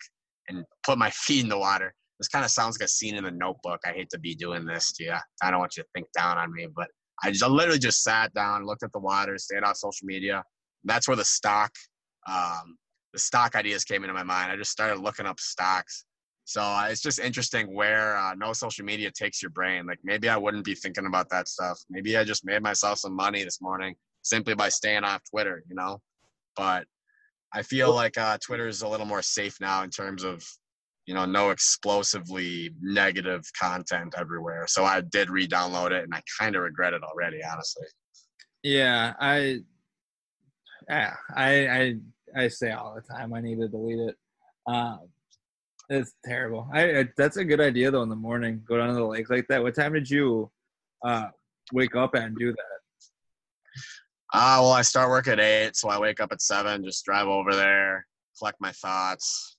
and 0.48 0.64
put 0.86 0.98
my 0.98 1.10
feet 1.14 1.44
in 1.44 1.50
the 1.50 1.58
water 1.58 1.94
this 2.20 2.28
kind 2.28 2.44
of 2.44 2.52
sounds 2.52 2.78
like 2.78 2.86
a 2.86 2.90
scene 2.90 3.16
in 3.16 3.24
the 3.24 3.32
notebook. 3.32 3.80
I 3.86 3.94
hate 3.94 4.10
to 4.12 4.20
be 4.20 4.36
doing 4.36 4.66
this 4.66 4.92
to 4.94 5.06
you. 5.06 5.16
I 5.42 5.50
don't 5.50 5.60
want 5.60 5.78
you 5.78 5.84
to 5.84 5.90
think 5.96 6.08
down 6.16 6.38
on 6.38 6.54
me, 6.54 6.68
but 6.76 6.88
I 7.24 7.32
just 7.32 7.48
literally 7.48 7.80
just 7.80 8.04
sat 8.04 8.34
down, 8.34 8.66
looked 8.66 8.84
at 8.84 8.92
the 8.92 9.00
water, 9.00 9.38
stayed 9.38 9.64
off 9.64 9.78
social 9.78 10.06
media. 10.06 10.44
That's 10.84 11.08
where 11.08 11.18
the 11.18 11.26
stock, 11.26 11.72
um, 12.28 12.78
the 13.14 13.20
stock 13.20 13.56
ideas 13.56 13.86
came 13.86 14.04
into 14.04 14.14
my 14.14 14.24
mind. 14.24 14.52
I 14.52 14.58
just 14.58 14.72
started 14.72 15.00
looking 15.00 15.26
up 15.26 15.40
stocks. 15.40 16.06
So 16.44 16.62
uh, 16.62 16.88
it's 16.90 17.02
just 17.02 17.20
interesting 17.20 17.74
where 17.74 18.18
uh, 18.18 18.34
no 18.36 18.54
social 18.54 18.84
media 18.84 19.12
takes 19.12 19.42
your 19.42 19.52
brain. 19.52 19.86
Like 19.86 20.00
maybe 20.04 20.28
I 20.28 20.36
wouldn't 20.36 20.66
be 20.66 20.76
thinking 20.76 21.06
about 21.06 21.30
that 21.30 21.48
stuff. 21.48 21.80
Maybe 21.90 22.18
I 22.18 22.24
just 22.26 22.46
made 22.46 22.62
myself 22.62 23.00
some 23.00 23.16
money 23.16 23.44
this 23.44 23.62
morning 23.62 23.96
simply 24.30 24.56
by 24.56 24.70
staying 24.70 25.04
off 25.04 25.22
Twitter, 25.30 25.64
you 25.68 25.76
know. 25.76 26.00
But 26.56 26.86
I 27.54 27.64
feel 27.64 27.94
like 27.94 28.18
uh, 28.18 28.38
Twitter 28.46 28.68
is 28.68 28.82
a 28.82 28.88
little 28.88 29.06
more 29.06 29.22
safe 29.22 29.58
now 29.60 29.84
in 29.84 29.90
terms 29.90 30.24
of 30.24 30.44
you 31.06 31.14
know 31.16 31.26
no 31.26 31.50
explosively 31.50 32.72
negative 32.82 33.44
content 33.60 34.14
everywhere. 34.18 34.66
So 34.68 34.84
I 34.86 35.02
did 35.02 35.30
re-download 35.30 35.92
it, 35.92 36.04
and 36.04 36.14
I 36.14 36.22
kind 36.40 36.56
of 36.56 36.62
regret 36.62 36.94
it 36.94 37.02
already, 37.04 37.40
honestly. 37.44 37.88
Yeah, 38.62 39.14
I, 39.20 39.60
yeah, 40.90 41.16
I, 41.36 41.68
I, 41.68 41.96
I 42.36 42.48
say 42.50 42.72
all 42.72 42.96
the 42.96 43.14
time 43.16 43.34
I 43.34 43.42
need 43.42 43.60
to 43.60 43.68
delete 43.68 44.00
it. 44.00 44.16
Um, 44.68 45.08
it's 45.90 46.14
terrible. 46.24 46.68
I, 46.74 47.00
I, 47.00 47.10
that's 47.18 47.38
a 47.38 47.46
good 47.46 47.62
idea 47.62 47.90
though. 47.90 48.04
In 48.04 48.10
the 48.10 48.16
morning, 48.16 48.62
go 48.68 48.78
down 48.78 48.90
to 48.90 48.94
the 48.94 49.06
lake 49.06 49.30
like 49.30 49.48
that. 49.48 49.64
What 49.64 49.76
time 49.76 49.94
did 49.94 50.10
you 50.10 50.52
uh, 51.04 51.30
wake 51.74 51.96
up 51.96 52.14
and 52.14 52.38
do 52.38 52.52
that? 52.52 52.79
Uh, 54.32 54.60
well, 54.62 54.72
I 54.72 54.84
start 54.84 55.10
work 55.10 55.28
at 55.28 55.40
eight, 55.40 55.76
so 55.76 55.90
I 55.90 56.00
wake 56.00 56.20
up 56.20 56.32
at 56.32 56.42
seven. 56.42 56.84
Just 56.84 57.04
drive 57.04 57.28
over 57.28 57.56
there, 57.56 58.06
collect 58.38 58.58
my 58.62 58.72
thoughts. 58.74 59.58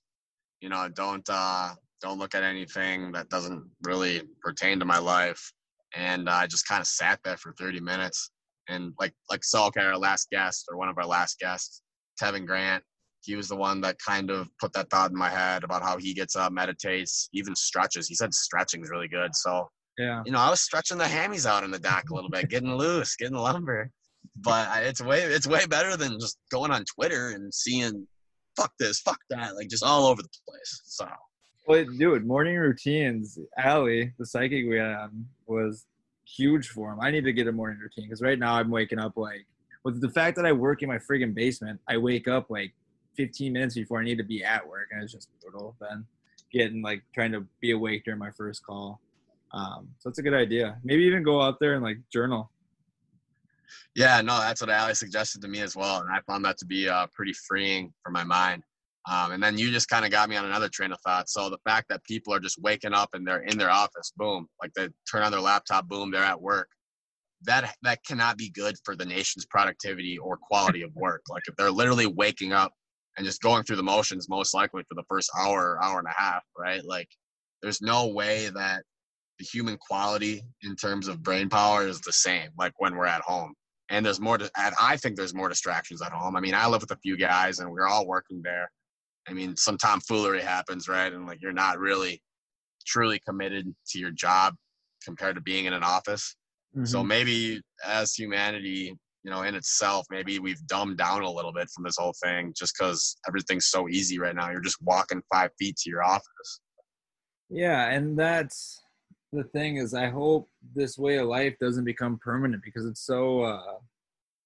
You 0.61 0.69
know, 0.69 0.87
don't 0.95 1.27
uh, 1.29 1.73
don't 2.01 2.19
look 2.19 2.35
at 2.35 2.43
anything 2.43 3.11
that 3.11 3.29
doesn't 3.29 3.63
really 3.83 4.21
pertain 4.41 4.79
to 4.79 4.85
my 4.85 4.97
life, 4.97 5.51
and 5.93 6.29
I 6.29 6.45
uh, 6.45 6.47
just 6.47 6.67
kind 6.67 6.79
of 6.79 6.87
sat 6.87 7.19
there 7.23 7.37
for 7.37 7.53
thirty 7.53 7.81
minutes. 7.81 8.31
And 8.69 8.93
like 8.99 9.13
like 9.29 9.43
Saul, 9.43 9.71
Salk, 9.71 9.83
our 9.83 9.97
last 9.97 10.29
guest 10.31 10.65
or 10.69 10.77
one 10.77 10.87
of 10.87 10.97
our 10.97 11.05
last 11.05 11.39
guests, 11.39 11.81
Tevin 12.21 12.45
Grant, 12.45 12.83
he 13.23 13.35
was 13.35 13.49
the 13.49 13.55
one 13.55 13.81
that 13.81 13.97
kind 13.99 14.29
of 14.29 14.47
put 14.59 14.71
that 14.73 14.89
thought 14.89 15.11
in 15.11 15.17
my 15.17 15.29
head 15.29 15.63
about 15.65 15.83
how 15.83 15.97
he 15.97 16.13
gets 16.13 16.35
up, 16.37 16.53
meditates, 16.53 17.27
even 17.33 17.55
stretches. 17.55 18.07
He 18.07 18.15
said 18.15 18.33
stretching 18.33 18.81
is 18.83 18.89
really 18.89 19.07
good. 19.07 19.35
So, 19.35 19.67
yeah, 19.97 20.21
you 20.25 20.31
know, 20.31 20.39
I 20.39 20.49
was 20.49 20.61
stretching 20.61 20.97
the 20.97 21.03
hammies 21.05 21.45
out 21.45 21.63
in 21.63 21.71
the 21.71 21.79
dock 21.79 22.09
a 22.09 22.13
little 22.13 22.29
bit, 22.29 22.49
getting 22.49 22.75
loose, 22.75 23.15
getting 23.17 23.35
lumber. 23.35 23.91
But 24.35 24.83
it's 24.83 25.01
way 25.01 25.21
it's 25.21 25.47
way 25.47 25.65
better 25.65 25.97
than 25.97 26.19
just 26.19 26.37
going 26.51 26.71
on 26.71 26.83
Twitter 26.85 27.29
and 27.29 27.53
seeing 27.53 28.07
fuck 28.55 28.73
this, 28.79 28.99
fuck 28.99 29.19
that, 29.29 29.55
like 29.55 29.69
just 29.69 29.83
all 29.83 30.05
over 30.05 30.21
the 30.21 30.29
place. 30.47 30.81
So, 30.85 31.07
well, 31.67 31.85
dude, 31.97 32.25
morning 32.25 32.55
routines. 32.55 33.37
Allie, 33.57 34.13
the 34.17 34.25
psychic 34.25 34.65
we 34.67 34.77
had 34.77 35.07
was 35.45 35.85
huge 36.25 36.69
for 36.69 36.91
him. 36.91 36.99
I 37.01 37.11
need 37.11 37.25
to 37.25 37.33
get 37.33 37.47
a 37.47 37.51
morning 37.51 37.79
routine 37.79 38.05
because 38.05 38.21
right 38.21 38.39
now 38.39 38.55
I'm 38.55 38.69
waking 38.69 38.99
up 38.99 39.13
like 39.15 39.45
with 39.83 40.01
the 40.01 40.09
fact 40.09 40.35
that 40.37 40.45
I 40.45 40.51
work 40.51 40.81
in 40.81 40.89
my 40.89 40.97
friggin' 40.97 41.33
basement. 41.33 41.79
I 41.87 41.97
wake 41.97 42.27
up 42.27 42.49
like 42.49 42.73
15 43.17 43.53
minutes 43.53 43.75
before 43.75 43.99
I 43.99 44.03
need 44.03 44.17
to 44.17 44.23
be 44.23 44.43
at 44.43 44.67
work, 44.67 44.89
and 44.91 45.03
it's 45.03 45.11
just 45.11 45.29
brutal. 45.41 45.75
Then 45.79 46.05
getting 46.51 46.81
like 46.81 47.03
trying 47.13 47.31
to 47.31 47.45
be 47.59 47.71
awake 47.71 48.03
during 48.05 48.19
my 48.19 48.31
first 48.31 48.65
call. 48.65 48.99
Um, 49.53 49.89
so 49.99 50.09
that's 50.09 50.19
a 50.19 50.23
good 50.23 50.33
idea. 50.33 50.77
Maybe 50.83 51.03
even 51.03 51.23
go 51.23 51.41
out 51.41 51.59
there 51.59 51.73
and 51.73 51.83
like 51.83 51.97
journal. 52.11 52.51
Yeah, 53.95 54.21
no, 54.21 54.39
that's 54.39 54.61
what 54.61 54.69
Ali 54.69 54.93
suggested 54.93 55.41
to 55.41 55.47
me 55.47 55.61
as 55.61 55.75
well, 55.75 56.01
and 56.01 56.09
I 56.09 56.19
found 56.27 56.45
that 56.45 56.57
to 56.59 56.65
be 56.65 56.87
uh, 56.87 57.07
pretty 57.13 57.33
freeing 57.47 57.93
for 58.03 58.11
my 58.11 58.23
mind. 58.23 58.63
Um, 59.11 59.31
and 59.31 59.41
then 59.41 59.57
you 59.57 59.71
just 59.71 59.89
kind 59.89 60.05
of 60.05 60.11
got 60.11 60.29
me 60.29 60.35
on 60.35 60.45
another 60.45 60.69
train 60.69 60.91
of 60.91 60.99
thought. 61.01 61.27
So 61.27 61.49
the 61.49 61.57
fact 61.65 61.87
that 61.89 62.03
people 62.03 62.33
are 62.35 62.39
just 62.39 62.61
waking 62.61 62.93
up 62.93 63.09
and 63.13 63.25
they're 63.25 63.41
in 63.41 63.57
their 63.57 63.71
office, 63.71 64.13
boom, 64.15 64.47
like 64.61 64.71
they 64.75 64.89
turn 65.11 65.23
on 65.23 65.31
their 65.31 65.41
laptop, 65.41 65.87
boom, 65.87 66.11
they're 66.11 66.23
at 66.23 66.39
work. 66.39 66.67
That 67.43 67.73
that 67.81 68.05
cannot 68.05 68.37
be 68.37 68.51
good 68.51 68.75
for 68.85 68.95
the 68.95 69.05
nation's 69.05 69.47
productivity 69.47 70.19
or 70.19 70.37
quality 70.37 70.83
of 70.83 70.93
work. 70.93 71.23
Like 71.29 71.41
if 71.47 71.55
they're 71.55 71.71
literally 71.71 72.05
waking 72.05 72.53
up 72.53 72.71
and 73.17 73.25
just 73.25 73.41
going 73.41 73.63
through 73.63 73.75
the 73.75 73.83
motions 73.83 74.29
most 74.29 74.53
likely 74.53 74.83
for 74.87 74.95
the 74.95 75.03
first 75.09 75.29
hour 75.37 75.77
hour 75.83 75.99
and 75.99 76.07
a 76.07 76.21
half 76.21 76.43
right 76.57 76.83
like 76.85 77.07
there's 77.61 77.81
no 77.81 78.07
way 78.07 78.49
that 78.49 78.83
the 79.39 79.45
human 79.45 79.77
quality 79.77 80.41
in 80.63 80.75
terms 80.75 81.07
of 81.07 81.23
brain 81.23 81.49
power 81.49 81.87
is 81.87 81.99
the 82.01 82.13
same 82.13 82.49
like 82.57 82.73
when 82.77 82.95
we're 82.95 83.05
at 83.05 83.21
home 83.21 83.53
and 83.91 84.05
there's 84.05 84.19
more 84.19 84.39
and 84.57 84.75
i 84.81 84.97
think 84.97 85.15
there's 85.15 85.33
more 85.33 85.49
distractions 85.49 86.01
at 86.01 86.11
home 86.11 86.35
i 86.35 86.39
mean 86.39 86.55
i 86.55 86.67
live 86.67 86.81
with 86.81 86.91
a 86.91 86.97
few 86.97 87.15
guys 87.15 87.59
and 87.59 87.69
we're 87.69 87.87
all 87.87 88.07
working 88.07 88.41
there 88.43 88.69
i 89.27 89.33
mean 89.33 89.55
some 89.55 89.77
tomfoolery 89.77 90.41
happens 90.41 90.87
right 90.87 91.13
and 91.13 91.27
like 91.27 91.39
you're 91.41 91.53
not 91.53 91.77
really 91.77 92.21
truly 92.87 93.19
committed 93.27 93.73
to 93.87 93.99
your 93.99 94.11
job 94.11 94.55
compared 95.03 95.35
to 95.35 95.41
being 95.41 95.65
in 95.65 95.73
an 95.73 95.83
office 95.83 96.35
mm-hmm. 96.75 96.85
so 96.85 97.03
maybe 97.03 97.61
as 97.85 98.13
humanity 98.15 98.95
you 99.23 99.29
know, 99.29 99.43
in 99.43 99.55
itself, 99.55 100.05
maybe 100.09 100.39
we've 100.39 100.65
dumbed 100.67 100.97
down 100.97 101.21
a 101.21 101.31
little 101.31 101.53
bit 101.53 101.69
from 101.69 101.83
this 101.83 101.97
whole 101.97 102.15
thing 102.23 102.53
just 102.57 102.73
because 102.77 103.17
everything's 103.27 103.67
so 103.67 103.87
easy 103.87 104.17
right 104.17 104.35
now. 104.35 104.49
You're 104.49 104.61
just 104.61 104.81
walking 104.81 105.21
five 105.31 105.51
feet 105.59 105.77
to 105.77 105.89
your 105.89 106.03
office. 106.03 106.59
Yeah, 107.49 107.89
and 107.89 108.17
that's 108.17 108.80
the 109.31 109.43
thing 109.45 109.77
is 109.77 109.93
I 109.93 110.07
hope 110.07 110.49
this 110.75 110.97
way 110.97 111.17
of 111.17 111.27
life 111.27 111.55
doesn't 111.59 111.85
become 111.85 112.17
permanent 112.17 112.63
because 112.63 112.85
it's 112.85 113.05
so 113.05 113.41
uh 113.41 113.77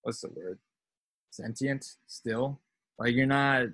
what's 0.04 0.22
the 0.22 0.30
word? 0.30 0.60
Sentient 1.32 1.86
still. 2.08 2.60
Like 3.00 3.16
you're 3.16 3.26
not 3.26 3.68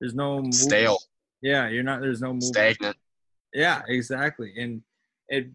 there's 0.00 0.14
no 0.14 0.36
movement. 0.36 0.54
stale. 0.54 0.98
Yeah, 1.42 1.68
you're 1.68 1.82
not 1.82 2.00
there's 2.00 2.20
no 2.20 2.28
movement. 2.28 2.54
Stagnant. 2.54 2.96
Yeah, 3.52 3.82
exactly. 3.88 4.52
And 4.58 4.82
it 5.28 5.48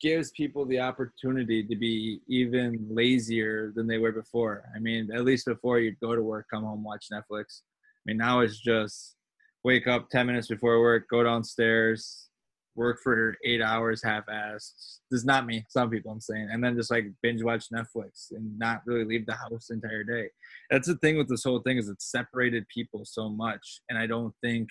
gives 0.00 0.30
people 0.32 0.66
the 0.66 0.80
opportunity 0.80 1.62
to 1.62 1.76
be 1.76 2.20
even 2.28 2.86
lazier 2.90 3.72
than 3.74 3.86
they 3.86 3.98
were 3.98 4.12
before. 4.12 4.64
I 4.74 4.78
mean, 4.78 5.10
at 5.12 5.24
least 5.24 5.46
before 5.46 5.78
you'd 5.78 5.98
go 6.00 6.14
to 6.14 6.22
work, 6.22 6.46
come 6.50 6.64
home, 6.64 6.84
watch 6.84 7.06
Netflix. 7.12 7.62
I 7.62 8.02
mean, 8.04 8.18
now 8.18 8.40
it's 8.40 8.58
just 8.58 9.16
wake 9.62 9.86
up 9.86 10.10
10 10.10 10.26
minutes 10.26 10.48
before 10.48 10.80
work, 10.80 11.08
go 11.08 11.22
downstairs, 11.22 12.28
work 12.76 12.98
for 13.02 13.36
eight 13.44 13.62
hours 13.62 14.02
half-assed. 14.02 15.00
This 15.10 15.20
is 15.20 15.24
not 15.24 15.46
me. 15.46 15.64
Some 15.68 15.90
people 15.90 16.12
I'm 16.12 16.20
saying, 16.20 16.48
and 16.50 16.62
then 16.62 16.76
just 16.76 16.90
like 16.90 17.06
binge 17.22 17.42
watch 17.42 17.66
Netflix 17.72 18.30
and 18.32 18.58
not 18.58 18.82
really 18.86 19.04
leave 19.04 19.26
the 19.26 19.34
house 19.34 19.66
the 19.68 19.74
entire 19.74 20.04
day. 20.04 20.28
That's 20.70 20.88
the 20.88 20.96
thing 20.96 21.16
with 21.16 21.28
this 21.28 21.44
whole 21.44 21.60
thing 21.60 21.78
is 21.78 21.88
it's 21.88 22.10
separated 22.10 22.66
people 22.68 23.04
so 23.04 23.28
much, 23.28 23.80
and 23.88 23.98
I 23.98 24.06
don't 24.06 24.34
think 24.42 24.68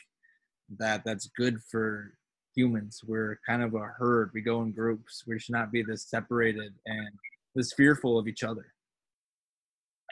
that 0.79 1.03
that's 1.05 1.29
good 1.37 1.59
for 1.69 2.13
humans. 2.55 3.01
We're 3.05 3.39
kind 3.47 3.63
of 3.63 3.73
a 3.73 3.79
herd. 3.97 4.31
We 4.33 4.41
go 4.41 4.61
in 4.61 4.71
groups. 4.71 5.23
We 5.27 5.39
should 5.39 5.53
not 5.53 5.71
be 5.71 5.83
this 5.83 6.09
separated 6.09 6.73
and 6.85 7.09
this 7.55 7.73
fearful 7.73 8.19
of 8.19 8.27
each 8.27 8.43
other. 8.43 8.65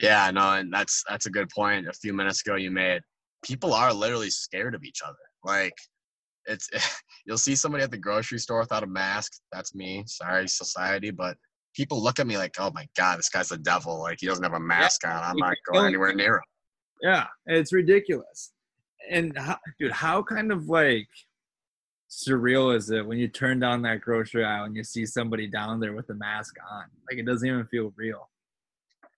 Yeah, 0.00 0.30
no, 0.30 0.54
and 0.54 0.72
that's 0.72 1.04
that's 1.08 1.26
a 1.26 1.30
good 1.30 1.48
point. 1.50 1.86
A 1.86 1.92
few 1.92 2.12
minutes 2.12 2.40
ago, 2.40 2.56
you 2.56 2.70
made 2.70 3.02
people 3.44 3.74
are 3.74 3.92
literally 3.92 4.30
scared 4.30 4.74
of 4.74 4.84
each 4.84 5.00
other. 5.04 5.14
Like 5.44 5.74
it's 6.46 6.68
you'll 7.26 7.38
see 7.38 7.54
somebody 7.54 7.84
at 7.84 7.90
the 7.90 7.98
grocery 7.98 8.38
store 8.38 8.60
without 8.60 8.82
a 8.82 8.86
mask. 8.86 9.32
That's 9.52 9.74
me. 9.74 10.04
Sorry, 10.06 10.48
society, 10.48 11.10
but 11.10 11.36
people 11.74 12.02
look 12.02 12.18
at 12.18 12.26
me 12.26 12.38
like, 12.38 12.54
oh 12.58 12.70
my 12.74 12.86
god, 12.96 13.18
this 13.18 13.28
guy's 13.28 13.48
the 13.48 13.58
devil. 13.58 14.00
Like 14.00 14.18
he 14.20 14.26
doesn't 14.26 14.44
have 14.44 14.54
a 14.54 14.60
mask 14.60 15.02
yeah. 15.04 15.18
on. 15.18 15.24
I'm 15.24 15.36
not 15.36 15.56
going 15.70 15.86
anywhere 15.86 16.14
near 16.14 16.36
him. 16.36 16.42
Yeah, 17.02 17.26
it's 17.46 17.72
ridiculous. 17.72 18.52
And 19.10 19.36
how, 19.36 19.58
dude, 19.80 19.90
how 19.90 20.22
kind 20.22 20.52
of 20.52 20.68
like 20.68 21.08
surreal 22.10 22.76
is 22.76 22.90
it 22.90 23.04
when 23.06 23.18
you 23.18 23.26
turn 23.26 23.58
down 23.58 23.82
that 23.82 24.00
grocery 24.00 24.44
aisle 24.44 24.64
and 24.64 24.76
you 24.76 24.84
see 24.84 25.06
somebody 25.06 25.46
down 25.48 25.80
there 25.80 25.94
with 25.94 26.08
a 26.10 26.14
mask 26.14 26.54
on? 26.70 26.84
Like 27.10 27.18
it 27.18 27.26
doesn't 27.26 27.46
even 27.46 27.66
feel 27.66 27.92
real. 27.96 28.28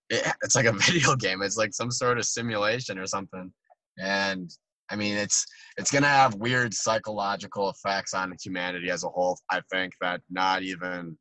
Yeah, 0.09 0.33
it's 0.41 0.55
like 0.55 0.65
a 0.65 0.73
video 0.73 1.15
game. 1.15 1.41
It's 1.41 1.57
like 1.57 1.73
some 1.73 1.91
sort 1.91 2.17
of 2.17 2.25
simulation 2.25 2.97
or 2.97 3.05
something. 3.05 3.51
And 3.99 4.49
I 4.89 4.95
mean, 4.95 5.17
it's 5.17 5.45
it's 5.77 5.91
gonna 5.91 6.07
have 6.07 6.35
weird 6.35 6.73
psychological 6.73 7.69
effects 7.69 8.13
on 8.13 8.35
humanity 8.43 8.89
as 8.89 9.03
a 9.03 9.09
whole. 9.09 9.37
I 9.49 9.61
think 9.71 9.93
that 10.01 10.21
not 10.29 10.61
even 10.63 11.17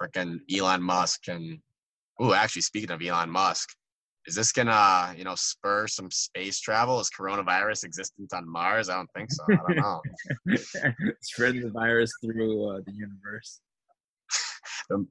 freaking 0.00 0.38
Elon 0.54 0.82
Musk 0.82 1.28
and 1.28 1.58
oh, 2.20 2.32
actually, 2.32 2.62
speaking 2.62 2.90
of 2.90 3.02
Elon 3.02 3.30
Musk, 3.30 3.68
is 4.26 4.34
this 4.34 4.52
gonna 4.52 5.14
you 5.16 5.24
know 5.24 5.34
spur 5.34 5.86
some 5.86 6.10
space 6.10 6.60
travel? 6.60 7.00
Is 7.00 7.10
coronavirus 7.10 7.84
existent 7.84 8.32
on 8.32 8.50
mars? 8.50 8.88
I 8.88 8.96
don't 8.96 9.10
think 9.14 9.30
so. 9.30 9.44
I 9.50 9.56
don't 9.56 9.76
know. 9.76 10.00
Spreading 11.22 11.62
the 11.62 11.70
virus 11.70 12.12
through 12.22 12.70
uh, 12.70 12.80
the 12.86 12.92
universe. 12.92 13.60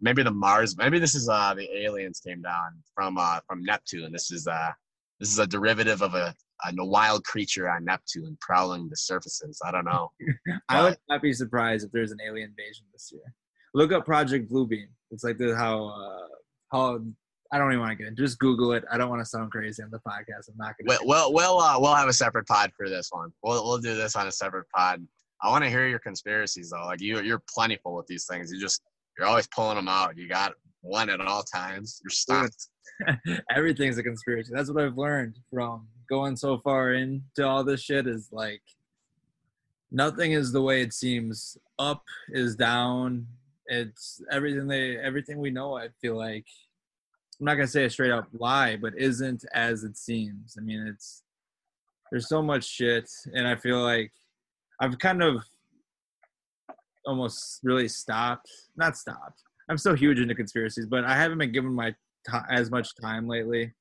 Maybe 0.01 0.21
the 0.23 0.31
mars 0.31 0.77
maybe 0.77 0.99
this 0.99 1.15
is 1.15 1.29
uh 1.29 1.53
the 1.55 1.67
aliens 1.83 2.21
came 2.25 2.41
down 2.41 2.83
from 2.95 3.17
uh 3.17 3.39
from 3.47 3.63
neptune. 3.63 4.11
This 4.11 4.31
is 4.31 4.47
uh 4.47 4.71
this 5.19 5.31
is 5.31 5.39
a 5.39 5.47
derivative 5.47 6.01
of 6.01 6.15
a, 6.15 6.35
a 6.65 6.85
wild 6.85 7.23
creature 7.23 7.69
on 7.69 7.83
neptune 7.85 8.37
prowling 8.41 8.87
the 8.89 8.95
surfaces 8.95 9.59
i 9.65 9.71
don't 9.71 9.85
know 9.85 10.11
i 10.69 10.81
would 10.83 10.97
not 11.09 11.21
be 11.21 11.33
surprised 11.33 11.85
if 11.85 11.91
there's 11.91 12.11
an 12.11 12.19
alien 12.25 12.49
invasion 12.49 12.85
this 12.91 13.09
year 13.11 13.33
look 13.73 13.91
up 13.91 14.05
project 14.05 14.51
bluebeam 14.51 14.87
it's 15.11 15.23
like 15.23 15.37
the 15.37 15.55
how 15.55 15.87
uh 15.87 16.27
how 16.71 16.99
I 17.53 17.59
don't 17.59 17.67
even 17.71 17.81
want 17.81 17.91
to 17.91 17.95
get 17.95 18.07
into. 18.07 18.23
Just 18.23 18.39
Google 18.39 18.73
it. 18.73 18.83
I 18.91 18.97
don't 18.97 19.11
want 19.11 19.21
to 19.21 19.25
sound 19.27 19.51
crazy 19.51 19.83
on 19.83 19.91
the 19.91 19.99
podcast. 19.99 20.49
I'm 20.49 20.57
not 20.57 20.73
gonna. 20.75 20.87
Well, 20.87 21.01
we'll 21.03 21.33
we'll, 21.33 21.59
uh, 21.59 21.79
we'll 21.79 21.93
have 21.93 22.09
a 22.09 22.13
separate 22.13 22.47
pod 22.47 22.71
for 22.75 22.89
this 22.89 23.09
one. 23.11 23.31
We'll 23.43 23.63
we'll 23.63 23.77
do 23.77 23.93
this 23.93 24.15
on 24.15 24.25
a 24.25 24.31
separate 24.31 24.65
pod. 24.75 25.05
I 25.39 25.49
want 25.49 25.63
to 25.63 25.69
hear 25.69 25.87
your 25.87 25.99
conspiracies 25.99 26.71
though. 26.71 26.83
Like 26.85 26.99
you, 26.99 27.21
you're 27.21 27.43
plentiful 27.53 27.93
with 27.93 28.07
these 28.07 28.25
things. 28.25 28.51
You 28.51 28.59
just 28.59 28.81
you're 29.19 29.27
always 29.27 29.47
pulling 29.47 29.75
them 29.75 29.87
out. 29.87 30.17
You 30.17 30.27
got 30.27 30.53
one 30.81 31.11
at 31.11 31.21
all 31.21 31.43
times. 31.43 32.01
You're 32.03 32.09
stocked. 32.09 32.69
Everything's 33.55 33.99
a 33.99 34.03
conspiracy. 34.03 34.51
That's 34.51 34.71
what 34.71 34.83
I've 34.83 34.97
learned 34.97 35.37
from 35.51 35.87
going 36.13 36.35
so 36.35 36.59
far 36.59 36.93
into 36.93 37.43
all 37.43 37.63
this 37.63 37.81
shit 37.81 38.05
is 38.05 38.29
like 38.31 38.61
nothing 39.91 40.33
is 40.33 40.51
the 40.51 40.61
way 40.61 40.83
it 40.83 40.93
seems. 40.93 41.57
Up 41.79 42.03
is 42.29 42.55
down. 42.55 43.25
It's 43.65 44.21
everything 44.31 44.67
they 44.67 44.95
everything 44.97 45.39
we 45.39 45.49
know. 45.49 45.75
I 45.75 45.87
feel 46.01 46.15
like 46.15 46.45
I'm 47.39 47.45
not 47.47 47.55
gonna 47.55 47.67
say 47.67 47.85
a 47.85 47.89
straight 47.89 48.11
up 48.11 48.27
lie, 48.33 48.75
but 48.75 48.93
isn't 48.95 49.43
as 49.55 49.83
it 49.83 49.97
seems. 49.97 50.55
I 50.55 50.61
mean, 50.61 50.85
it's 50.87 51.23
there's 52.11 52.29
so 52.29 52.43
much 52.43 52.63
shit, 52.63 53.09
and 53.33 53.47
I 53.47 53.55
feel 53.55 53.81
like 53.81 54.11
I've 54.79 54.99
kind 54.99 55.23
of 55.23 55.43
almost 57.07 57.59
really 57.63 57.87
stopped. 57.87 58.51
Not 58.77 58.97
stopped. 58.97 59.41
I'm 59.67 59.79
still 59.79 59.95
huge 59.95 60.19
into 60.19 60.35
conspiracies, 60.35 60.85
but 60.85 61.05
I 61.05 61.15
haven't 61.15 61.39
been 61.39 61.51
given 61.51 61.73
my 61.73 61.89
t- 62.29 62.37
as 62.51 62.69
much 62.69 62.89
time 63.01 63.27
lately 63.27 63.73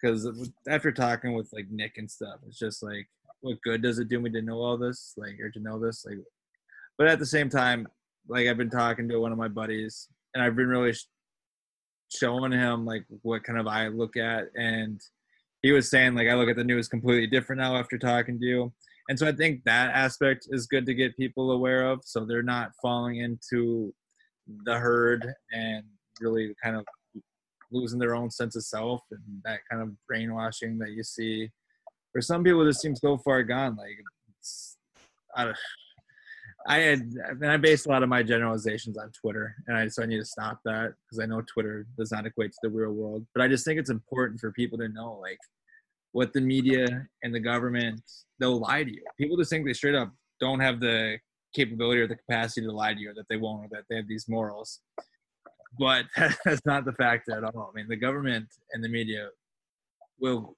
because 0.00 0.50
after 0.68 0.92
talking 0.92 1.34
with 1.34 1.48
like 1.52 1.66
Nick 1.70 1.98
and 1.98 2.10
stuff, 2.10 2.38
it's 2.46 2.58
just 2.58 2.82
like, 2.82 3.08
what 3.40 3.60
good 3.62 3.82
does 3.82 3.98
it 3.98 4.08
do 4.08 4.20
me 4.20 4.30
to 4.30 4.42
know 4.42 4.58
all 4.58 4.76
this, 4.76 5.14
like, 5.16 5.38
or 5.40 5.50
to 5.50 5.60
know 5.60 5.78
this, 5.78 6.04
like? 6.04 6.18
But 6.96 7.06
at 7.06 7.18
the 7.18 7.26
same 7.26 7.48
time, 7.48 7.86
like 8.28 8.46
I've 8.46 8.56
been 8.56 8.70
talking 8.70 9.08
to 9.08 9.20
one 9.20 9.32
of 9.32 9.38
my 9.38 9.48
buddies, 9.48 10.08
and 10.34 10.42
I've 10.42 10.56
been 10.56 10.68
really 10.68 10.92
sh- 10.92 11.06
showing 12.12 12.52
him 12.52 12.84
like 12.84 13.04
what 13.22 13.44
kind 13.44 13.58
of 13.58 13.66
I 13.66 13.88
look 13.88 14.16
at, 14.16 14.46
and 14.56 15.00
he 15.62 15.72
was 15.72 15.90
saying 15.90 16.14
like 16.14 16.28
I 16.28 16.34
look 16.34 16.48
at 16.48 16.56
the 16.56 16.64
news 16.64 16.88
completely 16.88 17.26
different 17.26 17.60
now 17.60 17.76
after 17.76 17.98
talking 17.98 18.38
to 18.38 18.46
you. 18.46 18.72
And 19.08 19.18
so 19.18 19.26
I 19.26 19.32
think 19.32 19.64
that 19.64 19.94
aspect 19.94 20.48
is 20.50 20.66
good 20.66 20.84
to 20.86 20.94
get 20.94 21.16
people 21.16 21.52
aware 21.52 21.86
of, 21.86 22.00
so 22.04 22.24
they're 22.24 22.42
not 22.42 22.72
falling 22.82 23.18
into 23.18 23.94
the 24.64 24.76
herd 24.78 25.32
and 25.52 25.84
really 26.20 26.54
kind 26.62 26.76
of 26.76 26.84
losing 27.70 27.98
their 27.98 28.14
own 28.14 28.30
sense 28.30 28.56
of 28.56 28.64
self 28.64 29.02
and 29.10 29.20
that 29.44 29.60
kind 29.70 29.82
of 29.82 29.90
brainwashing 30.06 30.78
that 30.78 30.90
you 30.90 31.02
see. 31.02 31.50
For 32.12 32.20
some 32.20 32.42
people, 32.42 32.64
this 32.64 32.80
seems 32.80 33.00
so 33.00 33.18
far 33.18 33.42
gone. 33.42 33.76
Like, 33.76 33.96
I, 35.36 35.52
I 36.66 36.78
had, 36.78 37.12
and 37.28 37.50
I 37.50 37.56
base 37.56 37.86
a 37.86 37.90
lot 37.90 38.02
of 38.02 38.08
my 38.08 38.22
generalizations 38.22 38.98
on 38.98 39.10
Twitter, 39.12 39.54
and 39.66 39.76
I 39.76 39.88
so 39.88 40.02
I 40.02 40.06
need 40.06 40.18
to 40.18 40.24
stop 40.24 40.60
that 40.64 40.94
because 41.04 41.22
I 41.22 41.26
know 41.26 41.42
Twitter 41.42 41.86
does 41.96 42.10
not 42.10 42.26
equate 42.26 42.52
to 42.52 42.58
the 42.62 42.70
real 42.70 42.92
world. 42.92 43.26
But 43.34 43.42
I 43.42 43.48
just 43.48 43.64
think 43.64 43.78
it's 43.78 43.90
important 43.90 44.40
for 44.40 44.52
people 44.52 44.78
to 44.78 44.88
know, 44.88 45.18
like, 45.20 45.38
what 46.12 46.32
the 46.32 46.40
media 46.40 47.06
and 47.22 47.34
the 47.34 47.40
government 47.40 48.00
they'll 48.40 48.58
lie 48.58 48.84
to 48.84 48.90
you. 48.90 49.02
People 49.18 49.36
just 49.36 49.50
think 49.50 49.66
they 49.66 49.74
straight 49.74 49.94
up 49.94 50.12
don't 50.40 50.60
have 50.60 50.80
the 50.80 51.18
capability 51.54 52.00
or 52.00 52.06
the 52.06 52.16
capacity 52.16 52.66
to 52.66 52.72
lie 52.72 52.94
to 52.94 53.00
you, 53.00 53.10
or 53.10 53.14
that 53.14 53.26
they 53.28 53.36
won't, 53.36 53.64
or 53.64 53.68
that 53.70 53.84
they 53.88 53.96
have 53.96 54.08
these 54.08 54.26
morals 54.28 54.80
but 55.78 56.06
that's 56.44 56.64
not 56.64 56.84
the 56.84 56.92
fact 56.92 57.28
at 57.28 57.44
all. 57.44 57.70
I 57.72 57.76
mean, 57.76 57.88
the 57.88 57.96
government 57.96 58.48
and 58.72 58.82
the 58.82 58.88
media 58.88 59.28
will 60.20 60.56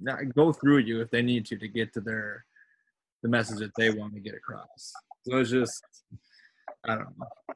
not 0.00 0.18
go 0.34 0.52
through 0.52 0.78
you 0.78 1.00
if 1.00 1.10
they 1.10 1.22
need 1.22 1.46
to 1.46 1.56
to 1.56 1.68
get 1.68 1.92
to 1.94 2.00
their 2.00 2.44
the 3.22 3.28
message 3.28 3.58
that 3.58 3.72
they 3.76 3.90
want 3.90 4.14
to 4.14 4.20
get 4.20 4.34
across. 4.34 4.92
So 5.26 5.38
it's 5.38 5.50
just, 5.50 5.82
I 6.86 6.94
don't 6.94 7.18
know. 7.18 7.54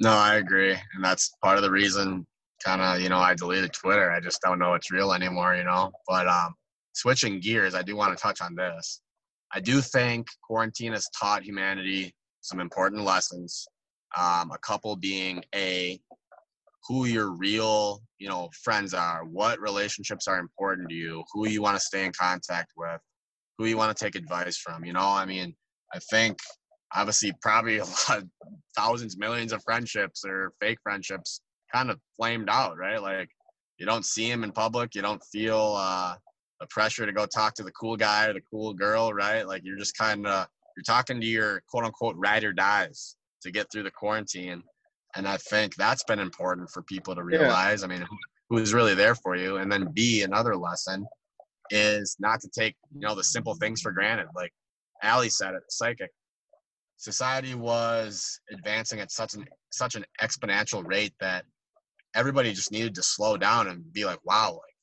No, 0.00 0.10
I 0.10 0.36
agree, 0.36 0.72
and 0.72 1.04
that's 1.04 1.32
part 1.42 1.56
of 1.56 1.62
the 1.62 1.70
reason. 1.70 2.26
Kind 2.64 2.80
of, 2.80 3.00
you 3.00 3.08
know, 3.08 3.18
I 3.18 3.34
deleted 3.34 3.72
Twitter. 3.72 4.10
I 4.12 4.20
just 4.20 4.40
don't 4.40 4.58
know 4.58 4.74
it's 4.74 4.90
real 4.90 5.12
anymore, 5.12 5.56
you 5.56 5.64
know. 5.64 5.90
But 6.08 6.28
um, 6.28 6.54
switching 6.92 7.40
gears, 7.40 7.74
I 7.74 7.82
do 7.82 7.96
want 7.96 8.16
to 8.16 8.22
touch 8.22 8.40
on 8.40 8.54
this. 8.54 9.00
I 9.52 9.60
do 9.60 9.80
think 9.80 10.28
quarantine 10.42 10.92
has 10.92 11.08
taught 11.18 11.42
humanity 11.42 12.14
some 12.40 12.60
important 12.60 13.02
lessons 13.02 13.66
um, 14.18 14.50
a 14.50 14.58
couple 14.58 14.94
being 14.96 15.42
a 15.54 16.00
who 16.88 17.04
your 17.06 17.30
real 17.30 18.02
you 18.18 18.28
know 18.28 18.48
friends 18.62 18.94
are 18.94 19.24
what 19.24 19.60
relationships 19.60 20.26
are 20.26 20.38
important 20.38 20.88
to 20.88 20.94
you 20.94 21.22
who 21.32 21.48
you 21.48 21.62
want 21.62 21.76
to 21.76 21.84
stay 21.84 22.04
in 22.04 22.12
contact 22.12 22.72
with 22.76 23.00
who 23.58 23.66
you 23.66 23.76
want 23.76 23.96
to 23.96 24.04
take 24.04 24.14
advice 24.14 24.56
from 24.56 24.84
you 24.84 24.92
know? 24.92 25.08
I 25.08 25.24
mean 25.24 25.54
i 25.94 25.98
think 26.10 26.38
obviously 26.94 27.32
probably 27.40 27.78
a 27.78 27.84
lot 27.84 28.24
thousands 28.76 29.16
millions 29.16 29.52
of 29.52 29.62
friendships 29.62 30.24
or 30.24 30.52
fake 30.60 30.78
friendships 30.82 31.40
kind 31.72 31.90
of 31.90 31.98
flamed 32.16 32.48
out 32.50 32.76
right? 32.76 33.00
Like 33.00 33.28
you 33.78 33.86
don't 33.86 34.04
see 34.04 34.30
them 34.30 34.44
in 34.44 34.52
public 34.52 34.94
you 34.94 35.02
don't 35.02 35.22
feel 35.32 35.76
uh, 35.78 36.14
the 36.60 36.66
pressure 36.68 37.06
to 37.06 37.12
go 37.12 37.26
talk 37.26 37.54
to 37.54 37.62
the 37.62 37.72
cool 37.72 37.96
guy 37.96 38.26
or 38.26 38.34
the 38.34 38.42
cool 38.50 38.74
girl 38.74 39.12
right? 39.12 39.46
Like 39.46 39.62
you're 39.64 39.78
just 39.78 39.96
kind 39.96 40.26
of 40.26 40.46
you're 40.76 40.84
talking 40.84 41.20
to 41.20 41.26
your 41.26 41.62
quote 41.68 41.84
unquote 41.84 42.16
ride 42.18 42.44
or 42.44 42.52
dies 42.52 43.16
to 43.42 43.50
get 43.50 43.70
through 43.70 43.84
the 43.84 43.90
quarantine. 43.90 44.62
And 45.14 45.28
I 45.28 45.36
think 45.36 45.74
that's 45.74 46.04
been 46.04 46.18
important 46.18 46.70
for 46.70 46.82
people 46.82 47.14
to 47.14 47.22
realize. 47.22 47.80
Yeah. 47.80 47.86
I 47.86 47.88
mean, 47.90 48.06
who's 48.48 48.74
really 48.74 48.94
there 48.94 49.14
for 49.14 49.36
you? 49.36 49.56
And 49.56 49.70
then 49.70 49.92
B, 49.92 50.22
another 50.22 50.56
lesson 50.56 51.06
is 51.70 52.16
not 52.18 52.40
to 52.40 52.48
take, 52.48 52.76
you 52.94 53.00
know, 53.00 53.14
the 53.14 53.24
simple 53.24 53.54
things 53.54 53.80
for 53.80 53.92
granted. 53.92 54.26
Like 54.34 54.52
Ali 55.02 55.28
said 55.28 55.54
it, 55.54 55.62
psychic. 55.68 56.10
Society 56.96 57.54
was 57.54 58.40
advancing 58.52 59.00
at 59.00 59.10
such 59.10 59.34
an 59.34 59.44
such 59.70 59.96
an 59.96 60.04
exponential 60.20 60.86
rate 60.86 61.14
that 61.20 61.44
everybody 62.14 62.52
just 62.52 62.70
needed 62.70 62.94
to 62.94 63.02
slow 63.02 63.36
down 63.36 63.68
and 63.68 63.92
be 63.92 64.04
like, 64.04 64.20
wow, 64.24 64.52
like 64.52 64.76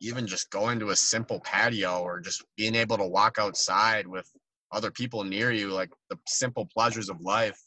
even 0.00 0.26
just 0.26 0.50
going 0.50 0.78
to 0.78 0.90
a 0.90 0.96
simple 0.96 1.40
patio 1.40 2.00
or 2.00 2.20
just 2.20 2.44
being 2.56 2.74
able 2.74 2.96
to 2.98 3.06
walk 3.06 3.38
outside 3.38 4.06
with 4.06 4.30
other 4.70 4.90
people 4.90 5.24
near 5.24 5.50
you, 5.50 5.70
like 5.70 5.90
the 6.10 6.18
simple 6.28 6.68
pleasures 6.72 7.08
of 7.08 7.20
life 7.20 7.58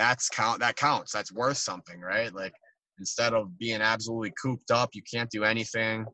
that's 0.00 0.30
count 0.30 0.60
that 0.60 0.76
counts 0.76 1.12
that's 1.12 1.32
worth 1.32 1.58
something 1.58 2.00
right? 2.00 2.34
Like 2.34 2.54
instead 2.98 3.34
of 3.34 3.58
being 3.58 3.82
absolutely 3.82 4.32
cooped 4.42 4.70
up 4.70 4.90
you 4.94 5.02
can't 5.02 5.30
do 5.30 5.44
anything. 5.44 6.06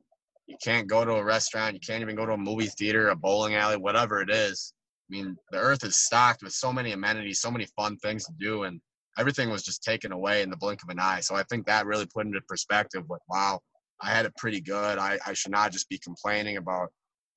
You 0.49 0.57
can't 0.63 0.89
go 0.89 1.05
to 1.05 1.13
a 1.15 1.25
restaurant 1.25 1.75
you 1.75 1.81
can't 1.81 2.03
even 2.03 2.17
go 2.17 2.27
to 2.27 2.33
a 2.33 2.39
movie 2.39 2.67
theater 2.67 3.09
a 3.09 3.17
bowling 3.17 3.55
alley 3.55 3.77
whatever 3.77 4.21
it 4.21 4.31
is. 4.31 4.73
I 5.09 5.17
mean 5.17 5.37
the 5.53 5.59
earth 5.59 5.85
is 5.85 6.05
stocked 6.05 6.43
with 6.43 6.53
so 6.53 6.73
many 6.73 6.93
amenities 6.93 7.41
so 7.41 7.51
many 7.51 7.67
fun 7.77 7.97
things 7.99 8.25
to 8.25 8.33
do 8.41 8.65
and 8.65 8.81
everything 9.19 9.49
was 9.51 9.63
just 9.63 9.83
taken 9.83 10.13
away 10.13 10.43
in 10.43 10.51
the 10.51 10.57
blink 10.57 10.83
of 10.83 10.89
an 10.89 10.99
eye. 10.99 11.21
So 11.21 11.37
i 11.37 11.45
think 11.45 11.67
that 11.67 11.87
really 11.87 12.07
put 12.07 12.27
into 12.27 12.41
perspective 12.49 13.05
like 13.09 13.23
wow 13.29 13.61
i 14.03 14.11
had 14.11 14.27
it 14.27 14.37
pretty 14.37 14.61
good. 14.61 14.99
I, 14.99 15.19
I 15.25 15.33
should 15.33 15.53
not 15.53 15.71
just 15.71 15.89
be 15.89 15.99
complaining 15.99 16.57
about 16.57 16.89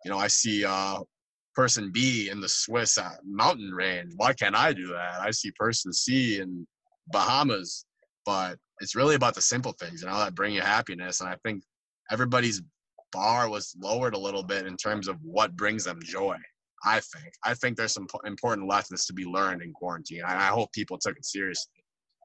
you 0.04 0.10
know 0.10 0.18
i 0.18 0.28
see 0.28 0.66
uh 0.66 1.00
person 1.56 1.92
B 1.92 2.30
in 2.30 2.40
the 2.42 2.50
Swiss 2.50 2.98
uh, 2.98 3.16
mountain 3.26 3.72
range. 3.72 4.14
Why 4.16 4.34
can't 4.34 4.56
I 4.56 4.74
do 4.74 4.88
that? 4.88 5.20
I 5.22 5.32
see 5.32 5.52
person 5.52 5.92
C 5.92 6.40
in 6.40 6.66
Bahamas, 7.12 7.86
but 8.26 8.58
it's 8.80 8.96
really 8.96 9.16
about 9.16 9.36
the 9.36 9.42
simple 9.42 9.74
things, 9.74 10.02
you 10.02 10.08
know, 10.08 10.18
that 10.18 10.36
bring 10.36 10.54
you 10.54 10.62
happiness. 10.62 11.22
And 11.22 11.30
I 11.30 11.36
think 11.44 11.64
everybody's 12.12 12.62
bar 13.12 13.50
was 13.50 13.76
lowered 13.82 14.14
a 14.14 14.20
little 14.20 14.44
bit 14.44 14.68
in 14.68 14.78
terms 14.78 15.08
of 15.08 15.18
what 15.24 15.56
brings 15.56 15.84
them 15.84 16.00
joy. 16.04 16.38
I 16.86 17.02
think. 17.02 17.34
I 17.44 17.56
think 17.56 17.76
there's 17.76 17.94
some 17.94 18.08
important 18.26 18.68
lessons 18.68 19.06
to 19.08 19.14
be 19.14 19.26
learned 19.26 19.62
in 19.62 19.74
quarantine. 19.74 20.24
I 20.26 20.48
hope 20.48 20.72
people 20.72 20.98
took 20.98 21.18
it 21.18 21.26
seriously. 21.26 21.74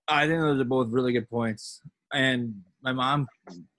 I 0.07 0.27
think 0.27 0.41
those 0.41 0.61
are 0.61 0.65
both 0.65 0.89
really 0.91 1.13
good 1.13 1.29
points. 1.29 1.81
And 2.15 2.55
my 2.83 2.93
mom 2.93 3.27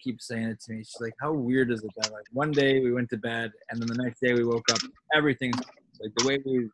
keeps 0.04 0.28
saying 0.28 0.44
it 0.44 0.60
to 0.62 0.74
me. 0.74 0.80
She's 0.80 0.98
like, 1.00 1.14
"How 1.22 1.32
weird 1.32 1.72
is 1.72 1.84
it 1.84 1.92
that 1.98 2.12
like 2.12 2.26
one 2.32 2.52
day 2.52 2.80
we 2.82 2.92
went 2.92 3.10
to 3.12 3.18
bed 3.18 3.52
and 3.70 3.82
then 3.82 3.88
the 3.88 4.04
next 4.04 4.20
day 4.20 4.34
we 4.34 4.44
woke 4.44 4.70
up, 4.72 4.80
everything's 5.14 5.58
like 6.02 6.12
the 6.18 6.28
way 6.28 6.40
we 6.46 6.70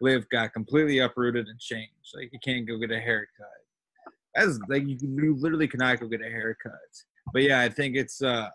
live 0.00 0.28
got 0.30 0.52
completely 0.52 0.98
uprooted 0.98 1.46
and 1.46 1.58
changed. 1.60 1.92
Like 2.14 2.30
you 2.32 2.38
can't 2.44 2.66
go 2.66 2.78
get 2.78 2.90
a 2.90 3.00
haircut. 3.00 3.46
As 4.36 4.58
like 4.68 4.84
you, 4.86 4.96
you 5.00 5.36
literally 5.38 5.68
cannot 5.68 6.00
go 6.00 6.08
get 6.08 6.20
a 6.20 6.30
haircut. 6.30 6.72
But 7.32 7.42
yeah, 7.42 7.60
I 7.60 7.68
think 7.68 7.96
it's 7.96 8.22
uh 8.22 8.48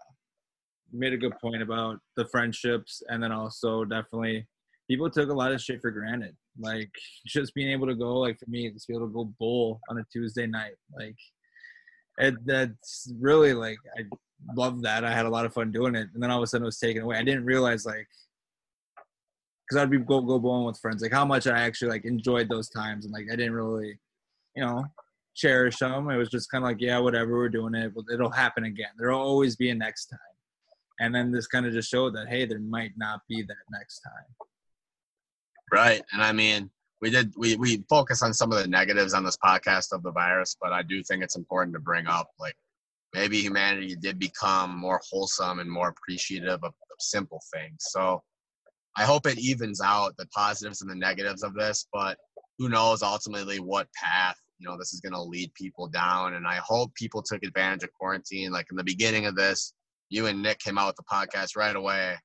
made 0.91 1.13
a 1.13 1.17
good 1.17 1.37
point 1.39 1.61
about 1.61 1.99
the 2.15 2.25
friendships 2.25 3.03
and 3.09 3.21
then 3.21 3.31
also 3.31 3.85
definitely 3.85 4.47
people 4.89 5.09
took 5.09 5.29
a 5.29 5.33
lot 5.33 5.51
of 5.51 5.61
shit 5.61 5.81
for 5.81 5.91
granted. 5.91 6.35
Like 6.59 6.91
just 7.27 7.53
being 7.53 7.71
able 7.71 7.87
to 7.87 7.95
go, 7.95 8.17
like 8.19 8.39
for 8.39 8.49
me, 8.49 8.69
just 8.71 8.87
be 8.87 8.95
able 8.95 9.07
to 9.07 9.13
go 9.13 9.33
bowl 9.39 9.79
on 9.89 9.99
a 9.99 10.03
Tuesday 10.11 10.47
night. 10.47 10.75
Like 10.93 11.15
it, 12.19 12.35
that's 12.45 13.11
really 13.19 13.53
like 13.53 13.77
I 13.97 14.03
love 14.55 14.81
that. 14.83 15.03
I 15.03 15.13
had 15.13 15.25
a 15.25 15.29
lot 15.29 15.45
of 15.45 15.53
fun 15.53 15.71
doing 15.71 15.95
it, 15.95 16.09
and 16.13 16.21
then 16.21 16.31
all 16.31 16.37
of 16.37 16.43
a 16.43 16.47
sudden 16.47 16.65
it 16.65 16.67
was 16.67 16.79
taken 16.79 17.01
away. 17.01 17.17
I 17.17 17.23
didn't 17.23 17.45
realize 17.45 17.85
like 17.85 18.07
because 19.69 19.81
I'd 19.81 19.89
be 19.89 19.99
go 19.99 20.21
go 20.21 20.39
bowling 20.39 20.65
with 20.65 20.79
friends, 20.79 21.01
like 21.01 21.13
how 21.13 21.25
much 21.25 21.47
I 21.47 21.59
actually 21.59 21.91
like 21.91 22.05
enjoyed 22.05 22.49
those 22.49 22.69
times, 22.69 23.05
and 23.05 23.13
like 23.13 23.27
I 23.31 23.35
didn't 23.35 23.53
really, 23.53 23.99
you 24.55 24.63
know, 24.63 24.85
cherish 25.35 25.77
them. 25.77 26.09
It 26.09 26.17
was 26.17 26.29
just 26.29 26.51
kind 26.51 26.63
of 26.63 26.69
like, 26.69 26.81
yeah, 26.81 26.99
whatever, 26.99 27.37
we're 27.37 27.49
doing 27.49 27.75
it. 27.75 27.93
It'll 28.11 28.31
happen 28.31 28.65
again. 28.65 28.89
There'll 28.97 29.19
always 29.19 29.55
be 29.55 29.69
a 29.69 29.75
next 29.75 30.07
time. 30.07 30.19
And 30.99 31.15
then 31.15 31.31
this 31.31 31.47
kind 31.47 31.65
of 31.65 31.71
just 31.71 31.89
showed 31.89 32.15
that 32.15 32.27
hey, 32.27 32.45
there 32.45 32.59
might 32.59 32.91
not 32.97 33.21
be 33.29 33.41
that 33.43 33.55
next 33.71 34.01
time. 34.01 34.47
Right, 35.71 36.01
and 36.11 36.21
I 36.21 36.31
mean, 36.31 36.69
we 37.01 37.09
did 37.09 37.33
we 37.37 37.55
we 37.55 37.83
focus 37.89 38.21
on 38.21 38.33
some 38.33 38.51
of 38.51 38.57
the 38.59 38.67
negatives 38.67 39.13
on 39.13 39.23
this 39.23 39.37
podcast 39.37 39.91
of 39.91 40.03
the 40.03 40.11
virus, 40.11 40.57
but 40.61 40.73
I 40.73 40.83
do 40.83 41.01
think 41.03 41.23
it's 41.23 41.37
important 41.37 41.73
to 41.75 41.79
bring 41.79 42.07
up 42.07 42.29
like 42.39 42.55
maybe 43.13 43.39
humanity 43.39 43.95
did 43.95 44.19
become 44.19 44.77
more 44.77 45.01
wholesome 45.09 45.59
and 45.59 45.71
more 45.71 45.89
appreciative 45.89 46.59
of, 46.63 46.73
of 46.73 46.97
simple 46.99 47.41
things. 47.53 47.77
So 47.79 48.21
I 48.97 49.03
hope 49.03 49.25
it 49.25 49.39
evens 49.39 49.81
out 49.81 50.17
the 50.17 50.27
positives 50.27 50.81
and 50.81 50.91
the 50.91 50.95
negatives 50.95 51.43
of 51.43 51.53
this, 51.53 51.87
but 51.93 52.17
who 52.57 52.69
knows 52.69 53.01
ultimately 53.01 53.59
what 53.59 53.87
path 53.93 54.35
you 54.59 54.67
know 54.67 54.77
this 54.77 54.93
is 54.93 54.99
going 54.99 55.13
to 55.13 55.21
lead 55.21 55.53
people 55.53 55.87
down 55.87 56.33
and 56.33 56.45
i 56.45 56.57
hope 56.57 56.93
people 56.93 57.23
took 57.23 57.41
advantage 57.45 57.81
of 57.81 57.93
quarantine 57.93 58.51
like 58.51 58.67
in 58.69 58.75
the 58.75 58.83
beginning 58.83 59.25
of 59.25 59.33
this 59.33 59.73
you 60.09 60.25
and 60.25 60.41
Nick 60.41 60.59
came 60.59 60.77
out 60.77 60.87
with 60.87 60.95
the 60.95 61.03
podcast 61.03 61.55
right 61.55 61.75
away. 61.75 62.15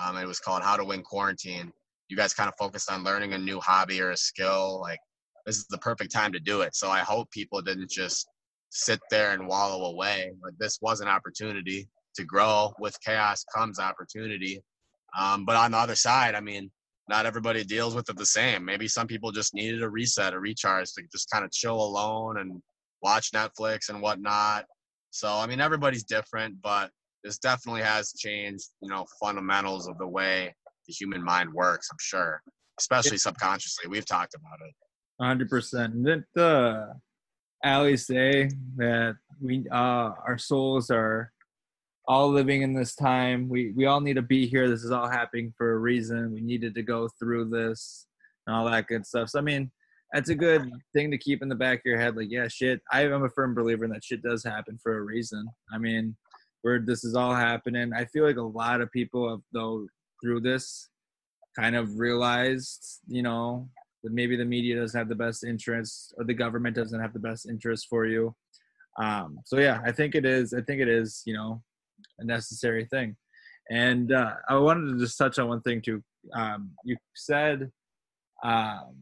Um, 0.00 0.16
it 0.16 0.26
was 0.26 0.40
called 0.40 0.62
How 0.62 0.76
to 0.76 0.84
Win 0.84 1.02
Quarantine. 1.02 1.72
You 2.08 2.16
guys 2.16 2.34
kind 2.34 2.48
of 2.48 2.54
focused 2.58 2.90
on 2.90 3.04
learning 3.04 3.34
a 3.34 3.38
new 3.38 3.60
hobby 3.60 4.00
or 4.00 4.10
a 4.10 4.16
skill. 4.16 4.80
Like 4.80 4.98
this 5.46 5.56
is 5.56 5.66
the 5.68 5.78
perfect 5.78 6.12
time 6.12 6.32
to 6.32 6.40
do 6.40 6.62
it. 6.62 6.74
So 6.74 6.90
I 6.90 7.00
hope 7.00 7.30
people 7.30 7.60
didn't 7.62 7.90
just 7.90 8.28
sit 8.70 9.00
there 9.10 9.32
and 9.32 9.46
wallow 9.46 9.90
away. 9.90 10.32
But 10.42 10.52
this 10.58 10.78
was 10.80 11.00
an 11.00 11.08
opportunity 11.08 11.88
to 12.16 12.24
grow. 12.24 12.72
With 12.78 13.00
chaos 13.00 13.44
comes 13.54 13.78
opportunity. 13.78 14.62
Um, 15.18 15.44
but 15.44 15.56
on 15.56 15.72
the 15.72 15.78
other 15.78 15.94
side, 15.94 16.34
I 16.34 16.40
mean, 16.40 16.70
not 17.08 17.24
everybody 17.24 17.64
deals 17.64 17.94
with 17.94 18.08
it 18.10 18.16
the 18.16 18.26
same. 18.26 18.64
Maybe 18.64 18.86
some 18.86 19.06
people 19.06 19.32
just 19.32 19.54
needed 19.54 19.82
a 19.82 19.88
reset, 19.88 20.34
a 20.34 20.40
recharge 20.40 20.92
to 20.92 21.02
just 21.10 21.30
kind 21.30 21.44
of 21.44 21.50
chill 21.50 21.80
alone 21.80 22.38
and 22.38 22.60
watch 23.02 23.32
Netflix 23.32 23.88
and 23.88 24.02
whatnot. 24.02 24.66
So 25.10 25.32
I 25.32 25.46
mean, 25.46 25.60
everybody's 25.60 26.04
different, 26.04 26.60
but 26.62 26.90
this 27.24 27.38
definitely 27.38 27.82
has 27.82 28.12
changed, 28.12 28.66
you 28.82 28.90
know, 28.90 29.06
fundamentals 29.20 29.88
of 29.88 29.98
the 29.98 30.06
way 30.06 30.54
the 30.88 30.94
human 30.94 31.22
mind 31.22 31.52
works. 31.52 31.88
I'm 31.92 31.98
sure, 32.00 32.42
especially 32.80 33.18
subconsciously. 33.18 33.88
We've 33.88 34.06
talked 34.06 34.34
about 34.34 34.58
it. 34.66 34.74
Hundred 35.22 35.48
percent. 35.48 36.02
Didn't 36.02 36.36
uh, 36.36 36.86
Ali 37.64 37.96
say 37.96 38.50
that 38.76 39.16
we 39.40 39.64
uh, 39.70 40.10
our 40.26 40.38
souls 40.38 40.90
are 40.90 41.32
all 42.08 42.30
living 42.30 42.62
in 42.62 42.72
this 42.72 42.94
time. 42.94 43.48
We 43.48 43.72
we 43.76 43.86
all 43.86 44.00
need 44.00 44.14
to 44.14 44.22
be 44.22 44.46
here. 44.46 44.68
This 44.68 44.82
is 44.82 44.90
all 44.90 45.08
happening 45.08 45.52
for 45.56 45.74
a 45.74 45.78
reason. 45.78 46.32
We 46.32 46.40
needed 46.40 46.74
to 46.74 46.82
go 46.82 47.08
through 47.18 47.50
this 47.50 48.06
and 48.46 48.56
all 48.56 48.64
that 48.66 48.86
good 48.86 49.06
stuff. 49.06 49.28
So 49.28 49.38
I 49.38 49.42
mean, 49.42 49.70
that's 50.12 50.30
a 50.30 50.34
good 50.34 50.70
thing 50.94 51.10
to 51.10 51.18
keep 51.18 51.42
in 51.42 51.48
the 51.48 51.54
back 51.54 51.80
of 51.80 51.84
your 51.84 52.00
head. 52.00 52.16
Like, 52.16 52.28
yeah, 52.30 52.48
shit. 52.48 52.80
I 52.90 53.02
am 53.02 53.24
a 53.24 53.28
firm 53.30 53.54
believer 53.54 53.84
in 53.84 53.90
that 53.90 54.04
shit 54.04 54.22
does 54.22 54.42
happen 54.42 54.78
for 54.82 54.96
a 54.96 55.02
reason. 55.02 55.46
I 55.72 55.78
mean, 55.78 56.16
where 56.62 56.80
this 56.80 57.04
is 57.04 57.14
all 57.14 57.34
happening. 57.34 57.92
I 57.92 58.04
feel 58.06 58.24
like 58.24 58.36
a 58.36 58.42
lot 58.42 58.80
of 58.80 58.90
people 58.90 59.28
have 59.28 59.40
though 59.52 59.86
through 60.22 60.40
this 60.40 60.88
kind 61.58 61.76
of 61.76 61.98
realized, 61.98 63.00
you 63.06 63.22
know, 63.22 63.68
that 64.02 64.12
maybe 64.12 64.36
the 64.36 64.44
media 64.44 64.80
doesn't 64.80 64.98
have 64.98 65.08
the 65.08 65.14
best 65.14 65.44
interest 65.44 66.14
or 66.16 66.24
the 66.24 66.34
government 66.34 66.76
doesn't 66.76 67.00
have 67.00 67.12
the 67.12 67.18
best 67.18 67.48
interest 67.48 67.86
for 67.88 68.06
you. 68.06 68.34
Um, 68.98 69.38
so 69.44 69.58
yeah, 69.58 69.80
I 69.84 69.92
think 69.92 70.14
it 70.14 70.24
is. 70.24 70.52
I 70.52 70.60
think 70.62 70.80
it 70.80 70.88
is. 70.88 71.22
You 71.24 71.34
know, 71.34 71.62
a 72.18 72.24
necessary 72.24 72.84
thing. 72.84 73.16
And 73.70 74.12
uh, 74.12 74.34
I 74.48 74.56
wanted 74.56 74.92
to 74.92 74.98
just 74.98 75.18
touch 75.18 75.38
on 75.38 75.48
one 75.48 75.60
thing 75.62 75.82
too. 75.82 76.02
Um, 76.34 76.70
you 76.84 76.96
said 77.14 77.70
um, 78.42 78.94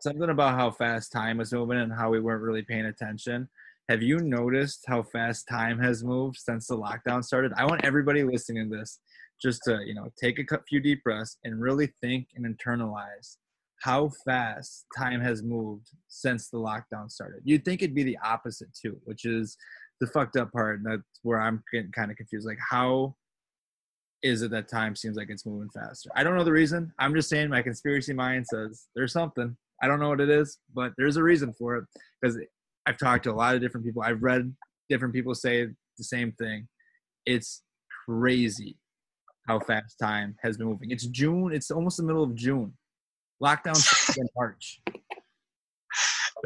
something 0.00 0.28
about 0.28 0.54
how 0.54 0.70
fast 0.70 1.12
time 1.12 1.38
was 1.38 1.52
moving 1.52 1.78
and 1.78 1.92
how 1.92 2.10
we 2.10 2.20
weren't 2.20 2.42
really 2.42 2.62
paying 2.62 2.86
attention. 2.86 3.48
Have 3.88 4.02
you 4.02 4.18
noticed 4.18 4.84
how 4.88 5.04
fast 5.04 5.46
time 5.48 5.78
has 5.78 6.02
moved 6.02 6.38
since 6.38 6.66
the 6.66 6.76
lockdown 6.76 7.22
started? 7.22 7.52
I 7.56 7.66
want 7.66 7.84
everybody 7.84 8.24
listening 8.24 8.68
to 8.68 8.78
this 8.78 8.98
just 9.40 9.62
to 9.64 9.80
you 9.86 9.94
know 9.94 10.08
take 10.20 10.40
a 10.40 10.60
few 10.68 10.80
deep 10.80 11.04
breaths 11.04 11.38
and 11.44 11.60
really 11.60 11.92
think 12.00 12.28
and 12.34 12.44
internalize 12.44 13.36
how 13.82 14.10
fast 14.24 14.86
time 14.96 15.20
has 15.20 15.42
moved 15.42 15.88
since 16.08 16.48
the 16.48 16.58
lockdown 16.58 17.08
started. 17.08 17.42
You'd 17.44 17.64
think 17.64 17.82
it'd 17.82 17.94
be 17.94 18.02
the 18.02 18.18
opposite 18.24 18.68
too, 18.74 18.98
which 19.04 19.24
is 19.24 19.56
the 20.00 20.06
fucked 20.08 20.36
up 20.36 20.50
part. 20.50 20.78
and 20.78 20.86
That's 20.86 21.20
where 21.22 21.40
I'm 21.40 21.62
getting 21.72 21.92
kind 21.92 22.10
of 22.10 22.16
confused. 22.16 22.46
Like, 22.46 22.58
how 22.58 23.14
is 24.22 24.42
it 24.42 24.50
that 24.50 24.68
time 24.68 24.96
seems 24.96 25.16
like 25.16 25.30
it's 25.30 25.46
moving 25.46 25.70
faster? 25.70 26.10
I 26.16 26.24
don't 26.24 26.36
know 26.36 26.42
the 26.42 26.50
reason. 26.50 26.92
I'm 26.98 27.14
just 27.14 27.28
saying 27.28 27.50
my 27.50 27.62
conspiracy 27.62 28.14
mind 28.14 28.46
says 28.48 28.86
there's 28.96 29.12
something. 29.12 29.56
I 29.82 29.86
don't 29.86 30.00
know 30.00 30.08
what 30.08 30.20
it 30.20 30.30
is, 30.30 30.58
but 30.74 30.92
there's 30.96 31.18
a 31.18 31.22
reason 31.22 31.52
for 31.52 31.76
it 31.76 31.84
because 32.20 32.38
I've 32.86 32.98
talked 32.98 33.24
to 33.24 33.32
a 33.32 33.34
lot 33.34 33.54
of 33.54 33.60
different 33.60 33.84
people. 33.84 34.02
I've 34.02 34.22
read 34.22 34.54
different 34.88 35.12
people 35.12 35.34
say 35.34 35.66
the 35.98 36.04
same 36.04 36.32
thing. 36.32 36.68
It's 37.24 37.62
crazy 38.06 38.76
how 39.48 39.60
fast 39.60 39.98
time 40.00 40.36
has 40.42 40.56
been 40.56 40.68
moving. 40.68 40.90
It's 40.90 41.06
June. 41.06 41.52
It's 41.52 41.70
almost 41.70 41.96
the 41.96 42.04
middle 42.04 42.22
of 42.22 42.34
June. 42.34 42.72
Lockdown 43.42 43.76
in 44.18 44.28
March. 44.36 44.80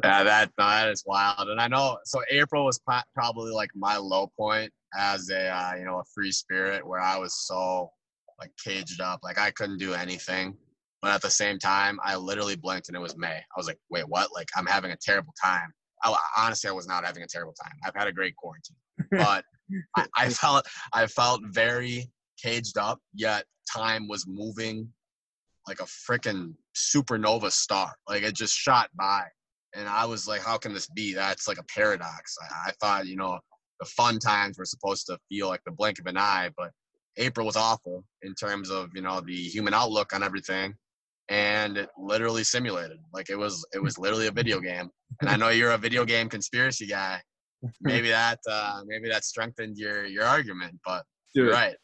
Yeah, 0.02 0.22
that 0.24 0.50
that 0.56 0.88
is 0.88 1.04
wild. 1.06 1.48
And 1.48 1.60
I 1.60 1.68
know 1.68 1.98
so 2.04 2.22
April 2.30 2.64
was 2.64 2.80
probably 3.14 3.50
like 3.50 3.70
my 3.74 3.96
low 3.96 4.30
point 4.38 4.72
as 4.96 5.28
a 5.30 5.48
uh, 5.48 5.72
you 5.78 5.84
know 5.84 5.98
a 5.98 6.04
free 6.14 6.32
spirit 6.32 6.86
where 6.86 7.00
I 7.00 7.18
was 7.18 7.46
so 7.46 7.90
like 8.38 8.52
caged 8.64 9.00
up, 9.00 9.20
like 9.22 9.38
I 9.38 9.50
couldn't 9.50 9.78
do 9.78 9.92
anything. 9.92 10.56
But 11.02 11.12
at 11.12 11.22
the 11.22 11.30
same 11.30 11.58
time, 11.58 11.98
I 12.04 12.16
literally 12.16 12.56
blinked 12.56 12.88
and 12.88 12.96
it 12.96 13.00
was 13.00 13.16
May. 13.16 13.36
I 13.36 13.56
was 13.56 13.66
like, 13.66 13.78
wait, 13.90 14.08
what? 14.08 14.32
Like 14.34 14.48
I'm 14.56 14.66
having 14.66 14.90
a 14.90 14.96
terrible 14.96 15.34
time. 15.42 15.72
I, 16.02 16.16
honestly, 16.38 16.68
I 16.70 16.72
was 16.72 16.86
not 16.86 17.04
having 17.04 17.22
a 17.22 17.26
terrible 17.26 17.54
time. 17.62 17.72
I've 17.84 17.94
had 17.94 18.08
a 18.08 18.12
great 18.12 18.36
quarantine, 18.36 18.76
but 19.10 19.44
I, 19.96 20.06
I 20.16 20.28
felt 20.30 20.66
I 20.92 21.06
felt 21.06 21.42
very 21.46 22.10
caged 22.42 22.78
up. 22.78 22.98
Yet 23.14 23.44
time 23.70 24.08
was 24.08 24.26
moving 24.26 24.88
like 25.68 25.80
a 25.80 25.84
freaking 25.84 26.54
supernova 26.76 27.50
star. 27.50 27.92
Like 28.08 28.22
it 28.22 28.34
just 28.34 28.56
shot 28.56 28.88
by 28.98 29.24
and 29.74 29.88
I 29.88 30.04
was 30.04 30.26
like, 30.26 30.42
how 30.42 30.58
can 30.58 30.72
this 30.72 30.88
be? 30.88 31.14
That's 31.14 31.46
like 31.46 31.58
a 31.58 31.64
paradox. 31.64 32.36
I, 32.40 32.68
I 32.68 32.72
thought, 32.80 33.06
you 33.06 33.16
know, 33.16 33.38
the 33.78 33.86
fun 33.86 34.18
times 34.18 34.58
were 34.58 34.64
supposed 34.64 35.06
to 35.06 35.18
feel 35.28 35.48
like 35.48 35.62
the 35.64 35.72
blink 35.72 35.98
of 35.98 36.06
an 36.06 36.16
eye, 36.16 36.50
but 36.56 36.70
April 37.16 37.46
was 37.46 37.56
awful 37.56 38.04
in 38.22 38.34
terms 38.34 38.70
of 38.70 38.90
you 38.94 39.02
know 39.02 39.20
the 39.20 39.34
human 39.34 39.74
outlook 39.74 40.12
on 40.12 40.22
everything, 40.22 40.74
and 41.30 41.78
it 41.78 41.88
literally 41.98 42.44
simulated 42.44 42.98
like 43.14 43.30
it 43.30 43.36
was 43.36 43.64
it 43.72 43.82
was 43.82 43.98
literally 43.98 44.26
a 44.26 44.32
video 44.32 44.60
game. 44.60 44.90
And 45.20 45.30
I 45.30 45.36
know 45.36 45.48
you're 45.48 45.72
a 45.72 45.78
video 45.78 46.04
game 46.04 46.28
conspiracy 46.28 46.86
guy. 46.86 47.20
Maybe 47.80 48.08
that 48.10 48.38
uh, 48.48 48.82
maybe 48.86 49.08
that 49.08 49.24
strengthened 49.24 49.78
your 49.78 50.04
your 50.04 50.24
argument, 50.24 50.78
but 50.84 51.04
Dude, 51.34 51.50
right. 51.50 51.76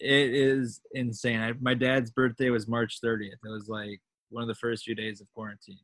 It 0.00 0.34
is 0.34 0.80
insane. 0.92 1.40
I, 1.40 1.52
my 1.60 1.74
dad's 1.74 2.10
birthday 2.10 2.48
was 2.50 2.66
March 2.66 3.00
30th. 3.04 3.32
It 3.32 3.38
was 3.44 3.68
like 3.68 4.00
one 4.30 4.42
of 4.42 4.48
the 4.48 4.54
first 4.54 4.84
few 4.84 4.94
days 4.94 5.20
of 5.20 5.26
quarantine 5.34 5.78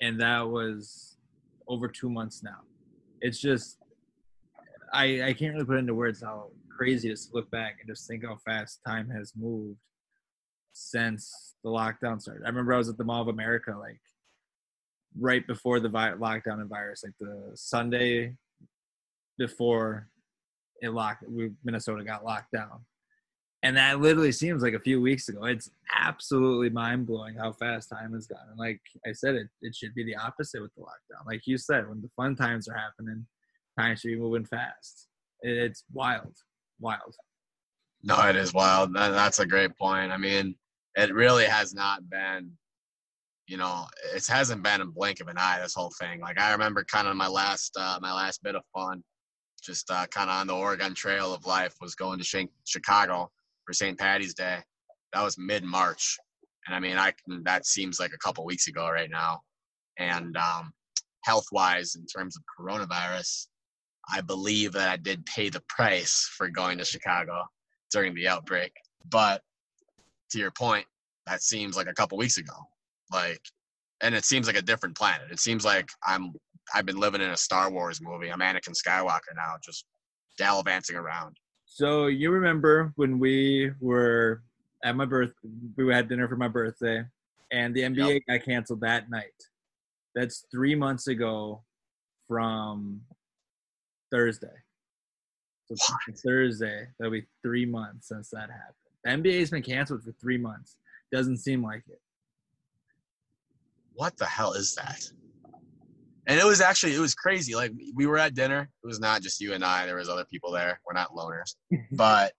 and 0.00 0.20
that 0.20 0.48
was 0.48 1.16
over 1.68 1.88
two 1.88 2.10
months 2.10 2.42
now. 2.42 2.60
It's 3.20 3.38
just 3.38 3.78
I 4.92 5.22
I 5.22 5.32
can't 5.32 5.54
really 5.54 5.66
put 5.66 5.78
into 5.78 5.94
words 5.94 6.22
how 6.22 6.50
crazy 6.76 7.08
it 7.08 7.12
is 7.12 7.26
to 7.26 7.34
look 7.34 7.50
back 7.50 7.76
and 7.80 7.88
just 7.88 8.08
think 8.08 8.24
how 8.24 8.36
fast 8.44 8.80
time 8.86 9.08
has 9.10 9.32
moved 9.36 9.78
since 10.72 11.54
the 11.62 11.70
lockdown 11.70 12.20
started. 12.20 12.44
I 12.44 12.48
remember 12.48 12.74
I 12.74 12.78
was 12.78 12.88
at 12.88 12.96
the 12.98 13.04
Mall 13.04 13.22
of 13.22 13.28
America 13.28 13.74
like 13.78 14.00
right 15.18 15.46
before 15.46 15.80
the 15.80 15.88
vi- 15.88 16.12
lockdown 16.12 16.60
and 16.60 16.68
virus, 16.68 17.02
like 17.04 17.14
the 17.18 17.50
Sunday 17.54 18.34
before 19.38 20.08
it 20.82 20.90
locked, 20.90 21.24
we 21.28 21.50
Minnesota 21.64 22.04
got 22.04 22.24
locked 22.24 22.52
down, 22.52 22.84
and 23.62 23.76
that 23.76 24.00
literally 24.00 24.32
seems 24.32 24.62
like 24.62 24.74
a 24.74 24.80
few 24.80 25.00
weeks 25.00 25.28
ago. 25.28 25.44
It's 25.44 25.70
absolutely 25.94 26.70
mind 26.70 27.06
blowing 27.06 27.36
how 27.36 27.52
fast 27.52 27.90
time 27.90 28.14
has 28.14 28.26
gone. 28.26 28.46
And 28.50 28.58
like 28.58 28.80
I 29.06 29.12
said, 29.12 29.34
it, 29.34 29.48
it 29.60 29.74
should 29.74 29.94
be 29.94 30.04
the 30.04 30.16
opposite 30.16 30.62
with 30.62 30.74
the 30.74 30.82
lockdown. 30.82 31.26
Like 31.26 31.46
you 31.46 31.58
said, 31.58 31.88
when 31.88 32.00
the 32.00 32.10
fun 32.16 32.36
times 32.36 32.68
are 32.68 32.76
happening, 32.76 33.26
time 33.78 33.96
should 33.96 34.08
be 34.08 34.16
moving 34.16 34.46
fast. 34.46 35.08
It's 35.42 35.84
wild, 35.92 36.34
wild. 36.80 37.14
No, 38.02 38.18
it 38.26 38.36
is 38.36 38.54
wild. 38.54 38.94
That, 38.94 39.10
that's 39.10 39.40
a 39.40 39.46
great 39.46 39.76
point. 39.76 40.10
I 40.10 40.16
mean, 40.16 40.54
it 40.94 41.12
really 41.14 41.44
has 41.44 41.74
not 41.74 42.08
been, 42.08 42.50
you 43.46 43.56
know, 43.56 43.86
it 44.14 44.26
hasn't 44.26 44.62
been 44.62 44.80
a 44.80 44.86
blink 44.86 45.20
of 45.20 45.28
an 45.28 45.36
eye. 45.38 45.58
This 45.60 45.74
whole 45.74 45.92
thing. 46.00 46.20
Like 46.20 46.40
I 46.40 46.52
remember, 46.52 46.84
kind 46.84 47.08
of 47.08 47.16
my 47.16 47.28
last, 47.28 47.76
uh, 47.78 47.98
my 48.00 48.12
last 48.12 48.42
bit 48.42 48.54
of 48.54 48.62
fun, 48.74 49.02
just 49.62 49.90
uh, 49.90 50.06
kind 50.06 50.30
of 50.30 50.36
on 50.36 50.46
the 50.46 50.56
Oregon 50.56 50.94
Trail 50.94 51.34
of 51.34 51.44
life, 51.44 51.74
was 51.80 51.94
going 51.94 52.18
to 52.18 52.48
Chicago 52.64 53.30
for 53.66 53.72
St. 53.72 53.98
Patty's 53.98 54.34
Day. 54.34 54.58
That 55.12 55.22
was 55.22 55.36
mid 55.36 55.64
March, 55.64 56.16
and 56.66 56.74
I 56.74 56.80
mean, 56.80 56.96
I 56.96 57.12
can, 57.24 57.42
that 57.44 57.66
seems 57.66 58.00
like 58.00 58.12
a 58.14 58.18
couple 58.18 58.44
weeks 58.44 58.68
ago 58.68 58.88
right 58.88 59.10
now. 59.10 59.40
And 59.98 60.36
um, 60.36 60.72
health 61.24 61.46
wise, 61.52 61.96
in 61.96 62.06
terms 62.06 62.36
of 62.36 62.42
coronavirus, 62.58 63.48
I 64.10 64.22
believe 64.22 64.72
that 64.72 64.88
I 64.88 64.96
did 64.96 65.26
pay 65.26 65.50
the 65.50 65.62
price 65.68 66.30
for 66.36 66.48
going 66.48 66.78
to 66.78 66.84
Chicago 66.84 67.44
during 67.90 68.14
the 68.14 68.28
outbreak. 68.28 68.72
But 69.08 69.42
to 70.30 70.38
your 70.38 70.50
point, 70.50 70.86
that 71.26 71.42
seems 71.42 71.76
like 71.76 71.88
a 71.88 71.94
couple 71.94 72.18
weeks 72.18 72.38
ago. 72.38 72.54
Like, 73.12 73.40
and 74.02 74.14
it 74.14 74.24
seems 74.24 74.46
like 74.46 74.56
a 74.56 74.62
different 74.62 74.96
planet. 74.96 75.30
It 75.30 75.40
seems 75.40 75.64
like 75.64 75.90
I'm 76.06 76.32
I've 76.74 76.86
been 76.86 76.98
living 76.98 77.20
in 77.20 77.30
a 77.30 77.36
Star 77.36 77.70
Wars 77.70 78.00
movie. 78.00 78.30
I'm 78.30 78.40
Anakin 78.40 78.74
Skywalker 78.74 79.34
now, 79.34 79.54
just 79.64 79.84
gallivanting 80.38 80.96
around. 80.96 81.36
So 81.66 82.06
you 82.06 82.30
remember 82.30 82.92
when 82.96 83.18
we 83.18 83.72
were 83.80 84.42
at 84.84 84.96
my 84.96 85.04
birth, 85.04 85.32
we 85.76 85.92
had 85.92 86.08
dinner 86.08 86.28
for 86.28 86.36
my 86.36 86.48
birthday, 86.48 87.04
and 87.52 87.74
the 87.74 87.82
NBA 87.82 88.14
yep. 88.14 88.22
got 88.28 88.44
canceled 88.44 88.80
that 88.80 89.10
night. 89.10 89.26
That's 90.14 90.46
three 90.50 90.74
months 90.74 91.08
ago 91.08 91.62
from 92.26 93.00
Thursday. 94.10 94.48
Thursday, 96.24 96.86
that'll 96.98 97.12
be 97.12 97.26
three 97.42 97.66
months 97.66 98.08
since 98.08 98.30
that 98.30 98.50
happened. 98.50 99.24
The 99.24 99.30
NBA's 99.30 99.50
been 99.50 99.62
canceled 99.62 100.02
for 100.02 100.12
three 100.20 100.38
months. 100.38 100.76
Doesn't 101.12 101.38
seem 101.38 101.62
like 101.62 101.82
it. 101.88 102.00
What 103.94 104.16
the 104.16 104.26
hell 104.26 104.52
is 104.52 104.74
that? 104.74 105.10
and 106.30 106.38
it 106.38 106.44
was 106.44 106.60
actually 106.60 106.94
it 106.94 107.00
was 107.00 107.14
crazy. 107.14 107.54
Like 107.56 107.72
we 107.94 108.06
were 108.06 108.16
at 108.18 108.34
dinner. 108.34 108.70
It 108.84 108.86
was 108.86 109.00
not 109.00 109.20
just 109.20 109.40
you 109.40 109.52
and 109.52 109.64
I. 109.64 109.84
There 109.86 109.96
was 109.96 110.08
other 110.08 110.24
people 110.30 110.52
there. 110.52 110.80
We're 110.86 110.94
not 110.94 111.10
loners. 111.10 111.56
But 111.92 112.32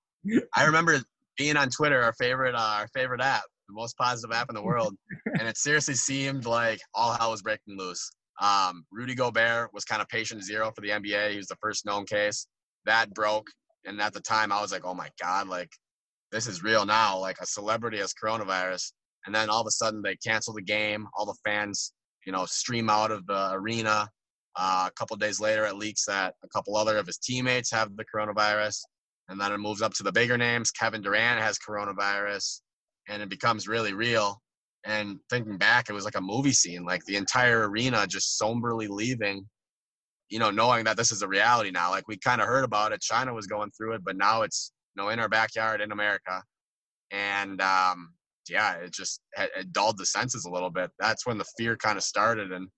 I 0.56 0.66
remember 0.66 1.00
being 1.38 1.58
on 1.58 1.70
Twitter, 1.70 2.02
our 2.02 2.14
favorite 2.14 2.56
uh, 2.56 2.78
our 2.80 2.88
favorite 2.94 3.22
app, 3.22 3.44
the 3.68 3.74
most 3.74 3.98
positive 3.98 4.34
app 4.34 4.50
in 4.50 4.56
the 4.56 4.62
world, 4.62 4.96
and 5.38 5.48
it 5.48 5.58
seriously 5.58 5.96
seemed 5.96 6.46
like 6.46 6.80
all 6.94 7.14
hell 7.14 7.32
was 7.32 7.42
breaking 7.42 7.78
loose. 7.78 8.12
Um, 8.42 8.86
Rudy 8.92 9.14
Gobert 9.14 9.72
was 9.74 9.84
kind 9.84 10.02
of 10.02 10.08
patient 10.08 10.44
zero 10.44 10.72
for 10.74 10.82
the 10.82 10.90
NBA. 10.90 11.32
He 11.32 11.38
was 11.38 11.48
the 11.48 11.58
first 11.62 11.86
known 11.86 12.06
case 12.06 12.48
that 12.86 13.14
broke, 13.14 13.48
and 13.86 14.02
at 14.02 14.14
the 14.14 14.22
time 14.22 14.52
I 14.52 14.62
was 14.62 14.72
like, 14.72 14.86
oh 14.86 14.94
my 14.94 15.10
god, 15.22 15.48
like 15.48 15.72
this 16.32 16.48
is 16.48 16.64
real 16.64 16.86
now. 16.86 17.18
Like 17.18 17.38
a 17.42 17.46
celebrity 17.46 17.98
has 17.98 18.14
coronavirus, 18.14 18.92
and 19.26 19.36
then 19.36 19.50
all 19.50 19.62
of 19.62 19.68
a 19.68 19.72
sudden 19.72 20.02
they 20.02 20.16
cancel 20.18 20.54
the 20.54 20.62
game. 20.62 21.08
All 21.16 21.26
the 21.26 21.38
fans, 21.46 21.94
you 22.26 22.32
know, 22.32 22.46
stream 22.46 22.90
out 22.90 23.12
of 23.12 23.26
the 23.28 23.52
arena. 23.54 24.10
Uh, 24.58 24.90
a 24.90 24.92
couple 25.00 25.16
days 25.16 25.40
later, 25.40 25.66
it 25.66 25.78
leaks 25.78 26.06
that 26.06 26.36
a 26.44 26.48
couple 26.50 26.76
other 26.76 26.98
of 26.98 27.08
his 27.08 27.18
teammates 27.18 27.72
have 27.72 27.96
the 27.96 28.06
coronavirus, 28.14 28.82
and 29.30 29.40
then 29.40 29.52
it 29.52 29.60
moves 29.60 29.82
up 29.82 29.94
to 29.94 30.04
the 30.04 30.12
bigger 30.12 30.38
names. 30.38 30.72
Kevin 30.72 31.02
Durant 31.02 31.42
has 31.42 31.58
coronavirus, 31.58 32.62
and 33.08 33.22
it 33.22 33.30
becomes 33.30 33.68
really 33.68 33.94
real. 33.94 34.42
And 34.84 35.20
thinking 35.30 35.58
back, 35.58 35.90
it 35.90 35.94
was 35.94 36.06
like 36.06 36.18
a 36.18 36.22
movie 36.22 36.52
scene, 36.52 36.84
like 36.84 37.06
the 37.06 37.16
entire 37.16 37.70
arena 37.70 38.08
just 38.08 38.38
somberly 38.38 38.88
leaving, 38.88 39.48
you 40.32 40.40
know, 40.40 40.50
knowing 40.50 40.86
that 40.86 40.98
this 40.98 41.12
is 41.12 41.22
a 41.22 41.28
reality 41.28 41.70
now. 41.70 41.92
Like 41.92 42.08
we 42.08 42.18
kind 42.18 42.42
of 42.42 42.48
heard 42.48 42.64
about 42.64 42.94
it, 42.94 43.02
China 43.02 43.34
was 43.34 43.46
going 43.48 43.70
through 43.72 43.94
it, 43.94 44.04
but 44.04 44.16
now 44.16 44.42
it's 44.42 44.72
you 44.96 45.04
know 45.04 45.10
in 45.10 45.20
our 45.20 45.30
backyard 45.30 45.82
in 45.82 45.92
America, 45.92 46.42
and 47.12 47.62
um, 47.62 48.14
yeah, 48.50 48.76
it 48.76 48.94
just 48.94 49.22
it 49.38 49.72
dulled 49.74 49.98
the 49.98 50.06
senses 50.06 50.46
a 50.46 50.50
little 50.50 50.70
bit. 50.72 50.90
That's 51.00 51.28
when 51.28 51.38
the 51.38 51.46
fear 51.58 51.76
kind 51.76 51.98
of 51.98 52.04
started, 52.04 52.52
and 52.54 52.70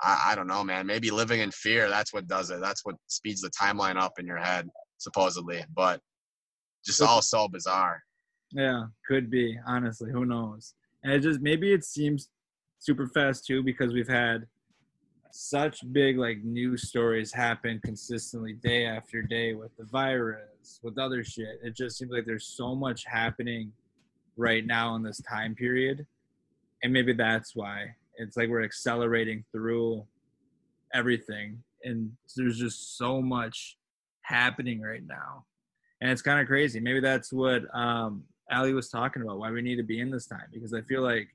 I, 0.00 0.30
I 0.30 0.34
don't 0.36 0.46
know, 0.46 0.62
man. 0.62 0.86
Maybe 0.86 1.10
living 1.10 1.40
in 1.40 1.50
fear 1.50 1.88
that's 1.88 2.14
what 2.14 2.28
does 2.28 2.50
it. 2.50 2.60
That's 2.60 2.84
what 2.84 2.94
speeds 3.08 3.40
the 3.40 3.50
timeline 3.50 4.00
up 4.00 4.12
in 4.18 4.26
your 4.26 4.38
head, 4.38 4.68
supposedly. 4.98 5.64
But 5.74 6.00
just 6.86 7.02
all 7.02 7.20
so 7.20 7.48
bizarre. 7.48 8.00
Yeah, 8.52 8.84
could 9.08 9.28
be. 9.28 9.58
Honestly, 9.66 10.12
who 10.12 10.24
knows? 10.24 10.74
And 11.02 11.12
it 11.12 11.20
just 11.20 11.40
maybe 11.40 11.72
it 11.72 11.84
seems 11.84 12.28
super 12.78 13.08
fast 13.08 13.44
too 13.44 13.62
because 13.62 13.92
we've 13.92 14.08
had 14.08 14.46
such 15.34 15.80
big 15.92 16.18
like 16.18 16.44
news 16.44 16.88
stories 16.88 17.32
happen 17.32 17.80
consistently 17.82 18.52
day 18.52 18.84
after 18.84 19.22
day 19.22 19.54
with 19.54 19.74
the 19.78 19.84
virus, 19.84 20.78
with 20.82 20.98
other 20.98 21.24
shit. 21.24 21.58
It 21.62 21.74
just 21.74 21.96
seems 21.96 22.12
like 22.12 22.26
there's 22.26 22.46
so 22.46 22.74
much 22.74 23.04
happening 23.06 23.72
right 24.36 24.66
now 24.66 24.94
in 24.94 25.02
this 25.02 25.22
time 25.22 25.54
period. 25.54 26.06
And 26.82 26.92
maybe 26.92 27.14
that's 27.14 27.56
why 27.56 27.94
it's 28.18 28.36
like 28.36 28.50
we're 28.50 28.62
accelerating 28.62 29.42
through 29.52 30.04
everything. 30.92 31.62
And 31.82 32.12
there's 32.36 32.58
just 32.58 32.98
so 32.98 33.22
much 33.22 33.78
happening 34.20 34.82
right 34.82 35.06
now. 35.06 35.46
And 36.02 36.10
it's 36.10 36.22
kind 36.22 36.40
of 36.40 36.46
crazy. 36.46 36.78
Maybe 36.78 37.00
that's 37.00 37.32
what 37.32 37.62
um, 37.74 38.24
Ali 38.52 38.74
was 38.74 38.90
talking 38.90 39.22
about, 39.22 39.38
why 39.38 39.50
we 39.50 39.62
need 39.62 39.76
to 39.76 39.82
be 39.82 40.00
in 40.00 40.10
this 40.10 40.26
time. 40.26 40.46
Because 40.52 40.74
I 40.74 40.82
feel 40.82 41.00
like 41.00 41.28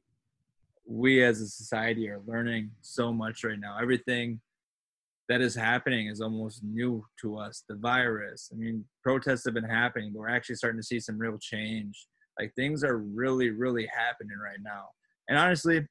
we 0.87 1.23
as 1.23 1.41
a 1.41 1.47
society 1.47 2.09
are 2.09 2.21
learning 2.25 2.71
so 2.81 3.11
much 3.11 3.43
right 3.43 3.59
now. 3.59 3.77
Everything 3.81 4.39
that 5.29 5.41
is 5.41 5.53
happening 5.53 6.07
is 6.07 6.21
almost 6.21 6.63
new 6.63 7.05
to 7.21 7.37
us. 7.37 7.63
The 7.67 7.75
virus. 7.75 8.49
I 8.53 8.55
mean, 8.55 8.85
protests 9.03 9.43
have 9.45 9.53
been 9.53 9.63
happening, 9.65 10.11
but 10.13 10.19
we're 10.19 10.29
actually 10.29 10.55
starting 10.55 10.79
to 10.79 10.85
see 10.85 10.99
some 10.99 11.17
real 11.17 11.37
change. 11.39 12.07
Like 12.39 12.53
things 12.55 12.83
are 12.83 12.97
really, 12.97 13.49
really 13.49 13.87
happening 13.93 14.37
right 14.41 14.59
now. 14.63 14.85
And 15.27 15.37
honestly, 15.37 15.85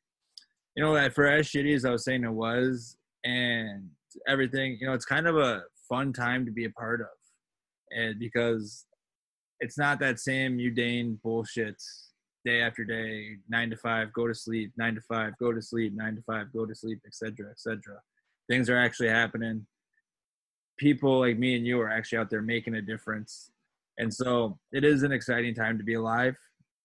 you 0.74 0.82
know, 0.82 0.94
that 0.94 1.14
for 1.14 1.26
as 1.26 1.46
shitty 1.46 1.74
as 1.74 1.84
I 1.84 1.90
was 1.90 2.04
saying 2.04 2.24
it 2.24 2.32
was, 2.32 2.96
and 3.24 3.88
everything, 4.28 4.78
you 4.80 4.86
know, 4.86 4.94
it's 4.94 5.04
kind 5.04 5.26
of 5.26 5.36
a 5.36 5.62
fun 5.88 6.12
time 6.12 6.46
to 6.46 6.52
be 6.52 6.64
a 6.64 6.70
part 6.70 7.00
of, 7.00 7.08
and 7.90 8.18
because 8.18 8.86
it's 9.60 9.78
not 9.78 9.98
that 10.00 10.20
same 10.20 10.56
mundane 10.56 11.18
bullshit 11.22 11.82
day 12.46 12.62
after 12.62 12.84
day, 12.84 13.36
nine 13.48 13.68
to 13.70 13.76
five, 13.76 14.12
go 14.12 14.26
to 14.26 14.34
sleep, 14.34 14.72
nine 14.78 14.94
to 14.94 15.00
five, 15.02 15.34
go 15.38 15.52
to 15.52 15.60
sleep, 15.60 15.92
nine 15.94 16.16
to 16.16 16.22
five, 16.22 16.52
go 16.52 16.64
to 16.64 16.74
sleep, 16.74 17.00
etc., 17.06 17.50
etc. 17.50 18.00
Things 18.48 18.70
are 18.70 18.78
actually 18.78 19.08
happening. 19.08 19.66
People 20.78 21.18
like 21.20 21.38
me 21.38 21.56
and 21.56 21.66
you 21.66 21.80
are 21.80 21.90
actually 21.90 22.18
out 22.18 22.30
there 22.30 22.42
making 22.42 22.76
a 22.76 22.82
difference, 22.82 23.50
and 23.98 24.12
so 24.12 24.58
it 24.72 24.84
is 24.84 25.02
an 25.02 25.12
exciting 25.12 25.54
time 25.54 25.76
to 25.78 25.84
be 25.84 25.94
alive. 25.94 26.36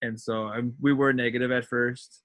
And 0.01 0.19
so 0.19 0.47
um, 0.47 0.73
we 0.81 0.93
were 0.93 1.13
negative 1.13 1.51
at 1.51 1.65
first, 1.65 2.23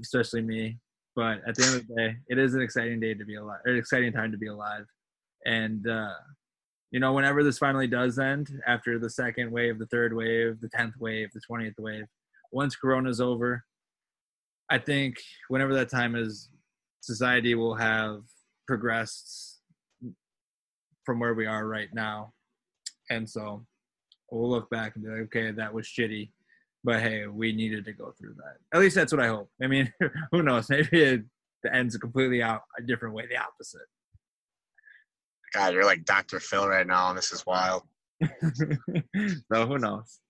especially 0.00 0.40
me, 0.40 0.78
but 1.14 1.42
at 1.46 1.54
the 1.54 1.64
end 1.66 1.74
of 1.76 1.86
the 1.86 1.94
day, 1.94 2.16
it 2.30 2.38
is 2.38 2.54
an 2.54 2.62
exciting 2.62 3.00
day 3.00 3.12
to 3.14 3.24
be 3.26 3.34
alive, 3.36 3.60
an 3.66 3.76
exciting 3.76 4.12
time 4.12 4.32
to 4.32 4.38
be 4.38 4.48
alive, 4.48 4.86
and. 5.46 5.86
uh 5.88 6.14
you 6.94 7.00
know, 7.00 7.14
whenever 7.14 7.42
this 7.42 7.56
finally 7.56 7.86
does 7.86 8.18
end, 8.18 8.50
after 8.66 8.98
the 8.98 9.08
second 9.08 9.50
wave, 9.50 9.78
the 9.78 9.86
third 9.86 10.12
wave, 10.12 10.60
the 10.60 10.68
tenth 10.68 10.94
wave, 11.00 11.30
the 11.32 11.40
twentieth 11.40 11.78
wave, 11.78 12.04
once 12.52 12.76
Corona's 12.76 13.20
over, 13.20 13.64
I 14.70 14.78
think 14.78 15.16
whenever 15.48 15.74
that 15.74 15.90
time 15.90 16.14
is, 16.14 16.48
society 17.00 17.54
will 17.54 17.74
have 17.74 18.20
progressed 18.68 19.60
from 21.04 21.18
where 21.18 21.34
we 21.34 21.46
are 21.46 21.66
right 21.66 21.88
now. 21.92 22.32
And 23.10 23.28
so 23.28 23.66
we'll 24.30 24.48
look 24.48 24.70
back 24.70 24.94
and 24.94 25.04
be 25.04 25.10
like, 25.10 25.20
okay, 25.22 25.50
that 25.50 25.74
was 25.74 25.86
shitty. 25.86 26.30
But 26.84 27.00
hey, 27.00 27.26
we 27.26 27.52
needed 27.52 27.84
to 27.86 27.92
go 27.92 28.12
through 28.18 28.34
that. 28.34 28.56
At 28.72 28.80
least 28.80 28.94
that's 28.94 29.12
what 29.12 29.22
I 29.22 29.28
hope. 29.28 29.50
I 29.62 29.66
mean, 29.66 29.92
who 30.32 30.42
knows? 30.42 30.68
Maybe 30.68 31.02
it 31.02 31.22
ends 31.72 31.96
completely 31.96 32.42
out 32.42 32.62
a 32.78 32.82
different 32.82 33.14
way, 33.14 33.26
the 33.26 33.36
opposite. 33.36 33.82
God, 35.54 35.74
you're 35.74 35.84
like 35.84 36.04
Dr. 36.04 36.40
Phil 36.40 36.66
right 36.66 36.86
now, 36.86 37.08
and 37.08 37.18
this 37.18 37.30
is 37.30 37.44
wild. 37.46 37.82
so 38.22 39.66
who 39.66 39.78
knows? 39.78 40.20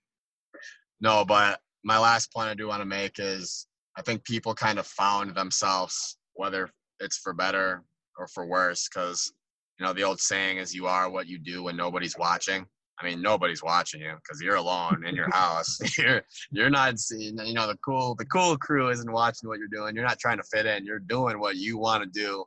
No, 1.00 1.24
but 1.24 1.60
my 1.84 1.98
last 1.98 2.32
point 2.32 2.48
I 2.48 2.54
do 2.54 2.68
want 2.68 2.80
to 2.80 2.86
make 2.86 3.18
is 3.18 3.66
I 3.96 4.02
think 4.02 4.24
people 4.24 4.54
kind 4.54 4.78
of 4.78 4.86
found 4.86 5.34
themselves, 5.34 6.16
whether 6.34 6.70
it's 7.00 7.18
for 7.18 7.32
better 7.32 7.82
or 8.18 8.26
for 8.28 8.46
worse, 8.46 8.88
because 8.88 9.32
you 9.78 9.86
know 9.86 9.92
the 9.92 10.04
old 10.04 10.20
saying 10.20 10.58
is 10.58 10.74
you 10.74 10.86
are 10.86 11.10
what 11.10 11.26
you 11.26 11.38
do 11.38 11.64
when 11.64 11.76
nobody's 11.76 12.16
watching. 12.16 12.66
I 13.00 13.04
mean, 13.04 13.20
nobody's 13.20 13.62
watching 13.62 14.00
you 14.00 14.14
because 14.14 14.40
you're 14.40 14.56
alone 14.56 15.04
in 15.06 15.16
your 15.16 15.30
house. 15.32 15.78
you're 15.98 16.22
you're 16.52 16.70
not 16.70 16.98
seeing. 16.98 17.38
You 17.38 17.54
know, 17.54 17.66
the 17.66 17.78
cool 17.84 18.14
the 18.14 18.26
cool 18.26 18.56
crew 18.56 18.90
isn't 18.90 19.10
watching 19.10 19.48
what 19.48 19.58
you're 19.58 19.68
doing. 19.68 19.96
You're 19.96 20.06
not 20.06 20.18
trying 20.18 20.38
to 20.38 20.44
fit 20.44 20.66
in. 20.66 20.84
You're 20.84 21.00
doing 21.00 21.40
what 21.40 21.56
you 21.56 21.78
want 21.78 22.04
to 22.04 22.08
do. 22.08 22.44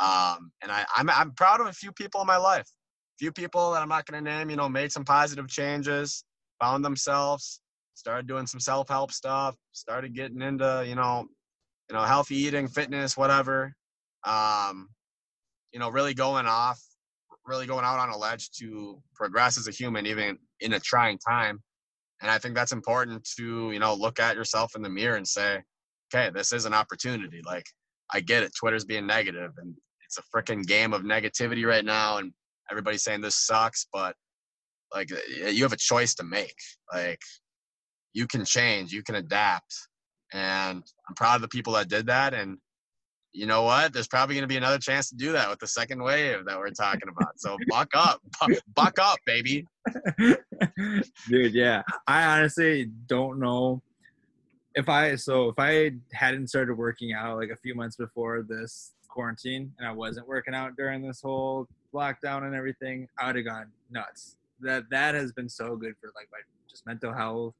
Um, 0.00 0.52
and 0.62 0.70
I, 0.70 0.84
I'm 0.96 1.10
I'm 1.10 1.32
proud 1.32 1.60
of 1.60 1.66
a 1.66 1.72
few 1.72 1.90
people 1.92 2.20
in 2.20 2.26
my 2.26 2.36
life. 2.36 2.66
A 2.66 3.18
few 3.18 3.32
people 3.32 3.72
that 3.72 3.82
I'm 3.82 3.88
not 3.88 4.06
going 4.06 4.24
to 4.24 4.30
name. 4.30 4.50
You 4.50 4.56
know, 4.56 4.68
made 4.68 4.92
some 4.92 5.04
positive 5.04 5.48
changes, 5.48 6.22
found 6.60 6.84
themselves, 6.84 7.60
started 7.98 8.28
doing 8.28 8.46
some 8.46 8.60
self-help 8.60 9.10
stuff, 9.10 9.56
started 9.72 10.14
getting 10.14 10.40
into, 10.40 10.84
you 10.86 10.94
know, 10.94 11.26
you 11.90 11.96
know, 11.96 12.02
healthy 12.02 12.36
eating, 12.36 12.68
fitness, 12.68 13.16
whatever. 13.16 13.74
Um, 14.24 14.88
you 15.72 15.80
know, 15.80 15.88
really 15.88 16.14
going 16.14 16.46
off, 16.46 16.80
really 17.44 17.66
going 17.66 17.84
out 17.84 17.98
on 17.98 18.10
a 18.10 18.16
ledge 18.16 18.50
to 18.60 19.02
progress 19.16 19.58
as 19.58 19.66
a 19.66 19.72
human, 19.72 20.06
even 20.06 20.38
in 20.60 20.74
a 20.74 20.80
trying 20.80 21.18
time. 21.18 21.60
And 22.22 22.30
I 22.30 22.38
think 22.38 22.54
that's 22.54 22.70
important 22.70 23.28
to, 23.36 23.72
you 23.72 23.80
know, 23.80 23.94
look 23.94 24.20
at 24.20 24.36
yourself 24.36 24.76
in 24.76 24.82
the 24.82 24.88
mirror 24.88 25.16
and 25.16 25.26
say, 25.26 25.60
okay, 26.14 26.30
this 26.32 26.52
is 26.52 26.66
an 26.66 26.74
opportunity. 26.74 27.40
Like, 27.44 27.66
I 28.12 28.20
get 28.20 28.44
it. 28.44 28.52
Twitter's 28.58 28.84
being 28.84 29.06
negative 29.06 29.52
and 29.58 29.74
it's 30.06 30.18
a 30.18 30.22
freaking 30.34 30.64
game 30.64 30.92
of 30.92 31.02
negativity 31.02 31.66
right 31.66 31.84
now. 31.84 32.18
And 32.18 32.32
everybody's 32.70 33.02
saying 33.02 33.22
this 33.22 33.44
sucks, 33.44 33.88
but 33.92 34.14
like, 34.94 35.10
you 35.28 35.64
have 35.64 35.72
a 35.72 35.76
choice 35.76 36.14
to 36.14 36.24
make. 36.24 36.56
Like, 36.92 37.20
you 38.18 38.26
can 38.26 38.44
change, 38.44 38.92
you 38.92 39.04
can 39.04 39.14
adapt. 39.14 39.72
And 40.32 40.82
I'm 41.08 41.14
proud 41.14 41.36
of 41.36 41.42
the 41.42 41.48
people 41.48 41.72
that 41.74 41.88
did 41.88 42.06
that. 42.06 42.34
And 42.34 42.58
you 43.32 43.46
know 43.46 43.62
what? 43.62 43.92
There's 43.92 44.08
probably 44.08 44.34
going 44.34 44.42
to 44.42 44.48
be 44.48 44.56
another 44.56 44.78
chance 44.78 45.08
to 45.10 45.14
do 45.14 45.30
that 45.32 45.48
with 45.48 45.60
the 45.60 45.68
second 45.68 46.02
wave 46.02 46.44
that 46.44 46.58
we're 46.58 46.70
talking 46.70 47.08
about. 47.08 47.38
So 47.38 47.56
buck 47.68 47.90
up, 47.94 48.20
buck 48.74 48.98
up, 48.98 49.18
baby. 49.24 49.64
Dude, 51.28 51.54
yeah. 51.54 51.82
I 52.08 52.24
honestly 52.24 52.90
don't 53.06 53.38
know 53.38 53.82
if 54.74 54.88
I 54.88 55.14
so 55.14 55.48
if 55.48 55.54
I 55.58 55.92
hadn't 56.12 56.48
started 56.48 56.74
working 56.74 57.12
out 57.12 57.38
like 57.38 57.50
a 57.50 57.56
few 57.56 57.76
months 57.76 57.96
before 57.96 58.42
this 58.42 58.94
quarantine 59.08 59.72
and 59.78 59.86
I 59.86 59.92
wasn't 59.92 60.26
working 60.26 60.54
out 60.54 60.76
during 60.76 61.02
this 61.02 61.20
whole 61.20 61.68
lockdown 61.94 62.42
and 62.42 62.54
everything, 62.54 63.06
I 63.16 63.28
would 63.28 63.36
have 63.36 63.44
gone 63.44 63.66
nuts. 63.90 64.36
That 64.60 64.90
that 64.90 65.14
has 65.14 65.32
been 65.32 65.48
so 65.48 65.76
good 65.76 65.94
for 66.00 66.08
like 66.16 66.28
my 66.32 66.38
just 66.68 66.84
mental 66.84 67.12
health, 67.12 67.54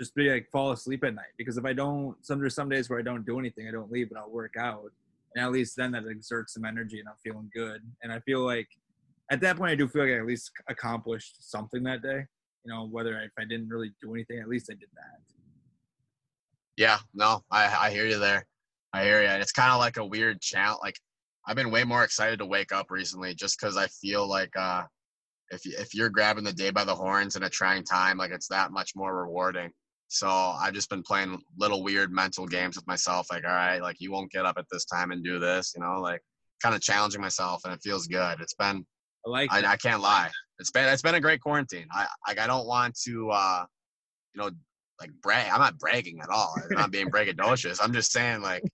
just 0.00 0.14
be 0.14 0.30
like 0.30 0.48
fall 0.50 0.72
asleep 0.72 1.04
at 1.04 1.14
night 1.14 1.34
because 1.36 1.58
if 1.58 1.64
I 1.66 1.74
don't, 1.74 2.16
some 2.24 2.40
there's 2.40 2.54
some 2.54 2.70
days 2.70 2.88
where 2.88 2.98
I 2.98 3.02
don't 3.02 3.26
do 3.26 3.38
anything, 3.38 3.68
I 3.68 3.70
don't 3.70 3.92
leave, 3.92 4.08
but 4.08 4.18
I'll 4.18 4.30
work 4.30 4.54
out, 4.58 4.90
and 5.34 5.44
at 5.44 5.52
least 5.52 5.76
then 5.76 5.92
that 5.92 6.04
exerts 6.10 6.54
some 6.54 6.64
energy 6.64 7.00
and 7.00 7.08
I'm 7.08 7.16
feeling 7.22 7.50
good, 7.54 7.82
and 8.02 8.10
I 8.10 8.18
feel 8.20 8.40
like 8.40 8.66
at 9.30 9.42
that 9.42 9.58
point 9.58 9.72
I 9.72 9.74
do 9.74 9.86
feel 9.86 10.02
like 10.02 10.12
I 10.12 10.18
at 10.18 10.26
least 10.26 10.50
accomplished 10.68 11.50
something 11.50 11.82
that 11.82 12.02
day. 12.02 12.24
You 12.64 12.72
know, 12.72 12.88
whether 12.90 13.16
I, 13.16 13.24
if 13.24 13.32
I 13.38 13.44
didn't 13.44 13.68
really 13.68 13.92
do 14.02 14.14
anything, 14.14 14.38
at 14.38 14.48
least 14.48 14.70
I 14.70 14.74
did 14.74 14.88
that. 14.94 15.20
Yeah, 16.78 16.98
no, 17.14 17.42
I 17.50 17.66
I 17.66 17.90
hear 17.90 18.06
you 18.06 18.18
there. 18.18 18.46
I 18.94 19.04
hear 19.04 19.20
you. 19.20 19.28
And 19.28 19.42
it's 19.42 19.52
kind 19.52 19.70
of 19.70 19.78
like 19.78 19.98
a 19.98 20.04
weird 20.04 20.40
challenge. 20.40 20.80
Like 20.82 20.98
I've 21.46 21.56
been 21.56 21.70
way 21.70 21.84
more 21.84 22.04
excited 22.04 22.38
to 22.38 22.46
wake 22.46 22.72
up 22.72 22.90
recently, 22.90 23.34
just 23.34 23.60
because 23.60 23.76
I 23.76 23.86
feel 23.88 24.26
like 24.26 24.56
uh, 24.56 24.84
if 25.50 25.60
if 25.66 25.94
you're 25.94 26.08
grabbing 26.08 26.44
the 26.44 26.54
day 26.54 26.70
by 26.70 26.84
the 26.84 26.94
horns 26.94 27.36
in 27.36 27.42
a 27.42 27.50
trying 27.50 27.84
time, 27.84 28.16
like 28.16 28.30
it's 28.30 28.48
that 28.48 28.72
much 28.72 28.92
more 28.96 29.14
rewarding. 29.14 29.72
So 30.12 30.28
I've 30.28 30.74
just 30.74 30.90
been 30.90 31.04
playing 31.04 31.40
little 31.56 31.84
weird 31.84 32.12
mental 32.12 32.44
games 32.44 32.74
with 32.74 32.86
myself, 32.88 33.28
like, 33.30 33.44
all 33.44 33.50
right, 33.52 33.80
like 33.80 34.00
you 34.00 34.10
won't 34.10 34.32
get 34.32 34.44
up 34.44 34.58
at 34.58 34.66
this 34.70 34.84
time 34.84 35.12
and 35.12 35.22
do 35.22 35.38
this, 35.38 35.72
you 35.76 35.82
know, 35.82 36.00
like 36.00 36.20
kind 36.60 36.74
of 36.74 36.80
challenging 36.80 37.20
myself, 37.20 37.62
and 37.64 37.72
it 37.72 37.80
feels 37.80 38.08
good. 38.08 38.40
It's 38.40 38.54
been, 38.54 38.84
I 39.24 39.30
like. 39.30 39.52
I, 39.52 39.72
I 39.72 39.76
can't 39.76 40.02
lie, 40.02 40.28
it's 40.58 40.72
been 40.72 40.88
it's 40.88 41.00
been 41.02 41.14
a 41.14 41.20
great 41.20 41.40
quarantine. 41.40 41.86
I 41.92 42.08
like 42.26 42.40
I 42.40 42.48
don't 42.48 42.66
want 42.66 42.98
to, 43.04 43.30
uh, 43.30 43.64
you 44.34 44.42
know, 44.42 44.50
like 45.00 45.10
brag. 45.22 45.50
I'm 45.52 45.60
not 45.60 45.78
bragging 45.78 46.18
at 46.20 46.28
all. 46.28 46.54
I'm 46.56 46.76
not 46.76 46.90
being 46.90 47.08
braggadocious. 47.10 47.78
I'm 47.80 47.92
just 47.92 48.10
saying 48.10 48.42
like 48.42 48.64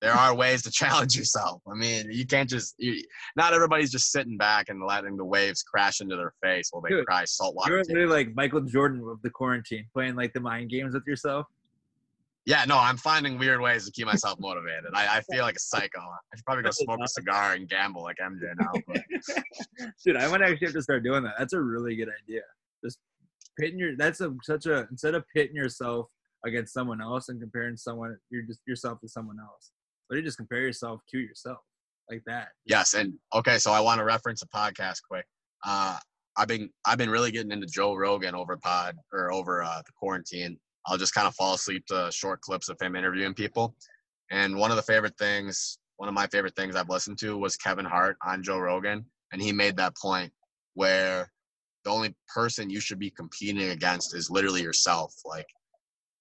there 0.00 0.12
are 0.12 0.34
ways 0.34 0.62
to 0.62 0.70
challenge 0.70 1.16
yourself. 1.16 1.62
I 1.70 1.74
mean, 1.74 2.10
you 2.10 2.26
can't 2.26 2.48
just. 2.48 2.74
You, 2.78 3.02
not 3.36 3.54
everybody's 3.54 3.90
just 3.90 4.10
sitting 4.10 4.36
back 4.36 4.68
and 4.68 4.84
letting 4.84 5.16
the 5.16 5.24
waves 5.24 5.62
crash 5.62 6.00
into 6.00 6.16
their 6.16 6.32
face 6.42 6.68
while 6.70 6.82
they 6.82 6.90
Dude, 6.90 7.06
cry 7.06 7.24
saltwater. 7.24 7.70
You're 7.70 7.84
literally 7.84 8.06
like 8.06 8.34
Michael 8.34 8.62
Jordan 8.62 9.06
of 9.08 9.20
the 9.22 9.30
quarantine, 9.30 9.86
playing 9.92 10.16
like 10.16 10.32
the 10.32 10.40
mind 10.40 10.70
games 10.70 10.94
with 10.94 11.06
yourself. 11.06 11.46
Yeah, 12.46 12.64
no, 12.66 12.78
I'm 12.78 12.96
finding 12.96 13.38
weird 13.38 13.60
ways 13.60 13.84
to 13.84 13.92
keep 13.92 14.06
myself 14.06 14.38
motivated. 14.40 14.90
I, 14.94 15.18
I 15.18 15.20
feel 15.30 15.42
like 15.42 15.56
a 15.56 15.60
psycho. 15.60 16.00
I 16.00 16.36
should 16.36 16.44
probably 16.44 16.64
go 16.64 16.70
smoke 16.70 17.00
a 17.04 17.08
cigar 17.08 17.52
and 17.52 17.68
gamble 17.68 18.02
like 18.02 18.16
MJ 18.16 18.40
now. 18.58 18.72
But 18.86 19.02
Dude, 20.04 20.16
I 20.16 20.28
might 20.28 20.42
actually 20.42 20.66
have 20.66 20.74
to 20.74 20.82
start 20.82 21.04
doing 21.04 21.22
that. 21.24 21.34
That's 21.38 21.52
a 21.52 21.60
really 21.60 21.96
good 21.96 22.08
idea. 22.24 22.42
Just 22.82 22.98
pitting 23.58 23.78
your. 23.78 23.96
That's 23.96 24.20
a 24.20 24.34
such 24.42 24.66
a 24.66 24.86
instead 24.90 25.14
of 25.14 25.24
pitting 25.34 25.54
yourself 25.54 26.06
against 26.46 26.72
someone 26.72 27.02
else 27.02 27.28
and 27.28 27.38
comparing 27.38 27.76
someone 27.76 28.16
you're 28.30 28.42
just 28.42 28.60
yourself 28.66 29.00
to 29.00 29.08
someone 29.08 29.36
else. 29.38 29.72
You 30.10 30.22
just 30.22 30.38
compare 30.38 30.60
yourself 30.60 31.00
to 31.10 31.18
yourself 31.18 31.58
like 32.10 32.22
that. 32.26 32.48
yes, 32.66 32.94
and 32.94 33.14
okay, 33.34 33.58
so 33.58 33.72
I 33.72 33.80
want 33.80 33.98
to 33.98 34.04
reference 34.04 34.42
a 34.42 34.48
podcast 34.48 34.98
quick. 35.08 35.24
Uh, 35.64 35.96
I've 36.36 36.48
been 36.48 36.70
I've 36.84 36.98
been 36.98 37.10
really 37.10 37.30
getting 37.30 37.52
into 37.52 37.66
Joe 37.66 37.94
Rogan 37.94 38.34
over 38.34 38.56
pod 38.56 38.96
or 39.12 39.32
over 39.32 39.62
uh, 39.62 39.82
the 39.84 39.92
quarantine. 39.96 40.58
I'll 40.86 40.98
just 40.98 41.14
kind 41.14 41.28
of 41.28 41.34
fall 41.34 41.54
asleep 41.54 41.84
to 41.86 42.10
short 42.10 42.40
clips 42.40 42.68
of 42.68 42.80
him 42.80 42.96
interviewing 42.96 43.34
people. 43.34 43.74
And 44.30 44.56
one 44.56 44.70
of 44.70 44.76
the 44.76 44.82
favorite 44.82 45.16
things, 45.18 45.78
one 45.98 46.08
of 46.08 46.14
my 46.14 46.26
favorite 46.28 46.56
things 46.56 46.76
I've 46.76 46.88
listened 46.88 47.18
to 47.18 47.36
was 47.36 47.56
Kevin 47.56 47.84
Hart 47.84 48.16
on 48.26 48.42
Joe 48.42 48.58
Rogan, 48.58 49.04
and 49.32 49.42
he 49.42 49.52
made 49.52 49.76
that 49.76 49.96
point 49.96 50.32
where 50.74 51.30
the 51.84 51.90
only 51.90 52.14
person 52.32 52.70
you 52.70 52.80
should 52.80 52.98
be 52.98 53.10
competing 53.10 53.70
against 53.70 54.14
is 54.14 54.30
literally 54.30 54.62
yourself. 54.62 55.14
Like, 55.24 55.46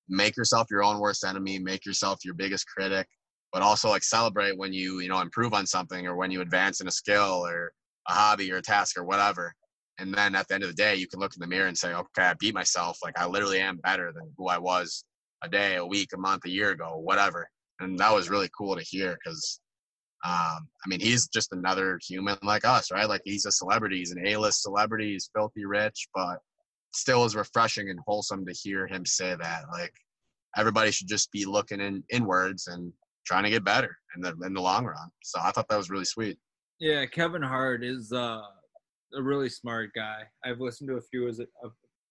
make 0.08 0.36
yourself 0.36 0.68
your 0.72 0.84
own 0.84 1.00
worst 1.00 1.24
enemy, 1.24 1.60
make 1.60 1.86
yourself 1.86 2.20
your 2.26 2.34
biggest 2.34 2.68
critic, 2.68 3.08
but 3.52 3.62
also 3.62 3.90
like 3.90 4.04
celebrate 4.04 4.58
when 4.58 4.74
you 4.74 5.00
you 5.00 5.10
know 5.10 5.22
improve 5.22 5.54
on 5.54 5.66
something 5.66 6.08
or 6.08 6.16
when 6.16 6.32
you 6.32 6.42
advance 6.42 6.82
in 6.82 6.88
a 6.88 6.92
skill 6.92 7.46
or 7.46 7.72
a 8.08 8.14
hobby 8.14 8.52
or 8.52 8.58
a 8.58 8.62
task 8.62 8.98
or 8.98 9.04
whatever. 9.04 9.54
And 10.00 10.14
then 10.14 10.34
at 10.34 10.48
the 10.48 10.54
end 10.56 10.64
of 10.64 10.70
the 10.70 10.76
day, 10.76 10.96
you 10.96 11.08
can 11.08 11.20
look 11.20 11.34
in 11.36 11.42
the 11.42 11.48
mirror 11.48 11.68
and 11.68 11.78
say, 11.78 11.94
okay, 11.94 12.24
I 12.24 12.34
beat 12.40 12.54
myself. 12.54 12.98
Like 13.04 13.20
I 13.20 13.28
literally 13.28 13.60
am 13.60 13.78
better 13.78 14.14
than 14.14 14.32
who 14.38 14.48
I 14.48 14.58
was 14.58 15.04
a 15.44 15.50
day, 15.50 15.76
a 15.76 15.86
week, 15.86 16.10
a 16.14 16.18
month, 16.18 16.46
a 16.46 16.50
year 16.50 16.72
ago, 16.72 16.98
whatever. 16.98 17.50
And 17.80 17.98
that 18.00 18.14
was 18.14 18.30
really 18.30 18.50
cool 18.58 18.76
to 18.76 18.82
hear 18.82 19.18
because, 19.24 19.60
um, 20.26 20.68
I 20.86 20.88
mean, 20.88 21.02
he's 21.02 21.28
just 21.28 21.52
another 21.52 22.00
human 22.06 22.38
like 22.44 22.66
us, 22.66 22.92
right? 22.92 23.10
Like 23.10 23.22
he's 23.26 23.46
a 23.46 23.52
celebrity, 23.52 23.98
he's 23.98 24.12
an 24.12 24.26
A-list 24.26 24.62
celebrity, 24.62 25.14
he's 25.14 25.30
filthy 25.36 25.66
rich, 25.66 26.08
but 26.14 26.40
still 26.94 27.26
is 27.26 27.36
refreshing 27.36 27.90
and 27.90 28.00
wholesome 28.06 28.46
to 28.46 28.54
hear 28.54 28.88
him 28.88 29.06
say 29.06 29.36
that. 29.36 29.64
Like 29.72 29.94
everybody 30.58 30.92
should 30.92 31.08
just 31.08 31.32
be 31.32 31.46
looking 31.46 31.80
in 31.80 32.04
inwards 32.10 32.68
and 32.68 32.92
trying 33.30 33.44
to 33.44 33.50
get 33.50 33.64
better 33.64 33.96
in 34.16 34.22
the 34.22 34.36
in 34.44 34.54
the 34.54 34.62
long 34.62 34.86
run. 34.86 35.10
So 35.24 35.40
I 35.42 35.52
thought 35.52 35.68
that 35.70 35.78
was 35.78 35.90
really 35.90 36.06
sweet. 36.06 36.38
Yeah, 36.80 37.06
Kevin 37.06 37.44
Hart 37.44 37.84
is 37.84 38.12
uh, 38.12 38.42
a 39.14 39.22
really 39.22 39.50
smart 39.50 39.92
guy. 39.96 40.24
I've 40.44 40.60
listened 40.60 40.90
to 40.90 40.96
a 40.96 41.02
few 41.02 41.28
of 41.28 41.38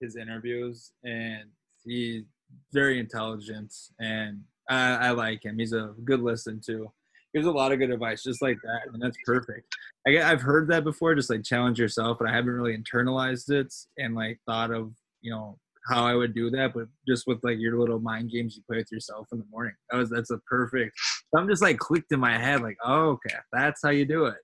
his, 0.01 0.17
interviews, 0.17 0.93
and 1.05 1.45
he's 1.85 2.25
very 2.73 3.01
intelligent, 3.01 3.75
and 3.99 4.43
I, 4.71 5.09
I 5.09 5.11
like 5.11 5.45
him. 5.45 5.59
He's 5.59 5.73
a 5.73 5.95
good 6.05 6.21
listen 6.21 6.61
to. 6.67 6.93
Gives 7.35 7.47
a 7.47 7.51
lot 7.51 7.73
of 7.73 7.79
good 7.79 7.91
advice, 7.91 8.23
just 8.23 8.41
like 8.41 8.59
that, 8.63 8.93
and 8.93 9.03
that's 9.03 9.19
perfect. 9.27 9.67
I 10.07 10.23
I've 10.23 10.43
heard 10.43 10.69
that 10.69 10.85
before, 10.85 11.15
just 11.15 11.31
like 11.31 11.43
challenge 11.43 11.81
yourself, 11.81 12.19
but 12.21 12.29
I 12.29 12.35
haven't 12.35 12.53
really 12.53 12.77
internalized 12.77 13.51
it 13.51 13.75
and 13.97 14.15
like 14.15 14.39
thought 14.47 14.71
of 14.71 14.93
you 15.21 15.33
know 15.33 15.59
how 15.89 16.07
I 16.07 16.15
would 16.15 16.35
do 16.35 16.51
that, 16.51 16.73
but 16.75 16.85
just 17.07 17.27
with 17.27 17.39
like 17.43 17.59
your 17.59 17.79
little 17.79 18.01
mind 18.01 18.31
games 18.31 18.57
you 18.57 18.63
play 18.69 18.79
with 18.79 18.93
yourself 18.93 19.27
in 19.33 19.39
the 19.39 19.45
morning. 19.51 19.75
That 19.91 19.99
was 19.99 20.11
that's 20.11 20.31
a 20.31 20.39
perfect. 20.49 20.97
I'm 21.37 21.49
just 21.49 21.63
like 21.63 21.79
clicked 21.79 22.13
in 22.13 22.21
my 22.21 22.39
head, 22.39 22.63
like, 22.63 22.77
oh, 22.85 23.11
okay, 23.11 23.37
that's 23.53 23.81
how 23.83 23.91
you 23.91 24.05
do 24.05 24.27
it. 24.27 24.37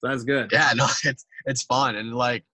So 0.00 0.10
that's 0.10 0.24
good. 0.24 0.50
yeah 0.52 0.72
no 0.76 0.86
it's 1.04 1.26
it's 1.46 1.62
fun 1.64 1.96
and 1.96 2.14
like 2.14 2.44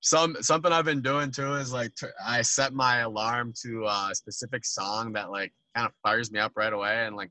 some 0.00 0.34
something 0.40 0.72
i've 0.72 0.84
been 0.86 1.02
doing 1.02 1.30
too 1.30 1.54
is 1.54 1.72
like 1.72 1.92
i 2.26 2.40
set 2.40 2.72
my 2.72 2.98
alarm 3.00 3.52
to 3.62 3.84
a 3.86 4.10
specific 4.14 4.64
song 4.64 5.12
that 5.12 5.30
like 5.30 5.52
kind 5.76 5.86
of 5.86 5.92
fires 6.02 6.32
me 6.32 6.38
up 6.40 6.52
right 6.56 6.72
away 6.72 7.06
and 7.06 7.16
like 7.16 7.30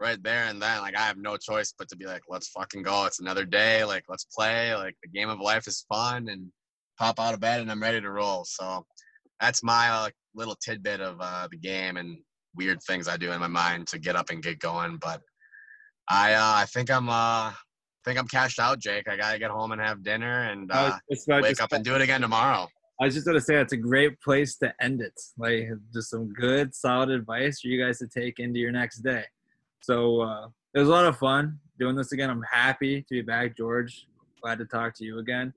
right 0.00 0.22
there 0.22 0.44
and 0.44 0.62
then 0.62 0.80
like 0.80 0.96
i 0.96 1.00
have 1.00 1.16
no 1.16 1.36
choice 1.36 1.74
but 1.76 1.88
to 1.88 1.96
be 1.96 2.06
like 2.06 2.22
let's 2.28 2.48
fucking 2.48 2.82
go 2.82 3.04
it's 3.04 3.20
another 3.20 3.44
day 3.44 3.84
like 3.84 4.04
let's 4.08 4.24
play 4.24 4.74
like 4.76 4.94
the 5.02 5.08
game 5.08 5.28
of 5.28 5.40
life 5.40 5.66
is 5.66 5.84
fun 5.88 6.28
and 6.28 6.46
pop 6.98 7.18
out 7.18 7.34
of 7.34 7.40
bed 7.40 7.60
and 7.60 7.70
i'm 7.70 7.82
ready 7.82 8.00
to 8.00 8.10
roll 8.10 8.44
so 8.44 8.84
that's 9.40 9.62
my 9.62 9.88
uh, 9.88 10.08
little 10.34 10.56
tidbit 10.56 11.00
of 11.00 11.16
uh, 11.20 11.48
the 11.50 11.56
game 11.56 11.96
and 11.96 12.18
weird 12.56 12.78
things 12.86 13.08
i 13.08 13.16
do 13.16 13.32
in 13.32 13.40
my 13.40 13.48
mind 13.48 13.86
to 13.86 13.98
get 13.98 14.16
up 14.16 14.30
and 14.30 14.42
get 14.42 14.58
going 14.58 14.96
but 15.00 15.20
i 16.08 16.34
uh, 16.34 16.54
i 16.56 16.64
think 16.66 16.90
i'm 16.90 17.08
uh 17.08 17.52
think 18.04 18.18
I'm 18.18 18.28
cashed 18.28 18.58
out, 18.58 18.78
Jake. 18.78 19.08
I 19.08 19.16
gotta 19.16 19.38
get 19.38 19.50
home 19.50 19.72
and 19.72 19.80
have 19.80 20.02
dinner 20.02 20.44
and 20.50 20.70
uh, 20.70 20.98
was 21.08 21.18
just 21.18 21.28
about 21.28 21.42
wake 21.42 21.60
up 21.60 21.72
and 21.72 21.84
do 21.84 21.94
it 21.94 22.02
again 22.02 22.20
tomorrow. 22.20 22.68
I 23.00 23.06
was 23.06 23.14
just 23.14 23.26
gonna 23.26 23.40
say 23.40 23.56
it's 23.56 23.72
a 23.72 23.78
great 23.78 24.20
place 24.20 24.56
to 24.58 24.72
end 24.80 25.00
it. 25.00 25.18
Like 25.38 25.68
just 25.92 26.10
some 26.10 26.32
good, 26.32 26.74
solid 26.74 27.10
advice 27.10 27.60
for 27.60 27.68
you 27.68 27.82
guys 27.82 27.98
to 27.98 28.06
take 28.06 28.38
into 28.38 28.60
your 28.60 28.72
next 28.72 28.98
day. 28.98 29.24
So 29.80 30.20
uh, 30.20 30.48
it 30.74 30.78
was 30.78 30.88
a 30.88 30.92
lot 30.92 31.06
of 31.06 31.16
fun 31.16 31.58
doing 31.78 31.96
this 31.96 32.12
again. 32.12 32.30
I'm 32.30 32.44
happy 32.50 33.02
to 33.02 33.08
be 33.10 33.22
back, 33.22 33.56
George. 33.56 34.06
Glad 34.42 34.58
to 34.58 34.66
talk 34.66 34.94
to 34.96 35.04
you 35.04 35.18
again. 35.18 35.52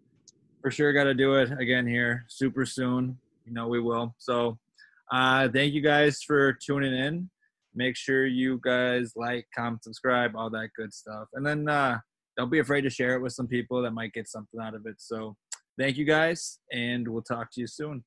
For 0.61 0.71
sure, 0.71 0.91
got 0.93 1.03
to 1.03 1.13
do 1.13 1.35
it 1.35 1.51
again 1.59 1.85
here 1.85 2.25
super 2.27 2.65
soon. 2.65 3.17
You 3.47 3.53
know 3.53 3.67
we 3.67 3.79
will. 3.79 4.13
So 4.19 4.59
uh, 5.11 5.47
thank 5.49 5.73
you 5.73 5.81
guys 5.81 6.21
for 6.21 6.53
tuning 6.53 6.93
in. 6.93 7.29
Make 7.73 7.95
sure 7.95 8.27
you 8.27 8.59
guys 8.63 9.13
like, 9.15 9.47
comment, 9.55 9.83
subscribe, 9.83 10.35
all 10.35 10.49
that 10.51 10.69
good 10.77 10.93
stuff, 10.93 11.27
and 11.33 11.45
then. 11.45 11.67
Uh, 11.67 11.99
don't 12.37 12.51
be 12.51 12.59
afraid 12.59 12.81
to 12.81 12.89
share 12.89 13.15
it 13.15 13.21
with 13.21 13.33
some 13.33 13.47
people 13.47 13.81
that 13.81 13.91
might 13.91 14.13
get 14.13 14.29
something 14.29 14.61
out 14.61 14.75
of 14.75 14.85
it. 14.85 14.95
So 14.99 15.35
thank 15.79 15.97
you 15.97 16.05
guys, 16.05 16.59
and 16.71 17.07
we'll 17.07 17.23
talk 17.23 17.51
to 17.53 17.61
you 17.61 17.67
soon. 17.67 18.03